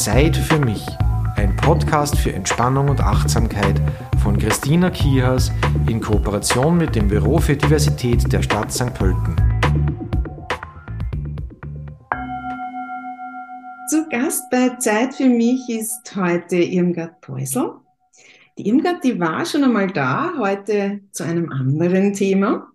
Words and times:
Zeit 0.00 0.34
für 0.34 0.58
mich. 0.58 0.82
Ein 1.36 1.54
Podcast 1.56 2.16
für 2.16 2.32
Entspannung 2.32 2.88
und 2.88 3.02
Achtsamkeit 3.02 3.78
von 4.22 4.38
Christina 4.38 4.88
Kihas 4.88 5.52
in 5.90 6.00
Kooperation 6.00 6.78
mit 6.78 6.96
dem 6.96 7.08
Büro 7.08 7.36
für 7.36 7.54
Diversität 7.54 8.32
der 8.32 8.42
Stadt 8.42 8.72
St. 8.72 8.94
Pölten. 8.94 9.36
Zu 13.90 14.08
Gast 14.08 14.44
bei 14.50 14.70
Zeit 14.78 15.16
für 15.16 15.28
mich 15.28 15.68
ist 15.68 16.16
heute 16.16 16.56
Irmgard 16.56 17.20
Peusel. 17.20 17.72
Die 18.56 18.68
Irmgard, 18.68 19.04
die 19.04 19.20
war 19.20 19.44
schon 19.44 19.64
einmal 19.64 19.88
da, 19.88 20.32
heute 20.38 21.02
zu 21.12 21.24
einem 21.24 21.52
anderen 21.52 22.14
Thema. 22.14 22.72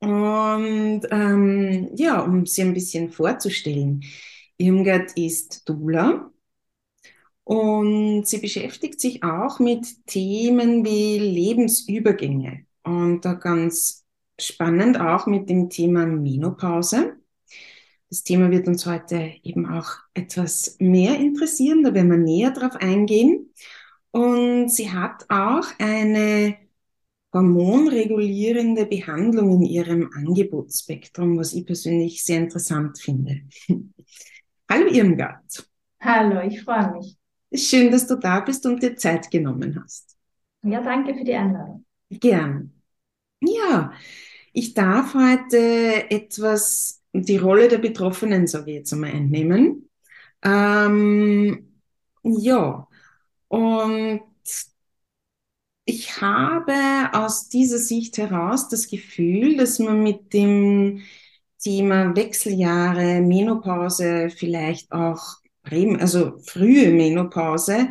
Und 0.00 1.02
ähm, 1.12 1.90
ja, 1.94 2.18
um 2.22 2.44
sie 2.44 2.62
ein 2.62 2.74
bisschen 2.74 3.08
vorzustellen. 3.12 4.02
Irmgard 4.56 5.16
ist 5.16 5.68
Dula 5.68 6.30
und 7.44 8.26
sie 8.26 8.38
beschäftigt 8.38 9.00
sich 9.00 9.22
auch 9.22 9.58
mit 9.60 10.06
Themen 10.06 10.84
wie 10.84 11.18
Lebensübergänge 11.18 12.66
und 12.82 13.24
da 13.24 13.34
ganz 13.34 14.04
spannend 14.40 15.00
auch 15.00 15.26
mit 15.26 15.48
dem 15.48 15.70
Thema 15.70 16.06
Menopause. 16.06 17.16
Das 18.10 18.22
Thema 18.22 18.50
wird 18.50 18.68
uns 18.68 18.86
heute 18.86 19.32
eben 19.42 19.66
auch 19.66 19.90
etwas 20.14 20.76
mehr 20.78 21.18
interessieren, 21.18 21.82
da 21.82 21.94
werden 21.94 22.10
wir 22.10 22.18
näher 22.18 22.50
drauf 22.52 22.76
eingehen. 22.76 23.52
Und 24.12 24.68
sie 24.68 24.92
hat 24.92 25.24
auch 25.28 25.66
eine 25.80 26.56
hormonregulierende 27.32 28.86
Behandlung 28.86 29.50
in 29.54 29.62
ihrem 29.62 30.10
Angebotsspektrum, 30.14 31.36
was 31.36 31.52
ich 31.52 31.66
persönlich 31.66 32.24
sehr 32.24 32.38
interessant 32.38 33.00
finde. 33.00 33.42
Hallo 34.68 34.88
Irmgard. 34.88 35.66
Hallo, 36.00 36.40
ich 36.42 36.62
freue 36.62 36.92
mich. 36.92 37.16
Schön, 37.54 37.90
dass 37.90 38.06
du 38.06 38.16
da 38.16 38.40
bist 38.40 38.66
und 38.66 38.82
dir 38.82 38.96
Zeit 38.96 39.30
genommen 39.30 39.80
hast. 39.82 40.16
Ja, 40.62 40.80
danke 40.82 41.14
für 41.14 41.24
die 41.24 41.34
Einladung. 41.34 41.84
Gern. 42.10 42.72
Ja, 43.40 43.92
ich 44.52 44.74
darf 44.74 45.14
heute 45.14 46.10
etwas 46.10 47.02
die 47.12 47.36
Rolle 47.36 47.68
der 47.68 47.78
Betroffenen, 47.78 48.46
sage 48.46 48.70
ich 48.72 48.76
jetzt 48.78 48.92
einmal, 48.92 49.10
einnehmen. 49.12 49.88
Ähm, 50.42 51.80
ja, 52.22 52.88
und 53.48 54.22
ich 55.84 56.20
habe 56.20 56.74
aus 57.12 57.48
dieser 57.48 57.78
Sicht 57.78 58.16
heraus 58.18 58.68
das 58.68 58.88
Gefühl, 58.88 59.56
dass 59.56 59.78
man 59.78 60.02
mit 60.02 60.32
dem 60.32 61.02
Thema 61.64 62.14
Wechseljahre, 62.14 63.22
Menopause, 63.22 64.28
vielleicht 64.30 64.92
auch 64.92 65.38
also 65.98 66.38
frühe 66.40 66.90
Menopause 66.92 67.88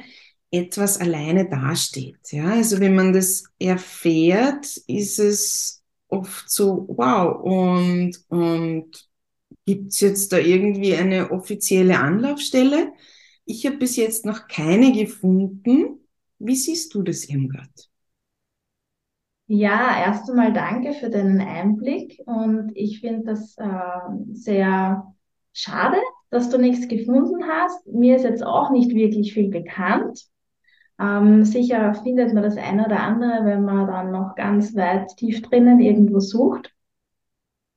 etwas 0.51 0.99
alleine 0.99 1.49
dasteht. 1.49 2.31
Ja, 2.31 2.51
also 2.51 2.79
wenn 2.79 2.95
man 2.95 3.13
das 3.13 3.45
erfährt, 3.57 4.77
ist 4.87 5.17
es 5.17 5.83
oft 6.07 6.49
so, 6.49 6.85
wow, 6.89 7.41
und, 7.41 8.23
und 8.27 9.09
gibt 9.65 9.91
es 9.91 9.99
jetzt 10.01 10.31
da 10.31 10.37
irgendwie 10.37 10.95
eine 10.95 11.31
offizielle 11.31 11.97
Anlaufstelle? 11.97 12.93
Ich 13.45 13.65
habe 13.65 13.77
bis 13.77 13.95
jetzt 13.95 14.25
noch 14.25 14.47
keine 14.47 14.91
gefunden. 14.91 15.99
Wie 16.37 16.55
siehst 16.55 16.93
du 16.93 17.01
das, 17.01 17.25
Irmgard? 17.27 17.89
Ja, 19.47 19.97
erst 19.99 20.29
einmal 20.29 20.53
danke 20.53 20.93
für 20.93 21.09
deinen 21.09 21.41
Einblick 21.41 22.21
und 22.25 22.71
ich 22.75 23.01
finde 23.01 23.23
das 23.33 23.55
äh, 23.57 23.65
sehr 24.33 25.13
schade, 25.51 25.97
dass 26.29 26.49
du 26.49 26.57
nichts 26.57 26.87
gefunden 26.87 27.43
hast. 27.47 27.85
Mir 27.87 28.15
ist 28.15 28.23
jetzt 28.23 28.43
auch 28.45 28.71
nicht 28.71 28.91
wirklich 28.95 29.33
viel 29.33 29.49
bekannt. 29.49 30.23
Ähm, 30.99 31.43
sicher 31.45 31.93
findet 31.95 32.33
man 32.33 32.43
das 32.43 32.57
eine 32.57 32.85
oder 32.85 32.99
andere, 33.01 33.45
wenn 33.45 33.63
man 33.65 33.87
dann 33.87 34.11
noch 34.11 34.35
ganz 34.35 34.75
weit 34.75 35.09
tief 35.17 35.41
drinnen 35.41 35.79
irgendwo 35.79 36.19
sucht. 36.19 36.73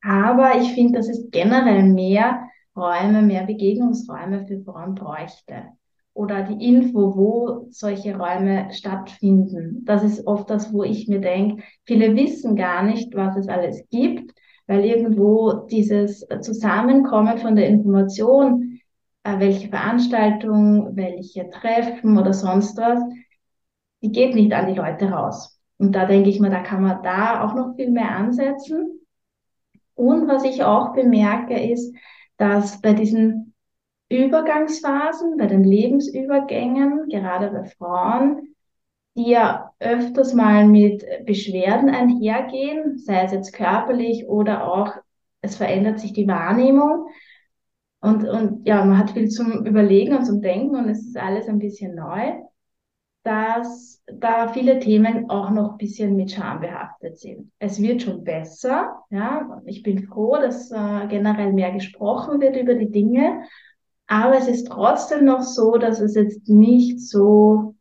Aber 0.03 0.57
ich 0.59 0.73
finde, 0.73 0.99
dass 0.99 1.09
es 1.09 1.31
generell 1.31 1.83
mehr 1.83 2.49
Räume, 2.77 3.23
mehr 3.23 3.45
Begegnungsräume 3.45 4.47
für 4.47 4.63
Frauen 4.63 4.95
bräuchte 4.95 5.65
oder 6.17 6.43
die 6.45 6.67
Info, 6.67 7.15
wo 7.15 7.67
solche 7.71 8.17
Räume 8.17 8.69
stattfinden. 8.73 9.83
Das 9.85 10.03
ist 10.03 10.27
oft 10.27 10.49
das, 10.49 10.73
wo 10.73 10.83
ich 10.83 11.09
mir 11.09 11.21
denke, 11.21 11.63
viele 11.85 12.17
wissen 12.17 12.57
gar 12.57 12.83
nicht, 12.83 13.15
was 13.15 13.37
es 13.37 13.49
alles 13.49 13.85
gibt, 13.91 14.33
weil 14.67 14.87
irgendwo 14.87 15.67
dieses 15.71 16.27
Zusammenkommen 16.41 17.37
von 17.37 17.55
der 17.55 17.69
Information, 17.69 18.81
äh, 19.25 19.39
welche 19.39 19.69
Veranstaltung, 19.69 20.97
welche 20.97 21.51
Treffen 21.51 22.17
oder 22.17 22.33
sonst 22.33 22.79
was, 22.79 22.99
die 24.03 24.11
geht 24.11 24.35
nicht 24.35 24.55
an 24.55 24.69
die 24.69 24.79
Leute 24.79 25.11
raus. 25.11 25.61
Und 25.77 25.93
da 25.93 26.07
denke 26.07 26.31
ich 26.31 26.41
mir, 26.41 26.49
da 26.49 26.63
kann 26.63 26.83
man 26.83 27.03
da 27.03 27.45
auch 27.45 27.55
noch 27.55 27.77
viel 27.77 27.91
mehr 27.91 28.13
ansetzen. 28.13 29.01
Und 29.95 30.29
was 30.29 30.45
ich 30.45 30.65
auch 30.65 30.95
bemerke, 30.95 31.61
ist, 31.61 31.95
dass 32.39 32.81
bei 32.81 32.95
diesen 32.95 33.46
Übergangsphasen, 34.09 35.37
bei 35.37 35.47
den 35.47 35.65
Lebensübergängen, 35.65 37.09
gerade 37.09 37.51
bei 37.51 37.65
Frauen, 37.65 38.55
die 39.17 39.31
ja 39.31 39.73
öfters 39.81 40.35
mal 40.35 40.67
mit 40.67 41.05
Beschwerden 41.25 41.89
einhergehen, 41.89 42.99
sei 42.99 43.25
es 43.25 43.33
jetzt 43.33 43.53
körperlich 43.53 44.27
oder 44.27 44.71
auch 44.71 44.95
es 45.41 45.57
verändert 45.57 46.01
sich 46.01 46.13
die 46.13 46.29
Wahrnehmung. 46.29 47.09
Und, 48.01 48.29
und 48.29 48.67
ja, 48.67 48.85
man 48.85 48.99
hat 48.99 49.13
viel 49.13 49.29
zum 49.29 49.65
Überlegen 49.67 50.15
und 50.15 50.25
zum 50.25 50.43
Denken 50.43 50.77
und 50.77 50.89
es 50.89 51.07
ist 51.07 51.17
alles 51.17 51.49
ein 51.49 51.59
bisschen 51.59 51.95
neu, 51.95 52.35
dass 53.25 54.03
da 54.07 54.49
viele 54.49 54.79
Themen 54.79 55.31
auch 55.31 55.51
noch 55.51 55.73
ein 55.73 55.79
bisschen 55.79 56.15
mit 56.15 56.31
Scham 56.31 56.61
behaftet 56.61 57.19
sind. 57.19 57.51
Es 57.59 57.81
wird 57.81 58.03
schon 58.03 58.23
besser, 58.23 59.03
ja. 59.11 59.61
Ich 59.65 59.83
bin 59.83 60.07
froh, 60.07 60.37
dass 60.37 60.71
äh, 60.71 61.07
generell 61.09 61.53
mehr 61.53 61.73
gesprochen 61.73 62.41
wird 62.41 62.57
über 62.57 62.75
die 62.75 62.91
Dinge 62.91 63.43
aber 64.07 64.39
es 64.39 64.49
ist 64.49 64.69
trotzdem 64.69 65.25
noch 65.25 65.43
so, 65.43 65.79
dass 65.79 66.01
es 66.01 66.15
jetzt 66.15 66.49
nicht 66.49 67.01
so 67.01 67.75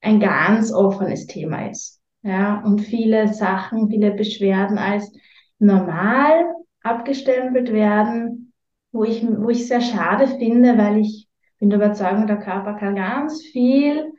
ein 0.00 0.20
ganz 0.20 0.72
offenes 0.72 1.26
Thema 1.26 1.70
ist. 1.70 2.00
Ja, 2.22 2.62
und 2.62 2.80
viele 2.80 3.32
Sachen, 3.32 3.88
viele 3.88 4.12
Beschwerden 4.12 4.78
als 4.78 5.12
normal 5.58 6.44
abgestempelt 6.82 7.72
werden, 7.72 8.52
wo 8.92 9.04
ich, 9.04 9.26
wo 9.26 9.48
ich 9.50 9.66
sehr 9.66 9.80
schade 9.80 10.26
finde, 10.26 10.78
weil 10.78 10.98
ich 10.98 11.28
bin 11.58 11.70
der 11.70 11.78
Überzeugung, 11.78 12.26
der 12.26 12.38
Körper 12.38 12.74
kann 12.74 12.96
ganz 12.96 13.42
viel 13.42 14.12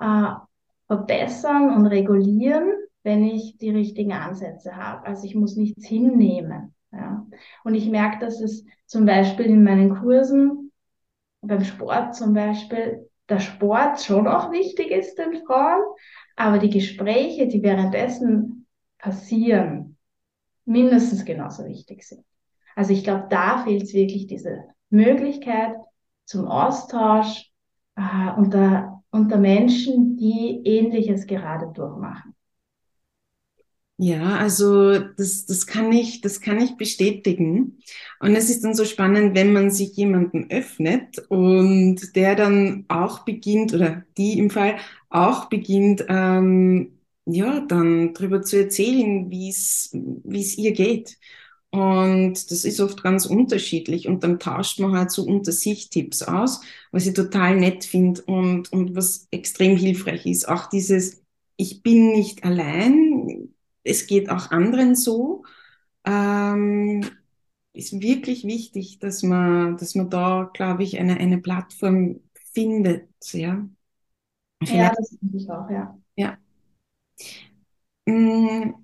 äh, 0.00 0.30
verbessern 0.86 1.74
und 1.74 1.86
regulieren, 1.86 2.72
wenn 3.02 3.24
ich 3.24 3.58
die 3.58 3.70
richtigen 3.70 4.12
Ansätze 4.12 4.76
habe. 4.76 5.06
Also 5.06 5.26
ich 5.26 5.34
muss 5.34 5.56
nichts 5.56 5.86
hinnehmen. 5.86 6.74
Ja. 6.92 7.26
Und 7.64 7.74
ich 7.74 7.88
merke, 7.88 8.24
dass 8.24 8.40
es 8.40 8.64
zum 8.86 9.06
Beispiel 9.06 9.46
in 9.46 9.64
meinen 9.64 9.96
Kursen 9.96 10.63
beim 11.46 11.64
Sport 11.64 12.14
zum 12.14 12.32
Beispiel 12.34 13.08
der 13.28 13.40
Sport 13.40 14.00
schon 14.02 14.26
auch 14.26 14.50
wichtig 14.52 14.90
ist 14.90 15.16
den 15.16 15.44
Frauen, 15.46 15.82
aber 16.36 16.58
die 16.58 16.70
Gespräche, 16.70 17.46
die 17.48 17.62
währenddessen 17.62 18.66
passieren, 18.98 19.96
mindestens 20.64 21.24
genauso 21.24 21.64
wichtig 21.64 22.02
sind. 22.04 22.24
Also 22.76 22.92
ich 22.92 23.04
glaube, 23.04 23.26
da 23.30 23.64
fehlt 23.64 23.82
es 23.82 23.94
wirklich 23.94 24.26
diese 24.26 24.64
Möglichkeit 24.90 25.76
zum 26.24 26.46
Austausch 26.46 27.50
äh, 27.96 28.32
unter, 28.36 29.02
unter 29.10 29.38
Menschen, 29.38 30.16
die 30.16 30.62
Ähnliches 30.64 31.26
gerade 31.26 31.70
durchmachen. 31.72 32.33
Ja, 33.96 34.38
also 34.38 34.98
das, 34.98 35.46
das 35.46 35.66
kann 35.68 35.92
ich, 35.92 36.20
das 36.20 36.40
kann 36.40 36.60
ich 36.60 36.76
bestätigen. 36.76 37.78
Und 38.18 38.34
es 38.34 38.50
ist 38.50 38.64
dann 38.64 38.74
so 38.74 38.84
spannend, 38.84 39.36
wenn 39.36 39.52
man 39.52 39.70
sich 39.70 39.96
jemanden 39.96 40.50
öffnet 40.50 41.18
und 41.28 42.16
der 42.16 42.34
dann 42.34 42.86
auch 42.88 43.20
beginnt, 43.24 43.72
oder 43.72 44.04
die 44.18 44.36
im 44.38 44.50
Fall 44.50 44.78
auch 45.10 45.48
beginnt, 45.48 46.04
ähm, 46.08 46.98
ja, 47.26 47.60
dann 47.60 48.14
darüber 48.14 48.42
zu 48.42 48.56
erzählen, 48.58 49.30
wie 49.30 49.48
es, 49.50 49.90
wie 49.92 50.40
es 50.40 50.58
ihr 50.58 50.72
geht. 50.72 51.16
Und 51.70 52.50
das 52.52 52.64
ist 52.64 52.80
oft 52.80 53.02
ganz 53.02 53.26
unterschiedlich. 53.26 54.06
Und 54.06 54.22
dann 54.22 54.38
tauscht 54.38 54.78
man 54.80 54.96
halt 54.96 55.10
so 55.10 55.24
unter 55.24 55.50
sich 55.52 55.90
Tipps 55.90 56.22
aus, 56.22 56.60
was 56.92 57.06
ich 57.06 57.14
total 57.14 57.56
nett 57.56 57.84
finde 57.84 58.22
und, 58.22 58.72
und 58.72 58.94
was 58.94 59.26
extrem 59.32 59.76
hilfreich 59.76 60.24
ist. 60.26 60.48
Auch 60.48 60.68
dieses, 60.68 61.22
ich 61.56 61.82
bin 61.82 62.12
nicht 62.12 62.44
allein, 62.44 63.13
es 63.84 64.06
geht 64.06 64.30
auch 64.30 64.50
anderen 64.50 64.96
so. 64.96 65.44
Ähm, 66.04 67.04
ist 67.72 68.00
wirklich 68.00 68.44
wichtig, 68.44 68.98
dass 69.00 69.22
man, 69.22 69.76
dass 69.76 69.94
man 69.94 70.10
da, 70.10 70.50
glaube 70.54 70.84
ich, 70.84 70.98
eine, 70.98 71.18
eine 71.18 71.38
Plattform 71.38 72.20
findet, 72.52 73.08
ja. 73.32 73.68
Vielleicht, 74.64 74.92
ja, 74.92 74.94
das 74.96 75.16
finde 75.18 75.36
ich 75.38 75.50
auch, 75.50 75.68
ja. 75.70 75.98
Ja. 76.16 76.38
Mm, 78.06 78.74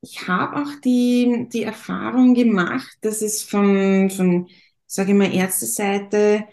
ich 0.00 0.28
habe 0.28 0.56
auch 0.62 0.80
die, 0.84 1.48
die 1.52 1.62
Erfahrung 1.64 2.34
gemacht, 2.34 2.98
dass 3.02 3.22
es 3.22 3.42
von, 3.42 4.10
von, 4.10 4.48
sage 4.86 5.12
ich 5.12 5.18
mal, 5.18 5.32
Ärzteseite 5.34 6.46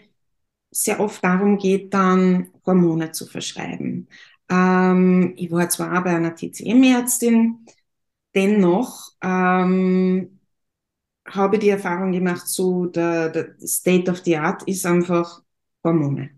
sehr 0.70 1.00
oft 1.00 1.22
darum 1.24 1.58
geht, 1.58 1.94
dann 1.94 2.50
Hormone 2.66 3.12
zu 3.12 3.26
verschreiben. 3.26 4.08
Ähm, 4.50 5.34
ich 5.36 5.50
war 5.50 5.68
zwar 5.70 6.02
bei 6.04 6.16
einer 6.16 6.34
TCM-Ärztin, 6.34 7.66
dennoch 8.34 9.12
ähm, 9.22 10.40
habe 11.26 11.58
die 11.58 11.70
Erfahrung 11.70 12.12
gemacht, 12.12 12.48
so 12.48 12.86
der, 12.86 13.30
der 13.30 13.56
State 13.66 14.10
of 14.10 14.20
the 14.24 14.36
Art 14.36 14.62
ist 14.68 14.86
einfach 14.86 15.42
Hormone. 15.84 16.30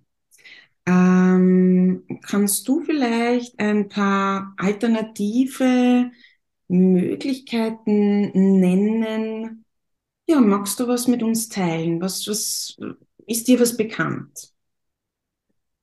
Ähm, 0.87 2.05
kannst 2.23 2.67
du 2.69 2.83
vielleicht 2.83 3.59
ein 3.59 3.89
paar 3.89 4.55
alternative 4.57 6.11
Möglichkeiten 6.69 8.31
nennen? 8.61 9.65
Ja, 10.29 10.41
magst 10.41 10.81
du 10.81 10.89
was 10.89 11.09
mit 11.09 11.23
uns 11.23 11.49
teilen? 11.49 12.01
Was, 12.01 12.27
was 12.29 12.77
ist 13.27 13.49
dir 13.49 13.61
was 13.61 13.77
bekannt? 13.77 14.53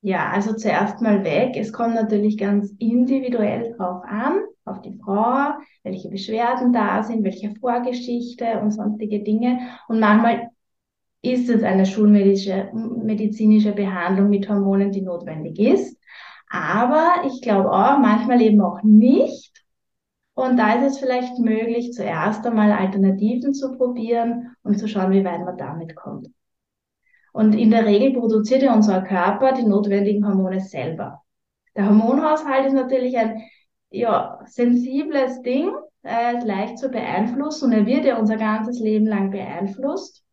Ja, 0.06 0.32
also 0.32 0.54
zuerst 0.54 1.00
mal 1.02 1.24
weg. 1.24 1.56
Es 1.56 1.72
kommt 1.72 1.96
natürlich 1.96 2.38
ganz 2.38 2.74
individuell 2.78 3.74
drauf 3.78 4.04
an, 4.06 4.42
auf 4.66 4.82
die 4.82 5.00
Frau, 5.02 5.54
welche 5.84 6.10
Beschwerden 6.10 6.74
da 6.74 7.04
sind, 7.04 7.24
welche 7.24 7.56
Vorgeschichte 7.56 8.60
und 8.60 8.72
sonstige 8.72 9.24
Dinge. 9.24 9.60
Und 9.88 10.02
manchmal 10.02 10.50
ist 11.22 11.50
es 11.50 11.64
eine 11.64 11.86
schulmedizinische 11.86 12.70
medizinische 12.74 13.72
Behandlung 13.72 14.30
mit 14.30 14.50
Hormonen, 14.50 14.92
die 14.92 15.02
notwendig 15.02 15.58
ist. 15.58 15.98
Aber 16.50 17.24
ich 17.26 17.42
glaube 17.42 17.72
auch, 17.72 17.98
manchmal 17.98 18.42
eben 18.42 18.60
auch 18.60 18.84
nicht. 18.84 19.64
Und 20.34 20.58
da 20.58 20.74
ist 20.74 20.96
es 20.96 21.00
vielleicht 21.00 21.40
möglich, 21.40 21.94
zuerst 21.94 22.46
einmal 22.46 22.74
Alternativen 22.74 23.54
zu 23.54 23.78
probieren 23.78 24.54
und 24.64 24.78
zu 24.78 24.90
schauen, 24.90 25.14
wie 25.14 25.24
weit 25.24 25.46
man 25.46 25.58
damit 25.58 25.96
kommt. 25.96 26.28
Und 27.34 27.54
in 27.56 27.72
der 27.72 27.86
Regel 27.86 28.14
produziert 28.14 28.62
ja 28.62 28.74
unser 28.74 29.02
Körper 29.02 29.54
die 29.54 29.66
notwendigen 29.66 30.26
Hormone 30.26 30.62
selber. 30.62 31.24
Der 31.76 31.88
Hormonhaushalt 31.88 32.68
ist 32.68 32.74
natürlich 32.74 33.18
ein 33.18 33.42
ja, 33.90 34.40
sensibles 34.46 35.42
Ding, 35.42 35.72
ist 36.04 36.46
leicht 36.46 36.78
zu 36.78 36.90
beeinflussen 36.90 37.66
und 37.66 37.72
er 37.74 37.86
wird 37.86 38.06
ja 38.06 38.18
unser 38.18 38.38
ganzes 38.38 38.80
Leben 38.80 39.08
lang 39.08 39.32
beeinflusst. 39.32 40.24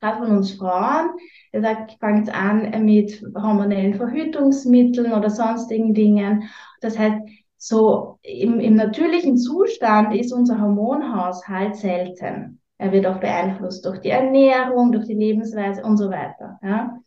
Gerade 0.00 0.24
von 0.24 0.36
uns 0.38 0.52
Frauen. 0.52 1.10
Er 1.52 1.60
sagt, 1.60 1.98
fängt 2.00 2.34
an 2.34 2.84
mit 2.86 3.22
hormonellen 3.36 3.94
Verhütungsmitteln 3.94 5.12
oder 5.12 5.28
sonstigen 5.28 5.92
Dingen. 5.92 6.44
Das 6.80 6.98
heißt, 6.98 7.20
so 7.58 8.18
im, 8.22 8.60
im 8.60 8.76
natürlichen 8.76 9.36
Zustand 9.36 10.14
ist 10.14 10.32
unser 10.32 10.58
Hormonhaushalt 10.58 11.76
selten. 11.76 12.59
Er 12.80 12.92
wird 12.92 13.06
auch 13.06 13.20
beeinflusst 13.20 13.84
durch 13.84 13.98
die 14.00 14.08
Ernährung, 14.08 14.90
durch 14.90 15.04
die 15.04 15.14
Lebensweise 15.14 15.82
und 15.82 15.98
so 15.98 16.08
weiter. 16.08 16.58
Ja. 16.62 16.98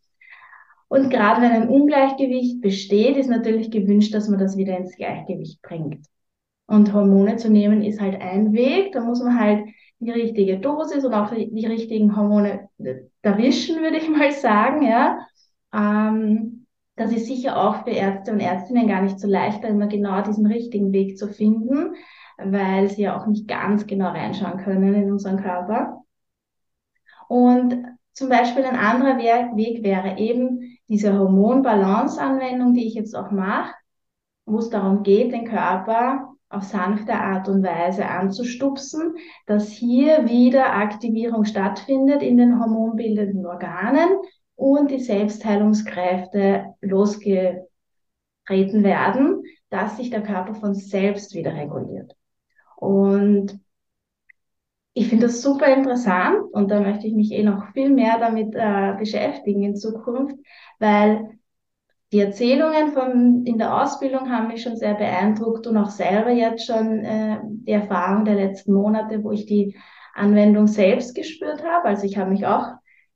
Und 0.87 1.09
gerade 1.09 1.41
wenn 1.41 1.51
ein 1.51 1.67
Ungleichgewicht 1.67 2.61
besteht, 2.61 3.17
ist 3.17 3.27
natürlich 3.27 3.71
gewünscht, 3.71 4.13
dass 4.13 4.29
man 4.29 4.39
das 4.39 4.55
wieder 4.55 4.77
ins 4.77 4.95
Gleichgewicht 4.95 5.63
bringt. 5.63 6.05
Und 6.67 6.93
Hormone 6.93 7.37
zu 7.37 7.49
nehmen 7.49 7.81
ist 7.81 7.99
halt 7.99 8.21
ein 8.21 8.53
Weg. 8.53 8.91
Da 8.91 9.03
muss 9.03 9.23
man 9.23 9.39
halt 9.39 9.65
die 9.97 10.11
richtige 10.11 10.59
Dosis 10.59 11.03
und 11.05 11.15
auch 11.15 11.31
die, 11.33 11.65
richtigen 11.65 12.15
Hormone 12.15 12.69
erwischen, 13.23 13.81
würde 13.81 13.97
ich 13.97 14.07
mal 14.09 14.31
sagen. 14.31 14.83
Ja. 14.83 15.25
Ähm, 15.73 16.67
das 16.95 17.11
ist 17.11 17.25
sicher 17.25 17.57
auch 17.57 17.83
für 17.83 17.89
Ärzte 17.89 18.31
und 18.31 18.39
Ärztinnen 18.39 18.87
gar 18.87 19.01
nicht 19.01 19.19
so 19.19 19.27
leicht, 19.27 19.63
immer 19.63 19.87
genau 19.87 20.21
diesen 20.21 20.45
richtigen 20.45 20.93
Weg 20.93 21.17
zu 21.17 21.29
finden 21.29 21.95
weil 22.51 22.89
sie 22.89 23.03
ja 23.03 23.17
auch 23.17 23.27
nicht 23.27 23.47
ganz 23.47 23.87
genau 23.87 24.09
reinschauen 24.09 24.57
können 24.57 24.93
in 24.93 25.11
unseren 25.11 25.41
Körper. 25.41 26.03
Und 27.27 27.85
zum 28.13 28.29
Beispiel 28.29 28.63
ein 28.63 28.75
anderer 28.75 29.17
Weg 29.17 29.83
wäre 29.83 30.17
eben 30.17 30.77
diese 30.87 31.17
Hormonbalance-Anwendung, 31.17 32.73
die 32.73 32.87
ich 32.87 32.93
jetzt 32.93 33.15
auch 33.15 33.31
mache, 33.31 33.73
wo 34.45 34.59
es 34.59 34.69
darum 34.69 35.03
geht, 35.03 35.31
den 35.31 35.45
Körper 35.45 36.33
auf 36.49 36.63
sanfte 36.63 37.13
Art 37.13 37.47
und 37.49 37.63
Weise 37.63 38.05
anzustupsen, 38.07 39.15
dass 39.47 39.69
hier 39.69 40.27
wieder 40.27 40.75
Aktivierung 40.75 41.45
stattfindet 41.45 42.21
in 42.21 42.37
den 42.37 42.59
hormonbildenden 42.59 43.45
Organen 43.45 44.09
und 44.55 44.91
die 44.91 44.99
Selbstheilungskräfte 44.99 46.75
losgetreten 46.81 47.63
werden, 48.47 49.43
dass 49.69 49.97
sich 49.97 50.11
der 50.11 50.21
Körper 50.21 50.53
von 50.53 50.75
selbst 50.75 51.33
wieder 51.33 51.55
reguliert. 51.55 52.15
Und 52.75 53.59
ich 54.93 55.09
finde 55.09 55.25
das 55.27 55.41
super 55.41 55.67
interessant 55.67 56.37
und 56.51 56.69
da 56.69 56.79
möchte 56.79 57.07
ich 57.07 57.13
mich 57.13 57.31
eh 57.31 57.43
noch 57.43 57.71
viel 57.73 57.89
mehr 57.89 58.19
damit 58.19 58.53
äh, 58.55 58.93
beschäftigen 58.97 59.63
in 59.63 59.75
Zukunft, 59.75 60.35
weil 60.79 61.39
die 62.11 62.19
Erzählungen 62.19 62.91
von, 62.91 63.43
in 63.45 63.57
der 63.57 63.81
Ausbildung 63.81 64.29
haben 64.29 64.49
mich 64.49 64.61
schon 64.61 64.77
sehr 64.77 64.93
beeindruckt 64.93 65.65
und 65.65 65.77
auch 65.77 65.89
selber 65.89 66.29
jetzt 66.29 66.67
schon 66.67 66.99
äh, 66.99 67.39
die 67.43 67.71
Erfahrung 67.71 68.23
der 68.23 68.35
letzten 68.35 68.73
Monate, 68.73 69.23
wo 69.23 69.31
ich 69.31 69.47
die 69.47 69.75
Anwendung 70.13 70.67
selbst 70.67 71.15
gespürt 71.15 71.63
habe. 71.63 71.87
Also 71.87 72.05
ich 72.05 72.17
habe 72.17 72.29
mich 72.29 72.45
auch 72.45 72.67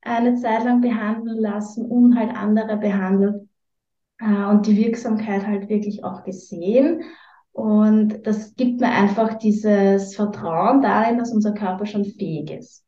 eine 0.02 0.36
Zeit 0.36 0.64
lang 0.64 0.82
behandeln 0.82 1.38
lassen 1.38 1.86
und 1.86 2.18
halt 2.18 2.36
andere 2.36 2.78
behandelt 2.78 3.48
äh, 4.20 4.46
und 4.46 4.66
die 4.66 4.78
Wirksamkeit 4.78 5.46
halt 5.46 5.70
wirklich 5.70 6.04
auch 6.04 6.24
gesehen. 6.24 7.04
Und 7.58 8.28
das 8.28 8.54
gibt 8.54 8.82
mir 8.82 8.92
einfach 8.92 9.34
dieses 9.40 10.16
Vertrauen 10.16 10.84
darin, 10.84 11.18
dass 11.18 11.34
unser 11.34 11.54
Körper 11.54 11.88
schon 11.88 12.06
fähig 12.06 12.52
ist. 12.52 12.86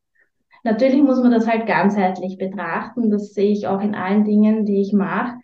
Natürlich 0.63 1.01
muss 1.01 1.19
man 1.19 1.31
das 1.31 1.47
halt 1.47 1.65
ganzheitlich 1.65 2.37
betrachten. 2.37 3.09
Das 3.09 3.33
sehe 3.33 3.51
ich 3.51 3.65
auch 3.65 3.81
in 3.81 3.95
allen 3.95 4.25
Dingen, 4.25 4.65
die 4.65 4.79
ich 4.81 4.93
mache. 4.93 5.39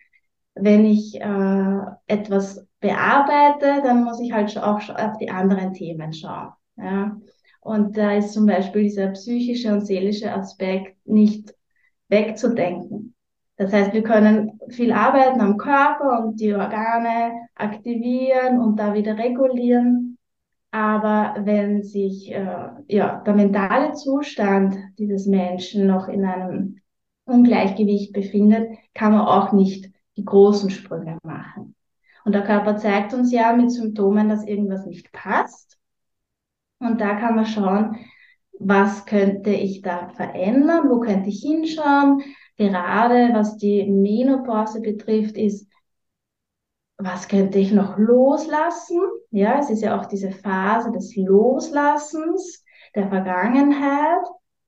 Wenn 0.54 0.84
ich 0.84 1.20
äh, 1.20 1.78
etwas 2.06 2.68
bearbeite, 2.78 3.82
dann 3.82 4.04
muss 4.04 4.20
ich 4.20 4.32
halt 4.32 4.56
auch 4.58 4.88
auf 4.90 5.18
die 5.18 5.28
anderen 5.28 5.72
Themen 5.72 6.12
schauen. 6.12 6.52
Ja? 6.76 7.16
Und 7.60 7.96
da 7.96 8.12
ist 8.12 8.32
zum 8.32 8.46
Beispiel 8.46 8.84
dieser 8.84 9.08
psychische 9.08 9.72
und 9.72 9.84
seelische 9.84 10.32
Aspekt 10.32 11.04
nicht 11.04 11.52
wegzudenken. 12.08 13.16
Das 13.56 13.72
heißt, 13.72 13.92
wir 13.92 14.04
können 14.04 14.60
viel 14.68 14.92
arbeiten 14.92 15.40
am 15.40 15.56
Körper 15.56 16.24
und 16.24 16.40
die 16.40 16.54
Organe 16.54 17.45
aktivieren 17.56 18.60
und 18.60 18.76
da 18.78 18.94
wieder 18.94 19.18
regulieren. 19.18 20.18
Aber 20.70 21.36
wenn 21.44 21.82
sich 21.82 22.30
äh, 22.30 22.68
ja, 22.88 23.22
der 23.24 23.34
mentale 23.34 23.94
Zustand 23.94 24.76
dieses 24.98 25.26
Menschen 25.26 25.86
noch 25.86 26.08
in 26.08 26.24
einem 26.24 26.78
Ungleichgewicht 27.24 28.12
befindet, 28.12 28.68
kann 28.94 29.12
man 29.12 29.22
auch 29.22 29.52
nicht 29.52 29.90
die 30.16 30.24
großen 30.24 30.70
Sprünge 30.70 31.18
machen. 31.22 31.74
Und 32.24 32.34
der 32.34 32.42
Körper 32.42 32.76
zeigt 32.76 33.14
uns 33.14 33.32
ja 33.32 33.52
mit 33.54 33.70
Symptomen, 33.70 34.28
dass 34.28 34.46
irgendwas 34.46 34.84
nicht 34.86 35.12
passt. 35.12 35.78
Und 36.78 37.00
da 37.00 37.14
kann 37.14 37.36
man 37.36 37.46
schauen, 37.46 37.96
was 38.58 39.06
könnte 39.06 39.50
ich 39.50 39.82
da 39.82 40.08
verändern, 40.08 40.88
wo 40.88 41.00
könnte 41.00 41.28
ich 41.28 41.42
hinschauen, 41.42 42.22
gerade 42.56 43.30
was 43.32 43.56
die 43.56 43.86
Menopause 43.86 44.80
betrifft, 44.80 45.36
ist, 45.36 45.68
was 46.98 47.28
könnte 47.28 47.58
ich 47.58 47.72
noch 47.72 47.98
loslassen? 47.98 49.00
Ja, 49.30 49.58
es 49.58 49.70
ist 49.70 49.82
ja 49.82 50.00
auch 50.00 50.06
diese 50.06 50.30
Phase 50.30 50.92
des 50.92 51.14
Loslassens 51.16 52.64
der 52.94 53.08
Vergangenheit 53.08 54.24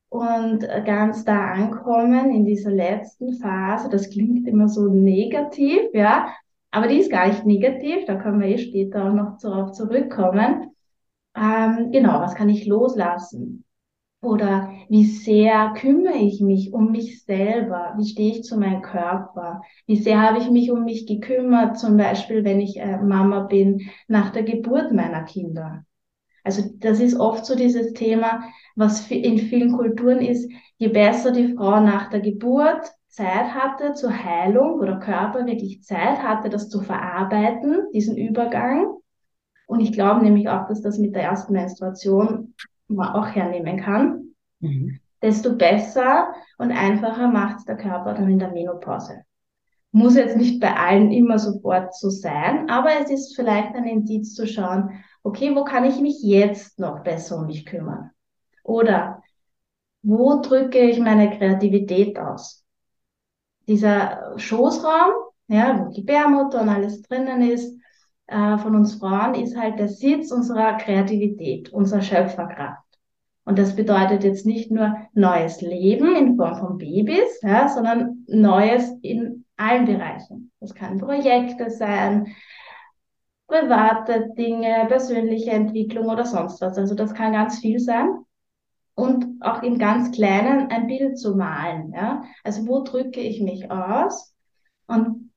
und 0.09 0.67
ganz 0.85 1.25
da 1.25 1.51
ankommen 1.51 2.31
in 2.31 2.45
dieser 2.45 2.71
letzten 2.71 3.33
Phase. 3.33 3.89
Das 3.89 4.09
klingt 4.09 4.47
immer 4.47 4.67
so 4.67 4.87
negativ, 4.87 5.81
ja, 5.93 6.33
aber 6.71 6.87
die 6.87 6.99
ist 6.99 7.11
gar 7.11 7.27
nicht 7.27 7.45
negativ. 7.45 8.05
Da 8.05 8.15
können 8.15 8.39
wir 8.39 8.47
eh 8.47 8.57
später 8.57 9.05
auch 9.05 9.13
noch 9.13 9.37
darauf 9.39 9.71
zurückkommen. 9.71 10.71
Ähm, 11.35 11.91
genau, 11.91 12.21
was 12.21 12.35
kann 12.35 12.49
ich 12.49 12.67
loslassen? 12.67 13.65
Oder 14.21 14.73
wie 14.89 15.05
sehr 15.05 15.73
kümmere 15.77 16.17
ich 16.17 16.41
mich 16.41 16.73
um 16.73 16.91
mich 16.91 17.23
selber? 17.23 17.93
Wie 17.97 18.05
stehe 18.05 18.31
ich 18.31 18.43
zu 18.43 18.57
meinem 18.57 18.81
Körper? 18.81 19.61
Wie 19.85 19.95
sehr 19.95 20.21
habe 20.21 20.39
ich 20.39 20.49
mich 20.49 20.71
um 20.71 20.83
mich 20.83 21.07
gekümmert, 21.07 21.79
zum 21.79 21.95
Beispiel, 21.95 22.43
wenn 22.43 22.59
ich 22.59 22.77
äh, 22.79 22.97
Mama 22.97 23.41
bin, 23.41 23.89
nach 24.07 24.31
der 24.31 24.43
Geburt 24.43 24.91
meiner 24.91 25.23
Kinder? 25.23 25.85
Also 26.43 26.63
das 26.79 26.99
ist 26.99 27.17
oft 27.17 27.45
so 27.45 27.55
dieses 27.55 27.93
Thema, 27.93 28.43
was 28.75 29.09
in 29.11 29.37
vielen 29.37 29.77
Kulturen 29.77 30.19
ist, 30.19 30.49
je 30.77 30.87
besser 30.89 31.31
die 31.31 31.53
Frau 31.53 31.79
nach 31.79 32.09
der 32.09 32.21
Geburt 32.21 32.91
Zeit 33.07 33.53
hatte 33.53 33.93
zur 33.93 34.11
Heilung, 34.11 34.79
wo 34.79 34.85
der 34.85 34.99
Körper 34.99 35.45
wirklich 35.45 35.83
Zeit 35.83 36.21
hatte, 36.23 36.49
das 36.49 36.69
zu 36.69 36.81
verarbeiten, 36.81 37.87
diesen 37.93 38.17
Übergang. 38.17 38.97
Und 39.67 39.81
ich 39.81 39.93
glaube 39.93 40.23
nämlich 40.23 40.49
auch, 40.49 40.67
dass 40.67 40.81
das 40.81 40.97
mit 40.97 41.15
der 41.15 41.23
ersten 41.23 41.53
Menstruation 41.53 42.53
man 42.95 43.13
auch 43.13 43.27
hernehmen 43.27 43.79
kann, 43.79 44.35
mhm. 44.59 44.99
desto 45.21 45.55
besser 45.55 46.33
und 46.57 46.71
einfacher 46.71 47.27
macht 47.27 47.67
der 47.67 47.77
Körper 47.77 48.13
dann 48.13 48.29
in 48.29 48.39
der 48.39 48.51
Menopause. 48.51 49.23
Muss 49.91 50.15
jetzt 50.15 50.37
nicht 50.37 50.59
bei 50.59 50.75
allen 50.75 51.11
immer 51.11 51.39
sofort 51.39 51.95
so 51.95 52.09
sein, 52.09 52.69
aber 52.69 52.89
es 53.01 53.09
ist 53.09 53.35
vielleicht 53.35 53.73
ein 53.75 53.85
Indiz 53.85 54.35
zu 54.35 54.45
schauen, 54.45 55.03
okay, 55.23 55.55
wo 55.55 55.63
kann 55.63 55.83
ich 55.83 55.99
mich 55.99 56.21
jetzt 56.21 56.79
noch 56.79 57.03
besser 57.03 57.37
um 57.37 57.47
mich 57.47 57.65
kümmern? 57.65 58.11
Oder 58.63 59.23
wo 60.03 60.41
drücke 60.41 60.79
ich 60.79 60.99
meine 60.99 61.35
Kreativität 61.37 62.19
aus? 62.19 62.59
dieser 63.69 64.33
Schoßraum, 64.37 65.11
ja, 65.47 65.79
wo 65.79 65.91
Gebärmutter 65.91 66.61
und 66.61 66.69
alles 66.69 67.03
drinnen 67.03 67.43
ist, 67.43 67.79
äh, 68.29 68.57
von 68.59 68.75
uns 68.75 68.95
Frauen, 68.95 69.35
ist 69.35 69.57
halt 69.57 69.79
der 69.79 69.87
Sitz 69.87 70.31
unserer 70.31 70.77
Kreativität, 70.77 71.73
unserer 71.73 72.01
Schöpferkraft. 72.01 72.83
Und 73.45 73.57
das 73.57 73.75
bedeutet 73.75 74.23
jetzt 74.23 74.45
nicht 74.45 74.69
nur 74.69 74.95
neues 75.13 75.61
Leben 75.61 76.15
in 76.15 76.35
Form 76.35 76.55
von 76.59 76.77
Babys, 76.77 77.41
ja, 77.41 77.67
sondern 77.67 78.23
Neues 78.27 78.91
in 79.01 79.45
allen 79.57 79.85
Bereichen. 79.85 80.51
Das 80.59 80.75
kann 80.75 80.99
Projekte 80.99 81.71
sein, 81.71 82.27
private 83.47 84.29
Dinge, 84.37 84.85
persönliche 84.87 85.51
Entwicklung 85.51 86.05
oder 86.05 86.25
sonst 86.25 86.61
was. 86.61 86.77
Also 86.77 86.93
das 86.93 87.13
kann 87.13 87.33
ganz 87.33 87.59
viel 87.59 87.79
sein. 87.79 88.09
Und 88.93 89.25
auch 89.41 89.63
im 89.63 89.79
ganz 89.79 90.11
Kleinen 90.11 90.69
ein 90.69 90.87
Bild 90.87 91.17
zu 91.17 91.35
malen. 91.35 91.91
Ja? 91.93 92.23
Also 92.43 92.67
wo 92.67 92.83
drücke 92.83 93.19
ich 93.19 93.41
mich 93.41 93.71
aus? 93.71 94.35
Und 94.87 95.31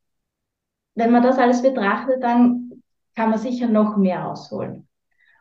wenn 0.95 1.11
man 1.11 1.23
das 1.23 1.39
alles 1.39 1.63
betrachtet, 1.63 2.23
dann 2.23 2.62
kann 3.15 3.31
man 3.31 3.39
sicher 3.39 3.69
noch 3.69 3.97
mehr 3.97 4.29
ausholen. 4.29 4.89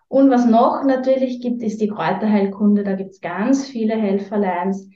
Und 0.08 0.30
was 0.30 0.46
noch 0.46 0.84
natürlich 0.84 1.42
gibt, 1.42 1.64
ist 1.64 1.80
die 1.80 1.88
Kräuterheilkunde. 1.88 2.84
Da 2.84 2.96
gibt 2.96 3.12
es 3.12 3.22
ganz 3.22 3.68
viele 3.68 3.96
Helferleins, 3.96 4.90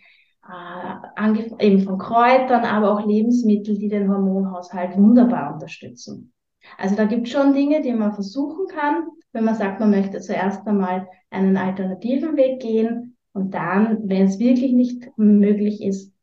äh, 0.47 1.65
eben 1.65 1.79
von 1.83 1.97
Kräutern, 1.97 2.65
aber 2.65 2.91
auch 2.91 3.05
Lebensmittel, 3.05 3.77
die 3.77 3.87
den 3.87 4.09
Hormonhaushalt 4.09 4.97
wunderbar 4.97 5.53
unterstützen. 5.53 6.33
Also 6.77 6.95
da 6.95 7.05
gibt 7.05 7.27
es 7.27 7.33
schon 7.33 7.53
Dinge, 7.53 7.81
die 7.81 7.93
man 7.93 8.13
versuchen 8.13 8.67
kann, 8.67 9.07
wenn 9.31 9.45
man 9.45 9.55
sagt, 9.55 9.79
man 9.79 9.91
möchte 9.91 10.19
zuerst 10.19 10.67
einmal 10.67 11.07
einen 11.29 11.57
alternativen 11.57 12.35
Weg 12.35 12.61
gehen 12.61 13.15
und 13.33 13.53
dann, 13.53 14.07
wenn 14.09 14.25
es 14.25 14.39
wirklich 14.39 14.73
nicht 14.73 15.17
möglich 15.17 15.81
ist, 15.81 16.13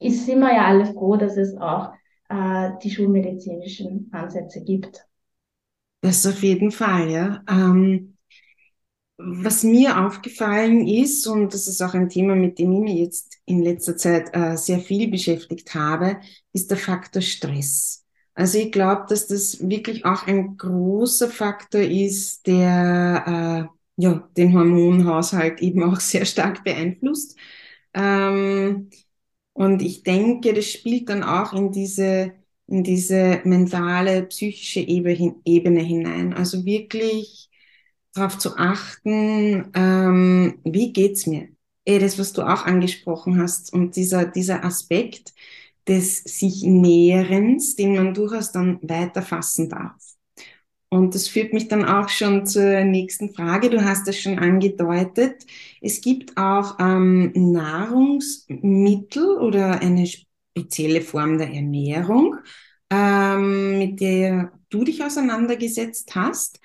ist, 0.00 0.26
sind 0.26 0.40
wir 0.40 0.52
ja 0.52 0.66
alle 0.66 0.86
froh, 0.86 1.16
dass 1.16 1.36
es 1.36 1.56
auch 1.56 1.92
äh, 2.28 2.70
die 2.82 2.90
schulmedizinischen 2.90 4.10
Ansätze 4.12 4.62
gibt. 4.62 5.06
Das 6.04 6.24
auf 6.26 6.42
jeden 6.44 6.70
Fall, 6.70 7.10
ja. 7.10 7.42
Ähm, 7.48 8.16
was 9.16 9.62
mir 9.62 10.04
aufgefallen 10.04 10.86
ist, 10.88 11.26
und 11.26 11.54
das 11.54 11.68
ist 11.68 11.80
auch 11.82 11.94
ein 11.94 12.08
Thema, 12.08 12.34
mit 12.34 12.58
dem 12.58 12.72
ich 12.72 12.80
mich 12.80 12.98
jetzt 12.98 13.38
in 13.46 13.62
letzter 13.62 13.96
Zeit 13.96 14.30
äh, 14.34 14.56
sehr 14.56 14.80
viel 14.80 15.08
beschäftigt 15.08 15.74
habe, 15.74 16.18
ist 16.52 16.70
der 16.70 16.78
Faktor 16.78 17.22
Stress. 17.22 18.04
Also 18.34 18.58
ich 18.58 18.72
glaube, 18.72 19.06
dass 19.08 19.28
das 19.28 19.68
wirklich 19.68 20.04
auch 20.04 20.26
ein 20.26 20.56
großer 20.56 21.28
Faktor 21.30 21.80
ist, 21.82 22.46
der 22.48 23.70
äh, 23.70 24.02
ja, 24.02 24.28
den 24.36 24.52
Hormonhaushalt 24.52 25.60
eben 25.62 25.84
auch 25.84 26.00
sehr 26.00 26.24
stark 26.24 26.64
beeinflusst. 26.64 27.36
Ähm, 27.94 28.90
und 29.52 29.82
ich 29.82 30.02
denke, 30.02 30.52
das 30.54 30.66
spielt 30.70 31.08
dann 31.08 31.22
auch 31.22 31.52
in 31.52 31.70
diese 31.72 32.32
in 32.66 32.82
diese 32.82 33.40
mentale, 33.44 34.24
psychische 34.24 34.80
Ebene 34.80 35.80
hinein. 35.80 36.32
Also 36.32 36.64
wirklich 36.64 37.50
darauf 38.14 38.38
zu 38.38 38.56
achten, 38.56 39.70
ähm, 39.74 40.60
wie 40.64 40.92
geht's 40.92 41.26
mir? 41.26 41.48
Eh, 41.84 41.98
das, 41.98 42.18
was 42.18 42.32
du 42.32 42.42
auch 42.42 42.64
angesprochen 42.64 43.40
hast 43.40 43.72
und 43.72 43.96
dieser, 43.96 44.24
dieser 44.24 44.64
Aspekt 44.64 45.34
des 45.86 46.22
sich 46.24 46.62
Näherens, 46.62 47.76
den 47.76 47.96
man 47.96 48.14
durchaus 48.14 48.52
dann 48.52 48.78
weiter 48.82 49.20
fassen 49.20 49.68
darf. 49.68 50.00
Und 50.88 51.14
das 51.14 51.28
führt 51.28 51.52
mich 51.52 51.68
dann 51.68 51.84
auch 51.84 52.08
schon 52.08 52.46
zur 52.46 52.84
nächsten 52.84 53.34
Frage. 53.34 53.68
Du 53.68 53.84
hast 53.84 54.08
es 54.08 54.20
schon 54.20 54.38
angedeutet. 54.38 55.44
Es 55.80 56.00
gibt 56.00 56.36
auch 56.36 56.78
ähm, 56.78 57.32
Nahrungsmittel 57.34 59.38
oder 59.38 59.82
eine 59.82 60.06
spezielle 60.56 61.02
Form 61.02 61.38
der 61.38 61.52
Ernährung, 61.52 62.36
ähm, 62.90 63.78
mit 63.78 64.00
der 64.00 64.52
du 64.70 64.84
dich 64.84 65.02
auseinandergesetzt 65.04 66.14
hast. 66.14 66.60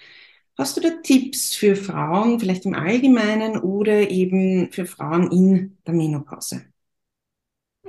Hast 0.58 0.78
du 0.78 0.82
da 0.82 0.90
Tipps 1.04 1.56
für 1.56 1.76
Frauen, 1.76 2.40
vielleicht 2.40 2.66
im 2.66 2.76
Allgemeinen 2.76 3.58
oder 3.60 4.10
eben 4.10 4.72
für 4.72 4.86
Frauen 4.86 5.32
in 5.32 5.78
der 5.88 5.94
Menopause? 5.94 6.66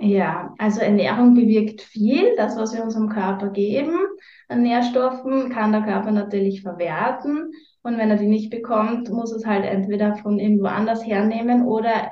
Ja, 0.00 0.54
also 0.58 0.80
Ernährung 0.80 1.34
bewirkt 1.34 1.82
viel. 1.82 2.34
Das, 2.36 2.56
was 2.56 2.72
wir 2.72 2.82
unserem 2.82 3.10
Körper 3.10 3.50
geben 3.50 3.98
an 4.48 4.62
Nährstoffen, 4.62 5.50
kann 5.50 5.72
der 5.72 5.82
Körper 5.82 6.10
natürlich 6.10 6.62
verwerten. 6.62 7.52
Und 7.82 7.98
wenn 7.98 8.10
er 8.10 8.16
die 8.16 8.26
nicht 8.26 8.50
bekommt, 8.50 9.10
muss 9.10 9.32
es 9.32 9.44
halt 9.44 9.64
entweder 9.64 10.16
von 10.16 10.38
irgendwo 10.38 10.66
anders 10.66 11.04
hernehmen 11.04 11.66
oder 11.66 12.10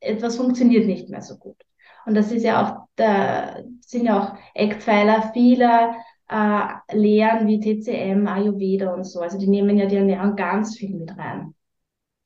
etwas 0.00 0.36
funktioniert 0.36 0.86
nicht 0.86 1.08
mehr 1.08 1.22
so 1.22 1.36
gut. 1.36 1.56
Und 2.04 2.14
das 2.14 2.30
ist 2.30 2.42
ja 2.42 2.62
auch, 2.62 2.83
da 2.96 3.62
sind 3.80 4.06
ja 4.06 4.20
auch 4.20 4.34
Eckpfeiler 4.54 5.30
vieler 5.32 5.94
äh, 6.28 6.96
Lehren 6.96 7.46
wie 7.46 7.60
TCM, 7.60 8.26
Ayurveda 8.26 8.92
und 8.94 9.04
so. 9.04 9.20
Also 9.20 9.38
die 9.38 9.48
nehmen 9.48 9.78
ja 9.78 9.86
die 9.86 9.96
Ernährung 9.96 10.36
ganz 10.36 10.76
viel 10.76 10.94
mit 10.96 11.16
rein. 11.16 11.54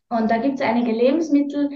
Und 0.08 0.30
da 0.30 0.38
gibt 0.38 0.56
es 0.56 0.66
einige 0.66 0.92
Lebensmittel, 0.92 1.70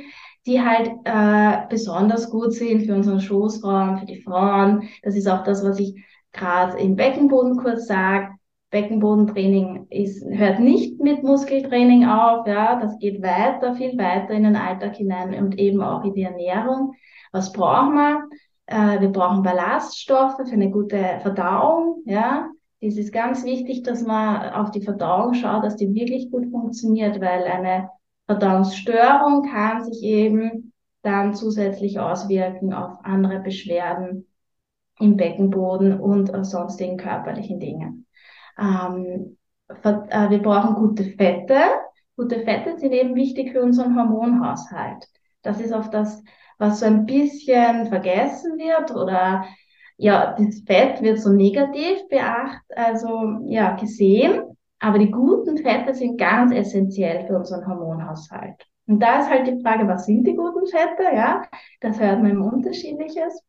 die 0.46 0.60
halt 0.60 0.90
äh, 1.04 1.66
besonders 1.68 2.30
gut 2.30 2.52
sind 2.52 2.86
für 2.86 2.94
unseren 2.94 3.20
Schoßraum, 3.20 3.98
für 3.98 4.06
die 4.06 4.22
Frauen. 4.22 4.88
Das 5.02 5.16
ist 5.16 5.28
auch 5.28 5.44
das, 5.44 5.64
was 5.64 5.78
ich 5.78 5.94
gerade 6.32 6.78
im 6.78 6.96
Beckenboden 6.96 7.58
kurz 7.58 7.86
sage. 7.86 8.30
Beckenbodentraining 8.70 9.86
ist, 9.90 10.24
hört 10.24 10.58
nicht 10.58 10.98
mit 10.98 11.22
Muskeltraining 11.22 12.06
auf, 12.06 12.46
ja, 12.46 12.80
das 12.80 12.98
geht 12.98 13.22
weiter, 13.22 13.74
viel 13.74 13.98
weiter 13.98 14.30
in 14.30 14.44
den 14.44 14.56
Alltag 14.56 14.96
hinein 14.96 15.34
und 15.34 15.58
eben 15.58 15.82
auch 15.82 16.02
in 16.04 16.14
die 16.14 16.22
Ernährung. 16.22 16.94
Was 17.32 17.52
brauchen 17.52 17.94
wir? 17.94 18.28
Äh, 18.66 19.00
wir 19.00 19.08
brauchen 19.08 19.42
Ballaststoffe 19.42 20.36
für 20.36 20.52
eine 20.52 20.70
gute 20.70 21.18
Verdauung. 21.22 22.02
Ja, 22.06 22.48
es 22.80 22.96
ist 22.96 23.12
ganz 23.12 23.44
wichtig, 23.44 23.82
dass 23.82 24.02
man 24.02 24.50
auf 24.50 24.70
die 24.70 24.82
Verdauung 24.82 25.34
schaut, 25.34 25.64
dass 25.64 25.76
die 25.76 25.94
wirklich 25.94 26.30
gut 26.30 26.50
funktioniert, 26.50 27.20
weil 27.20 27.44
eine 27.44 27.90
Verdauungsstörung 28.26 29.48
kann 29.50 29.84
sich 29.84 30.02
eben 30.02 30.72
dann 31.02 31.34
zusätzlich 31.34 31.98
auswirken 31.98 32.72
auf 32.72 32.98
andere 33.04 33.40
Beschwerden 33.40 34.26
im 34.98 35.16
Beckenboden 35.16 35.98
und 35.98 36.32
sonstigen 36.46 36.96
körperlichen 36.96 37.58
Dingen. 37.58 38.06
Ähm, 38.58 39.36
äh, 39.68 40.30
wir 40.30 40.42
brauchen 40.42 40.74
gute 40.74 41.04
Fette. 41.04 41.60
Gute 42.16 42.40
Fette 42.40 42.78
sind 42.78 42.92
eben 42.92 43.14
wichtig 43.14 43.52
für 43.52 43.62
unseren 43.62 43.96
Hormonhaushalt. 43.96 45.08
Das 45.42 45.60
ist 45.60 45.72
oft 45.72 45.92
das 45.92 46.22
was 46.58 46.80
so 46.80 46.86
ein 46.86 47.06
bisschen 47.06 47.86
vergessen 47.86 48.58
wird 48.58 48.90
oder 48.90 49.44
ja, 49.96 50.34
das 50.36 50.62
Fett 50.66 51.02
wird 51.02 51.20
so 51.20 51.30
negativ 51.30 52.08
beacht, 52.08 52.62
also 52.74 53.38
ja, 53.46 53.76
gesehen. 53.76 54.42
Aber 54.80 54.98
die 54.98 55.10
guten 55.10 55.58
Fette 55.58 55.94
sind 55.94 56.18
ganz 56.18 56.52
essentiell 56.52 57.24
für 57.26 57.36
unseren 57.36 57.66
Hormonhaushalt. 57.66 58.66
Und 58.88 59.00
da 59.00 59.20
ist 59.20 59.30
halt 59.30 59.46
die 59.46 59.62
Frage, 59.62 59.86
was 59.86 60.06
sind 60.06 60.26
die 60.26 60.34
guten 60.34 60.66
Fette? 60.66 61.04
Ja, 61.14 61.44
das 61.80 62.00
hört 62.00 62.20
man 62.20 62.32
immer 62.32 62.52
unterschiedliches. 62.52 63.42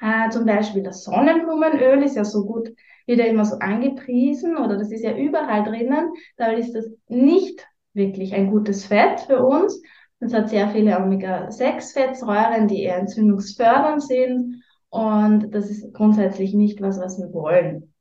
Äh, 0.00 0.30
zum 0.30 0.46
Beispiel 0.46 0.82
das 0.82 1.04
Sonnenblumenöl 1.04 2.02
ist 2.02 2.16
ja 2.16 2.24
so 2.24 2.44
gut, 2.44 2.68
wieder 3.06 3.26
immer 3.26 3.44
so 3.44 3.56
angepriesen 3.58 4.56
oder 4.56 4.78
das 4.78 4.92
ist 4.92 5.02
ja 5.02 5.16
überall 5.16 5.64
drinnen. 5.64 6.12
Dabei 6.36 6.58
ist 6.58 6.74
das 6.74 6.88
nicht 7.08 7.66
wirklich 7.92 8.34
ein 8.34 8.50
gutes 8.50 8.86
Fett 8.86 9.20
für 9.20 9.44
uns. 9.44 9.82
Es 10.22 10.32
hat 10.32 10.50
sehr 10.50 10.68
viele 10.68 10.96
Omega-6-Fettsäuren, 10.98 12.68
die 12.68 12.84
eher 12.84 12.98
entzündungsfördernd 12.98 14.04
sind. 14.04 14.62
Und 14.88 15.52
das 15.52 15.68
ist 15.68 15.92
grundsätzlich 15.92 16.54
nicht 16.54 16.80
was, 16.80 17.00
was 17.00 17.18
wir 17.18 17.32
wollen. 17.32 17.92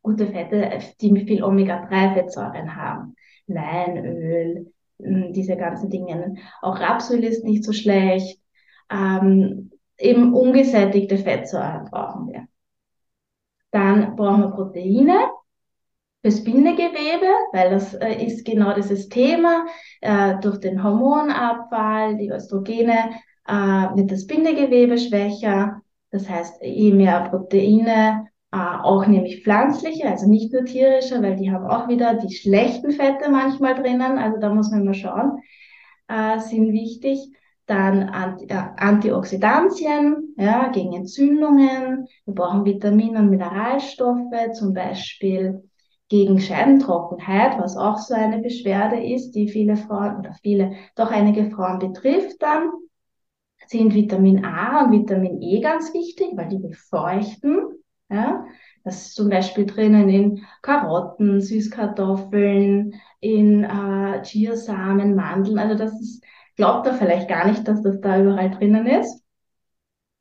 Gute 0.00 0.26
Fette, 0.28 0.78
die 1.02 1.26
viel 1.26 1.44
Omega-3-Fettsäuren 1.44 2.76
haben. 2.76 3.14
Leinöl, 3.46 4.72
hm, 4.98 5.34
diese 5.34 5.58
ganzen 5.58 5.90
Dinge. 5.90 6.36
Auch 6.62 6.80
Rapsöl 6.80 7.22
ist 7.22 7.44
nicht 7.44 7.64
so 7.64 7.74
schlecht. 7.74 8.40
Ähm, 8.90 9.70
eben 9.98 10.32
ungesättigte 10.32 11.18
Fettsäuren 11.18 11.90
brauchen 11.90 12.28
wir. 12.28 12.48
Dann 13.70 14.16
brauchen 14.16 14.40
wir 14.40 14.50
Proteine 14.50 15.28
fürs 16.24 16.42
Bindegewebe, 16.42 17.26
weil 17.52 17.70
das 17.70 17.92
äh, 17.92 18.24
ist 18.24 18.46
genau 18.46 18.72
dieses 18.72 19.10
Thema. 19.10 19.66
Äh, 20.00 20.40
durch 20.40 20.58
den 20.58 20.82
Hormonabfall, 20.82 22.16
die 22.16 22.30
Östrogene, 22.30 23.10
äh, 23.46 23.52
wird 23.52 24.10
das 24.10 24.26
Bindegewebe 24.26 24.96
schwächer. 24.96 25.82
Das 26.10 26.30
heißt, 26.30 26.62
je 26.62 26.92
mehr 26.94 27.28
Proteine, 27.28 28.28
äh, 28.52 28.56
auch 28.56 29.06
nämlich 29.06 29.42
pflanzliche, 29.42 30.08
also 30.08 30.26
nicht 30.26 30.50
nur 30.50 30.64
tierische, 30.64 31.20
weil 31.22 31.36
die 31.36 31.52
haben 31.52 31.66
auch 31.66 31.88
wieder 31.88 32.14
die 32.14 32.34
schlechten 32.34 32.92
Fette 32.92 33.30
manchmal 33.30 33.74
drinnen. 33.74 34.16
Also 34.16 34.40
da 34.40 34.54
muss 34.54 34.70
man 34.70 34.86
mal 34.86 34.94
schauen, 34.94 35.42
äh, 36.08 36.38
sind 36.38 36.72
wichtig. 36.72 37.18
Dann 37.66 38.08
Anti 38.08 38.46
äh, 38.46 38.62
Antioxidantien, 38.76 40.34
ja, 40.38 40.68
gegen 40.68 40.94
Entzündungen. 40.94 42.06
Wir 42.24 42.34
brauchen 42.34 42.64
Vitamine 42.64 43.18
und 43.18 43.28
Mineralstoffe, 43.28 44.52
zum 44.54 44.72
Beispiel 44.72 45.62
gegen 46.08 46.40
Scheidentrockenheit, 46.40 47.58
was 47.58 47.76
auch 47.76 47.98
so 47.98 48.14
eine 48.14 48.40
Beschwerde 48.40 49.02
ist, 49.02 49.32
die 49.32 49.48
viele 49.48 49.76
Frauen 49.76 50.18
oder 50.18 50.34
viele, 50.42 50.72
doch 50.96 51.10
einige 51.10 51.50
Frauen 51.50 51.78
betrifft 51.78 52.42
dann. 52.42 52.70
sind 53.66 53.94
Vitamin 53.94 54.44
A 54.44 54.84
und 54.84 54.92
Vitamin 54.92 55.40
E 55.40 55.60
ganz 55.60 55.94
wichtig, 55.94 56.28
weil 56.34 56.48
die 56.48 56.58
befeuchten. 56.58 57.82
Ja? 58.10 58.44
Das 58.84 59.06
ist 59.06 59.14
zum 59.14 59.30
Beispiel 59.30 59.64
drinnen 59.64 60.08
in 60.10 60.44
Karotten, 60.60 61.40
Süßkartoffeln, 61.40 62.94
in 63.20 63.64
äh, 63.64 64.22
Chiasamen, 64.22 65.14
Mandeln. 65.14 65.58
Also 65.58 65.74
das 65.74 65.98
ist, 65.98 66.22
glaubt 66.56 66.86
er 66.86 66.94
vielleicht 66.94 67.28
gar 67.28 67.48
nicht, 67.48 67.66
dass 67.66 67.82
das 67.82 68.00
da 68.02 68.20
überall 68.20 68.50
drinnen 68.50 68.86
ist. 68.86 69.23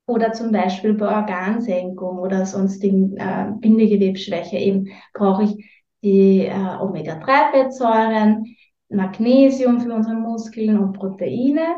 Oder 0.05 0.33
zum 0.33 0.51
Beispiel 0.51 0.93
bei 0.95 1.15
Organsenkung 1.15 2.19
oder 2.19 2.45
sonstigen 2.45 3.15
äh, 3.17 3.51
Bindegewebsschwäche 3.59 4.57
eben 4.57 4.89
brauche 5.13 5.43
ich 5.43 5.83
die 6.03 6.45
äh, 6.45 6.77
Omega-3-Fettsäuren, 6.81 8.45
Magnesium 8.89 9.79
für 9.79 9.93
unsere 9.93 10.15
Muskeln 10.15 10.77
und 10.77 10.93
Proteine. 10.93 11.75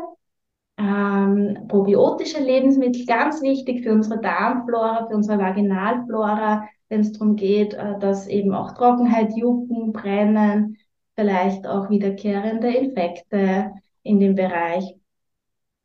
Ähm, 0.78 1.68
probiotische 1.68 2.42
Lebensmittel, 2.42 3.06
ganz 3.06 3.40
wichtig 3.42 3.82
für 3.82 3.92
unsere 3.92 4.20
Darmflora, 4.20 5.06
für 5.06 5.14
unsere 5.14 5.38
Vaginalflora, 5.38 6.68
wenn 6.88 7.00
es 7.00 7.12
darum 7.12 7.36
geht, 7.36 7.74
äh, 7.74 7.98
dass 8.00 8.26
eben 8.26 8.52
auch 8.52 8.72
Trockenheit, 8.72 9.30
Jucken, 9.36 9.92
Brennen, 9.92 10.76
vielleicht 11.14 11.66
auch 11.66 11.88
wiederkehrende 11.88 12.68
Infekte 12.68 13.72
in 14.02 14.20
dem 14.20 14.34
Bereich. 14.34 14.96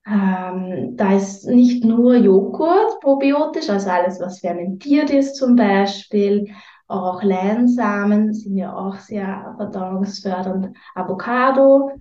Ähm, 0.05 0.97
da 0.97 1.15
ist 1.15 1.45
nicht 1.45 1.83
nur 1.85 2.15
Joghurt 2.15 2.99
probiotisch, 3.01 3.69
also 3.69 3.89
alles, 3.89 4.19
was 4.19 4.39
fermentiert 4.39 5.11
ist 5.11 5.35
zum 5.35 5.55
Beispiel, 5.55 6.51
auch 6.91 7.23
Leinsamen 7.23 8.33
sind 8.33 8.57
ja 8.57 8.75
auch 8.75 8.97
sehr 8.97 9.53
verdauungsfördernd. 9.55 10.75
Avocado. 10.93 11.91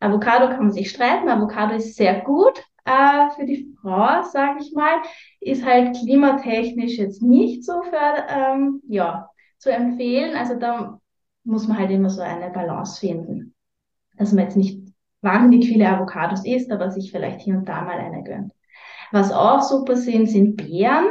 Avocado 0.00 0.48
kann 0.48 0.64
man 0.64 0.72
sich 0.72 0.90
streiten. 0.90 1.30
Avocado 1.30 1.76
ist 1.76 1.96
sehr 1.96 2.20
gut 2.20 2.62
äh, 2.84 3.30
für 3.30 3.46
die 3.46 3.74
Frau, 3.80 4.22
sage 4.22 4.58
ich 4.60 4.74
mal. 4.74 5.00
Ist 5.40 5.64
halt 5.64 5.96
klimatechnisch 5.96 6.98
jetzt 6.98 7.22
nicht 7.22 7.64
so 7.64 7.80
für, 7.84 8.26
ähm, 8.28 8.82
ja, 8.86 9.30
zu 9.56 9.72
empfehlen. 9.72 10.36
Also 10.36 10.56
da 10.56 11.00
muss 11.44 11.66
man 11.66 11.78
halt 11.78 11.90
immer 11.90 12.10
so 12.10 12.20
eine 12.20 12.50
Balance 12.50 13.00
finden. 13.00 13.54
Dass 14.18 14.32
man 14.32 14.44
jetzt 14.44 14.58
nicht 14.58 14.83
wahnsinnig 15.24 15.66
viele 15.66 15.88
Avocados 15.88 16.44
isst, 16.44 16.70
aber 16.70 16.90
sich 16.90 17.10
vielleicht 17.10 17.40
hier 17.40 17.56
und 17.56 17.68
da 17.68 17.82
mal 17.82 17.98
eine 17.98 18.22
gönnt. 18.22 18.52
Was 19.12 19.32
auch 19.32 19.62
super 19.62 19.96
sind, 19.96 20.28
sind 20.28 20.56
Beeren. 20.56 21.06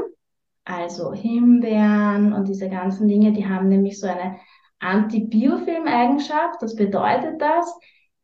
Also 0.66 1.14
Himbeeren 1.14 2.32
und 2.32 2.48
diese 2.48 2.70
ganzen 2.70 3.08
Dinge, 3.08 3.34
die 3.34 3.48
haben 3.48 3.68
nämlich 3.68 4.00
so 4.00 4.08
eine 4.08 4.38
Antibiofilm-Eigenschaft. 4.80 6.62
Das 6.62 6.76
bedeutet 6.76 7.42
das, 7.42 7.74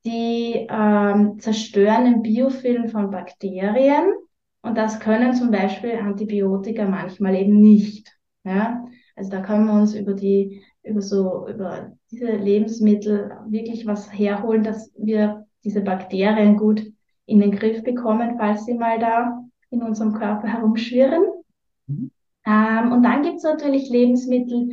die 0.05 0.67
ähm, 0.69 1.37
zerstören 1.39 2.05
den 2.05 2.21
Biofilm 2.21 2.87
von 2.87 3.11
Bakterien 3.11 4.13
und 4.61 4.77
das 4.77 4.99
können 4.99 5.33
zum 5.33 5.51
Beispiel 5.51 5.95
Antibiotika 5.95 6.85
manchmal 6.85 7.35
eben 7.35 7.59
nicht. 7.59 8.09
Ja? 8.43 8.85
Also 9.15 9.31
da 9.31 9.41
können 9.41 9.65
wir 9.65 9.73
uns 9.73 9.95
über 9.95 10.13
die, 10.13 10.63
über 10.83 11.01
so, 11.01 11.47
über 11.47 11.93
diese 12.11 12.31
Lebensmittel 12.31 13.31
wirklich 13.47 13.85
was 13.85 14.11
herholen, 14.11 14.63
dass 14.63 14.91
wir 14.97 15.45
diese 15.63 15.81
Bakterien 15.81 16.57
gut 16.57 16.83
in 17.25 17.39
den 17.39 17.51
Griff 17.51 17.83
bekommen, 17.83 18.35
falls 18.37 18.65
sie 18.65 18.73
mal 18.73 18.99
da 18.99 19.43
in 19.69 19.83
unserem 19.83 20.13
Körper 20.13 20.47
herumschwirren. 20.47 21.23
Mhm. 21.87 22.11
Ähm, 22.45 22.91
und 22.91 23.03
dann 23.03 23.21
gibt 23.21 23.37
es 23.37 23.43
natürlich 23.43 23.89
Lebensmittel, 23.89 24.69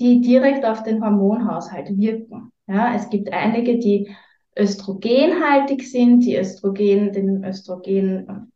die 0.00 0.20
direkt 0.20 0.64
auf 0.64 0.82
den 0.82 1.04
Hormonhaushalt 1.04 1.96
wirken. 1.96 2.50
Ja, 2.66 2.94
es 2.94 3.08
gibt 3.10 3.32
einige, 3.32 3.78
die 3.78 4.14
östrogenhaltig 4.58 5.88
sind, 5.88 6.20
die 6.20 6.36
Östrogen, 6.36 7.12
den 7.12 7.44
Östrogenspiegel 7.44 8.48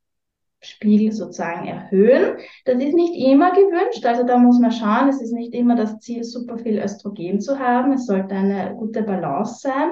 sozusagen 1.12 1.66
erhöhen. 1.66 2.38
Das 2.64 2.76
ist 2.76 2.94
nicht 2.94 3.14
immer 3.14 3.52
gewünscht, 3.52 4.04
also 4.04 4.24
da 4.24 4.38
muss 4.38 4.58
man 4.58 4.72
schauen, 4.72 5.08
es 5.08 5.20
ist 5.20 5.32
nicht 5.32 5.54
immer 5.54 5.76
das 5.76 6.00
Ziel, 6.00 6.24
super 6.24 6.58
viel 6.58 6.78
Östrogen 6.78 7.40
zu 7.40 7.58
haben. 7.58 7.92
Es 7.92 8.06
sollte 8.06 8.34
eine 8.34 8.74
gute 8.76 9.02
Balance 9.02 9.60
sein. 9.60 9.90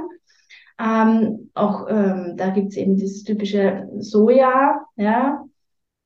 Ähm, 0.82 1.50
auch 1.54 1.86
ähm, 1.88 2.34
da 2.36 2.50
gibt 2.50 2.70
es 2.70 2.76
eben 2.76 2.96
dieses 2.96 3.22
typische 3.22 3.88
Soja, 3.98 4.84
ja, 4.96 5.44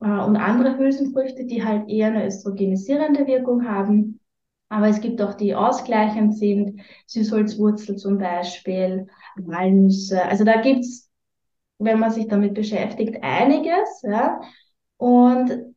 äh, 0.00 0.06
und 0.06 0.36
andere 0.36 0.76
Hülsenfrüchte, 0.76 1.46
die 1.46 1.64
halt 1.64 1.88
eher 1.88 2.08
eine 2.08 2.26
östrogenisierende 2.26 3.26
Wirkung 3.26 3.66
haben. 3.66 4.20
Aber 4.68 4.88
es 4.88 5.00
gibt 5.00 5.22
auch 5.22 5.34
die 5.34 5.54
ausgleichend 5.54 6.36
sind, 6.36 6.80
Süßholzwurzel 7.06 7.96
zum 7.96 8.18
Beispiel, 8.18 9.06
Walnüsse. 9.36 10.22
Also 10.24 10.44
da 10.44 10.60
gibt's, 10.60 11.08
wenn 11.78 12.00
man 12.00 12.10
sich 12.10 12.26
damit 12.28 12.52
beschäftigt, 12.54 13.22
einiges. 13.22 14.02
Ja. 14.02 14.40
Und 14.98 15.74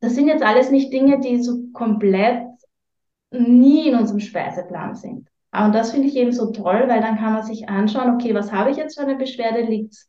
das 0.00 0.14
sind 0.14 0.26
jetzt 0.26 0.42
alles 0.42 0.70
nicht 0.70 0.92
Dinge, 0.92 1.20
die 1.20 1.42
so 1.42 1.68
komplett 1.72 2.44
nie 3.30 3.88
in 3.88 3.94
unserem 3.94 4.20
Speiseplan 4.20 4.96
sind. 4.96 5.31
Und 5.52 5.74
das 5.74 5.92
finde 5.92 6.08
ich 6.08 6.16
eben 6.16 6.32
so 6.32 6.50
toll, 6.50 6.84
weil 6.88 7.00
dann 7.00 7.18
kann 7.18 7.34
man 7.34 7.42
sich 7.42 7.68
anschauen, 7.68 8.14
okay, 8.14 8.34
was 8.34 8.52
habe 8.52 8.70
ich 8.70 8.76
jetzt 8.76 8.96
für 8.98 9.02
eine 9.02 9.16
Beschwerde? 9.16 9.62
Liegt's 9.62 10.08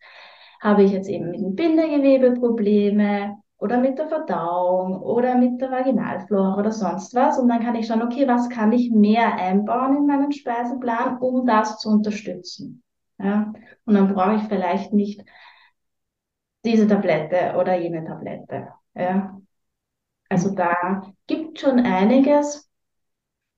habe 0.62 0.84
ich 0.84 0.91
jetzt 0.91 1.10
eben 1.10 1.29
mit 1.32 1.41
dem 1.41 1.56
Bindegewebe 1.56 2.32
Probleme 2.39 3.38
oder 3.58 3.77
mit 3.79 3.99
der 3.99 4.08
Verdauung 4.08 5.01
oder 5.01 5.36
mit 5.36 5.60
der 5.62 5.71
Vaginalflora 5.71 6.58
oder 6.58 6.71
sonst 6.71 7.13
was. 7.13 7.38
Und 7.38 7.49
dann 7.49 7.62
kann 7.62 7.75
ich 7.75 7.88
schauen, 7.88 8.01
okay, 8.01 8.27
was 8.27 8.49
kann 8.49 8.71
ich 8.71 8.89
mehr 8.89 9.36
einbauen 9.36 9.97
in 9.97 10.06
meinen 10.08 10.32
Speiseplan, 10.32 11.17
um 11.17 11.45
das 11.45 11.79
zu 11.79 11.89
unterstützen. 11.89 12.82
Ja? 13.19 13.53
Und 13.86 13.95
dann 13.95 14.13
brauche 14.13 14.36
ich 14.36 14.43
vielleicht 14.43 14.93
nicht 14.93 15.23
diese 16.65 16.88
Tablette 16.88 17.56
oder 17.58 17.75
jene 17.75 18.06
Tablette. 18.06 18.69
Ja? 18.95 19.39
Also 20.29 20.56
da 20.56 21.03
gibt 21.27 21.60
schon 21.60 21.79
einiges. 21.79 22.69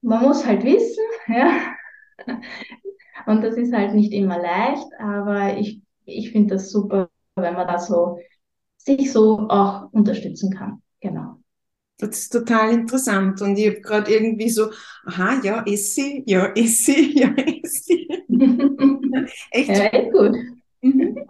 Man 0.01 0.21
muss 0.23 0.45
halt 0.45 0.63
wissen, 0.63 1.03
ja. 1.27 1.74
Und 3.25 3.41
das 3.43 3.55
ist 3.57 3.73
halt 3.73 3.93
nicht 3.93 4.13
immer 4.13 4.37
leicht, 4.39 4.87
aber 4.99 5.57
ich 5.57 5.81
ich 6.05 6.31
finde 6.31 6.55
das 6.55 6.69
super, 6.69 7.09
wenn 7.35 7.53
man 7.55 7.67
da 7.67 7.79
so 7.79 8.19
sich 8.77 9.11
so 9.11 9.39
auch 9.49 9.91
unterstützen 9.91 10.51
kann. 10.51 10.81
Genau. 10.99 11.39
Das 11.97 12.19
ist 12.19 12.29
total 12.29 12.73
interessant. 12.73 13.41
Und 13.41 13.57
ich 13.57 13.67
habe 13.67 13.81
gerade 13.81 14.11
irgendwie 14.13 14.49
so, 14.49 14.69
aha, 15.05 15.41
ja, 15.43 15.63
Essi, 15.65 16.23
ja, 16.27 16.47
Essi, 16.53 17.13
ja, 17.19 17.33
Essi. 17.63 18.07
echt, 19.51 19.69
ja, 19.69 19.85
echt 19.85 20.11
gut. 20.11 20.35
Mhm. 20.81 21.25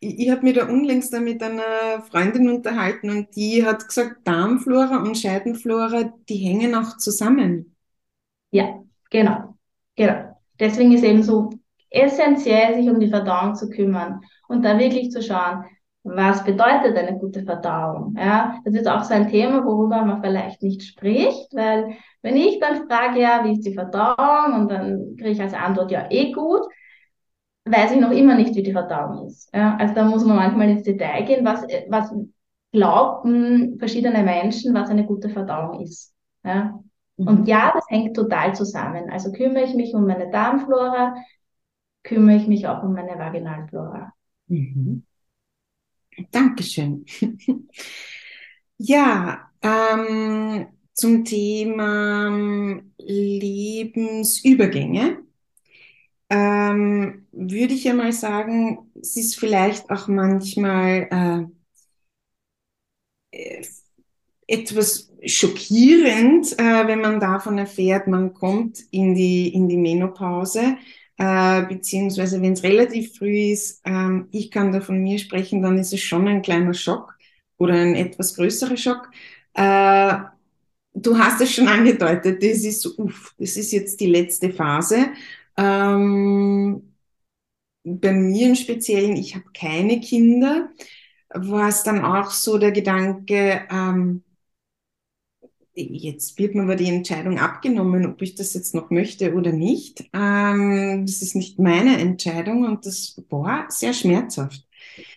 Ich, 0.00 0.18
ich 0.20 0.30
habe 0.30 0.42
mich 0.42 0.54
da 0.54 0.68
unlängst 0.68 1.12
mit 1.20 1.42
einer 1.42 2.02
Freundin 2.10 2.48
unterhalten 2.50 3.10
und 3.10 3.34
die 3.34 3.64
hat 3.64 3.88
gesagt, 3.88 4.26
Darmflora 4.28 4.98
und 4.98 5.16
Scheidenflora, 5.18 6.12
die 6.28 6.36
hängen 6.36 6.74
auch 6.74 6.98
zusammen. 6.98 7.74
Ja, 8.50 8.82
genau. 9.10 9.57
Genau. 9.98 10.36
Deswegen 10.60 10.92
ist 10.92 11.04
eben 11.04 11.22
so 11.22 11.50
essentiell, 11.90 12.74
sich 12.76 12.88
um 12.88 13.00
die 13.00 13.08
Verdauung 13.08 13.54
zu 13.56 13.68
kümmern 13.68 14.20
und 14.48 14.64
da 14.64 14.78
wirklich 14.78 15.10
zu 15.10 15.22
schauen, 15.22 15.64
was 16.04 16.44
bedeutet 16.44 16.96
eine 16.96 17.18
gute 17.18 17.42
Verdauung? 17.44 18.14
Ja, 18.16 18.60
das 18.64 18.74
ist 18.74 18.88
auch 18.88 19.02
so 19.04 19.12
ein 19.14 19.28
Thema, 19.28 19.64
worüber 19.66 20.04
man 20.04 20.22
vielleicht 20.22 20.62
nicht 20.62 20.82
spricht, 20.84 21.52
weil 21.54 21.96
wenn 22.22 22.36
ich 22.36 22.60
dann 22.60 22.88
frage, 22.88 23.20
ja, 23.20 23.44
wie 23.44 23.52
ist 23.52 23.66
die 23.66 23.74
Verdauung? 23.74 24.54
Und 24.62 24.70
dann 24.70 25.16
kriege 25.16 25.30
ich 25.30 25.42
als 25.42 25.54
Antwort, 25.54 25.90
ja, 25.90 26.06
eh 26.10 26.32
gut, 26.32 26.62
weiß 27.66 27.92
ich 27.92 28.00
noch 28.00 28.10
immer 28.12 28.34
nicht, 28.36 28.54
wie 28.56 28.62
die 28.62 28.72
Verdauung 28.72 29.26
ist. 29.26 29.50
Ja, 29.54 29.76
also 29.76 29.94
da 29.94 30.04
muss 30.04 30.24
man 30.24 30.36
manchmal 30.36 30.70
ins 30.70 30.84
Detail 30.84 31.24
gehen, 31.24 31.44
was, 31.44 31.62
was 31.88 32.12
glauben 32.72 33.78
verschiedene 33.78 34.22
Menschen, 34.22 34.74
was 34.74 34.90
eine 34.90 35.06
gute 35.06 35.28
Verdauung 35.30 35.80
ist. 35.82 36.14
Ja. 36.44 36.80
Und 37.18 37.40
mhm. 37.40 37.46
ja, 37.46 37.72
das 37.74 37.84
hängt 37.88 38.16
total 38.16 38.54
zusammen. 38.54 39.10
Also 39.10 39.32
kümmere 39.32 39.64
ich 39.64 39.74
mich 39.74 39.92
um 39.92 40.06
meine 40.06 40.30
Darmflora, 40.30 41.16
kümmere 42.04 42.36
ich 42.36 42.46
mich 42.46 42.68
auch 42.68 42.84
um 42.84 42.92
meine 42.94 43.18
Vaginalflora. 43.18 44.14
Mhm. 44.46 45.02
Dankeschön. 46.30 47.04
ja, 48.78 49.50
ähm, 49.62 50.68
zum 50.94 51.24
Thema 51.24 52.28
ähm, 52.28 52.92
Lebensübergänge 52.98 55.24
ähm, 56.30 57.26
würde 57.32 57.74
ich 57.74 57.84
ja 57.84 57.94
mal 57.94 58.12
sagen, 58.12 58.90
es 59.00 59.16
ist 59.16 59.36
vielleicht 59.36 59.90
auch 59.90 60.08
manchmal 60.08 61.48
äh, 63.32 63.64
etwas 64.46 65.07
schockierend, 65.24 66.58
äh, 66.58 66.86
wenn 66.86 67.00
man 67.00 67.20
davon 67.20 67.58
erfährt, 67.58 68.06
man 68.06 68.34
kommt 68.34 68.80
in 68.90 69.14
die, 69.14 69.52
in 69.52 69.68
die 69.68 69.76
Menopause 69.76 70.76
äh, 71.18 71.62
beziehungsweise 71.66 72.40
wenn 72.40 72.52
es 72.52 72.62
relativ 72.62 73.16
früh 73.18 73.50
ist, 73.52 73.82
ähm, 73.84 74.28
ich 74.30 74.50
kann 74.50 74.72
da 74.72 74.80
von 74.80 75.02
mir 75.02 75.18
sprechen, 75.18 75.62
dann 75.62 75.76
ist 75.78 75.92
es 75.92 76.00
schon 76.00 76.28
ein 76.28 76.42
kleiner 76.42 76.74
Schock 76.74 77.18
oder 77.58 77.74
ein 77.74 77.96
etwas 77.96 78.36
größerer 78.36 78.76
Schock. 78.76 79.10
Äh, 79.54 80.14
du 80.94 81.18
hast 81.18 81.40
es 81.40 81.52
schon 81.52 81.68
angedeutet, 81.68 82.42
das 82.42 82.64
ist 82.64 82.82
so, 82.82 82.90
uff, 82.98 83.34
das 83.38 83.56
ist 83.56 83.72
jetzt 83.72 84.00
die 84.00 84.06
letzte 84.06 84.52
Phase. 84.52 85.08
Ähm, 85.56 86.94
bei 87.84 88.12
mir 88.12 88.48
im 88.48 88.54
Speziellen, 88.54 89.16
ich 89.16 89.34
habe 89.34 89.46
keine 89.52 90.00
Kinder. 90.00 90.70
war 91.30 91.68
es 91.68 91.82
dann 91.82 92.04
auch 92.04 92.30
so 92.30 92.58
der 92.58 92.72
Gedanke, 92.72 93.66
ähm, 93.70 94.22
jetzt 95.78 96.38
wird 96.38 96.54
mir 96.54 96.62
aber 96.62 96.76
die 96.76 96.88
Entscheidung 96.88 97.38
abgenommen, 97.38 98.06
ob 98.06 98.20
ich 98.22 98.34
das 98.34 98.54
jetzt 98.54 98.74
noch 98.74 98.90
möchte 98.90 99.34
oder 99.34 99.52
nicht. 99.52 100.08
Ähm, 100.12 101.04
das 101.06 101.22
ist 101.22 101.34
nicht 101.34 101.58
meine 101.58 101.98
Entscheidung 101.98 102.64
und 102.64 102.86
das 102.86 103.22
war 103.28 103.66
sehr 103.70 103.92
schmerzhaft. 103.92 104.66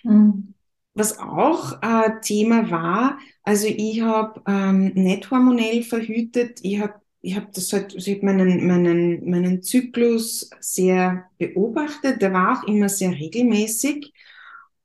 Mhm. 0.04 0.54
Was 0.93 1.17
auch 1.19 1.82
äh, 1.82 2.19
Thema 2.21 2.69
war, 2.69 3.17
also 3.43 3.67
ich 3.67 4.02
habe 4.02 4.41
ähm, 4.47 4.91
nicht 4.93 5.32
hormonell 5.32 5.84
verhütet, 5.84 6.60
ich 6.63 6.80
habe 6.80 6.95
ich 7.24 7.36
habe 7.36 7.50
das 7.54 7.71
halt, 7.71 7.93
also 7.93 8.10
ich 8.10 8.17
hab 8.17 8.24
meinen, 8.24 8.65
meinen, 8.65 9.30
meinen 9.30 9.62
Zyklus 9.62 10.50
sehr 10.60 11.26
beobachtet, 11.38 12.19
der 12.19 12.34
war 12.34 12.58
auch 12.58 12.67
immer 12.67 12.89
sehr 12.89 13.12
regelmäßig 13.12 14.12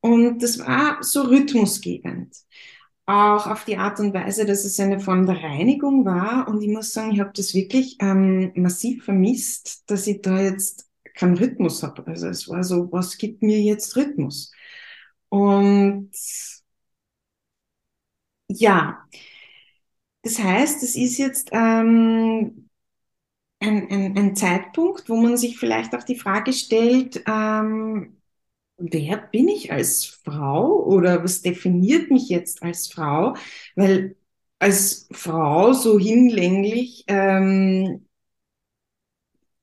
und 0.00 0.42
das 0.42 0.58
war 0.58 0.98
so 1.02 1.22
rhythmusgebend 1.22 2.36
auch 3.06 3.46
auf 3.46 3.64
die 3.64 3.76
Art 3.76 4.00
und 4.00 4.14
Weise, 4.14 4.46
dass 4.46 4.64
es 4.64 4.80
eine 4.80 5.00
Form 5.00 5.26
der 5.26 5.42
Reinigung 5.42 6.04
war. 6.04 6.48
Und 6.48 6.60
ich 6.62 6.68
muss 6.68 6.92
sagen, 6.92 7.12
ich 7.12 7.20
habe 7.20 7.32
das 7.34 7.54
wirklich 7.54 7.96
ähm, 8.00 8.52
massiv 8.56 9.04
vermisst, 9.04 9.88
dass 9.90 10.06
ich 10.06 10.22
da 10.22 10.40
jetzt 10.40 10.88
keinen 11.14 11.36
Rhythmus 11.38 11.82
habe. 11.82 12.06
Also 12.06 12.28
es 12.28 12.48
war 12.48 12.64
so, 12.64 12.90
was 12.92 13.16
gibt 13.18 13.42
mir 13.42 13.60
jetzt 13.60 13.96
Rhythmus? 13.96 14.52
Und 15.28 16.10
ja, 18.48 19.06
das 20.22 20.38
heißt, 20.38 20.82
es 20.82 20.96
ist 20.96 21.18
jetzt 21.18 21.50
ähm, 21.52 22.68
ein, 23.60 23.90
ein, 23.90 24.18
ein 24.18 24.36
Zeitpunkt, 24.36 25.08
wo 25.08 25.16
man 25.16 25.36
sich 25.36 25.58
vielleicht 25.58 25.94
auch 25.94 26.02
die 26.02 26.18
Frage 26.18 26.52
stellt, 26.52 27.22
ähm, 27.26 28.15
wer 28.78 29.16
bin 29.18 29.48
ich 29.48 29.72
als 29.72 30.04
Frau 30.04 30.84
oder 30.84 31.24
was 31.24 31.42
definiert 31.42 32.10
mich 32.10 32.28
jetzt 32.28 32.62
als 32.62 32.88
Frau? 32.88 33.34
Weil 33.74 34.16
als 34.58 35.08
Frau 35.12 35.72
so 35.72 35.98
hinlänglich 35.98 37.04
ähm, 37.08 38.06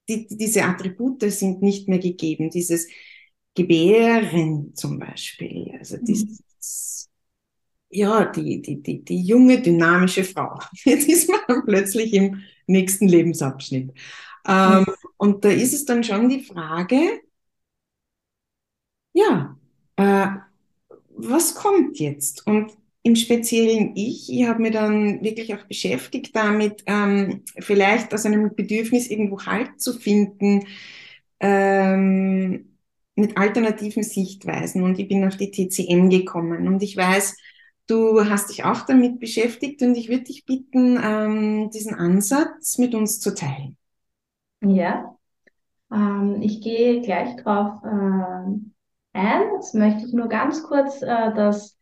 die, 0.09 0.27
diese 0.27 0.63
Attribute 0.63 1.23
sind 1.31 1.61
nicht 1.61 1.87
mehr 1.87 1.99
gegeben. 1.99 2.49
Dieses 2.49 2.87
Gebären 3.55 4.75
zum 4.75 4.99
Beispiel, 4.99 5.75
also 5.77 5.97
mhm. 5.97 6.05
dieses, 6.05 7.09
ja, 7.89 8.25
die, 8.25 8.61
die, 8.61 8.81
die, 8.81 9.03
die 9.03 9.21
junge, 9.21 9.61
dynamische 9.61 10.23
Frau. 10.23 10.59
Jetzt 10.83 11.07
ist 11.07 11.29
man 11.29 11.63
plötzlich 11.65 12.13
im 12.13 12.41
nächsten 12.67 13.07
Lebensabschnitt. 13.07 13.91
Ähm, 14.47 14.79
mhm. 14.79 14.85
Und 15.17 15.45
da 15.45 15.49
ist 15.49 15.73
es 15.73 15.85
dann 15.85 16.03
schon 16.03 16.29
die 16.29 16.41
Frage, 16.41 17.21
ja, 19.13 19.57
äh, 19.97 20.27
was 21.09 21.55
kommt 21.55 21.99
jetzt? 21.99 22.45
Und 22.47 22.71
im 23.03 23.15
Speziellen 23.15 23.95
ich, 23.95 24.31
ich 24.31 24.47
habe 24.47 24.61
mir 24.61 24.71
dann 24.71 25.21
wirklich 25.21 25.53
auch 25.53 25.63
beschäftigt 25.65 26.35
damit, 26.35 26.83
ähm, 26.87 27.43
vielleicht 27.59 28.13
aus 28.13 28.25
einem 28.25 28.55
Bedürfnis 28.55 29.09
irgendwo 29.09 29.45
Halt 29.45 29.81
zu 29.81 29.93
finden, 29.93 30.65
ähm, 31.39 32.77
mit 33.15 33.37
alternativen 33.37 34.03
Sichtweisen. 34.03 34.83
Und 34.83 34.97
ich 34.99 35.07
bin 35.07 35.25
auf 35.25 35.37
die 35.37 35.51
TCM 35.51 36.09
gekommen. 36.09 36.67
Und 36.67 36.81
ich 36.81 36.97
weiß, 36.97 37.35
du 37.87 38.27
hast 38.27 38.49
dich 38.49 38.63
auch 38.63 38.85
damit 38.85 39.19
beschäftigt 39.19 39.81
und 39.81 39.95
ich 39.95 40.09
würde 40.09 40.23
dich 40.23 40.45
bitten, 40.45 40.99
ähm, 41.03 41.69
diesen 41.71 41.93
Ansatz 41.93 42.77
mit 42.77 42.95
uns 42.95 43.19
zu 43.19 43.35
teilen. 43.35 43.77
Ja, 44.61 45.17
ähm, 45.91 46.41
ich 46.41 46.61
gehe 46.61 47.01
gleich 47.01 47.35
drauf 47.35 47.83
äh, 47.83 48.72
ein. 49.13 49.53
Jetzt 49.55 49.73
möchte 49.75 50.05
ich 50.05 50.13
nur 50.13 50.27
ganz 50.27 50.63
kurz 50.63 51.01
äh, 51.01 51.33
das 51.33 51.77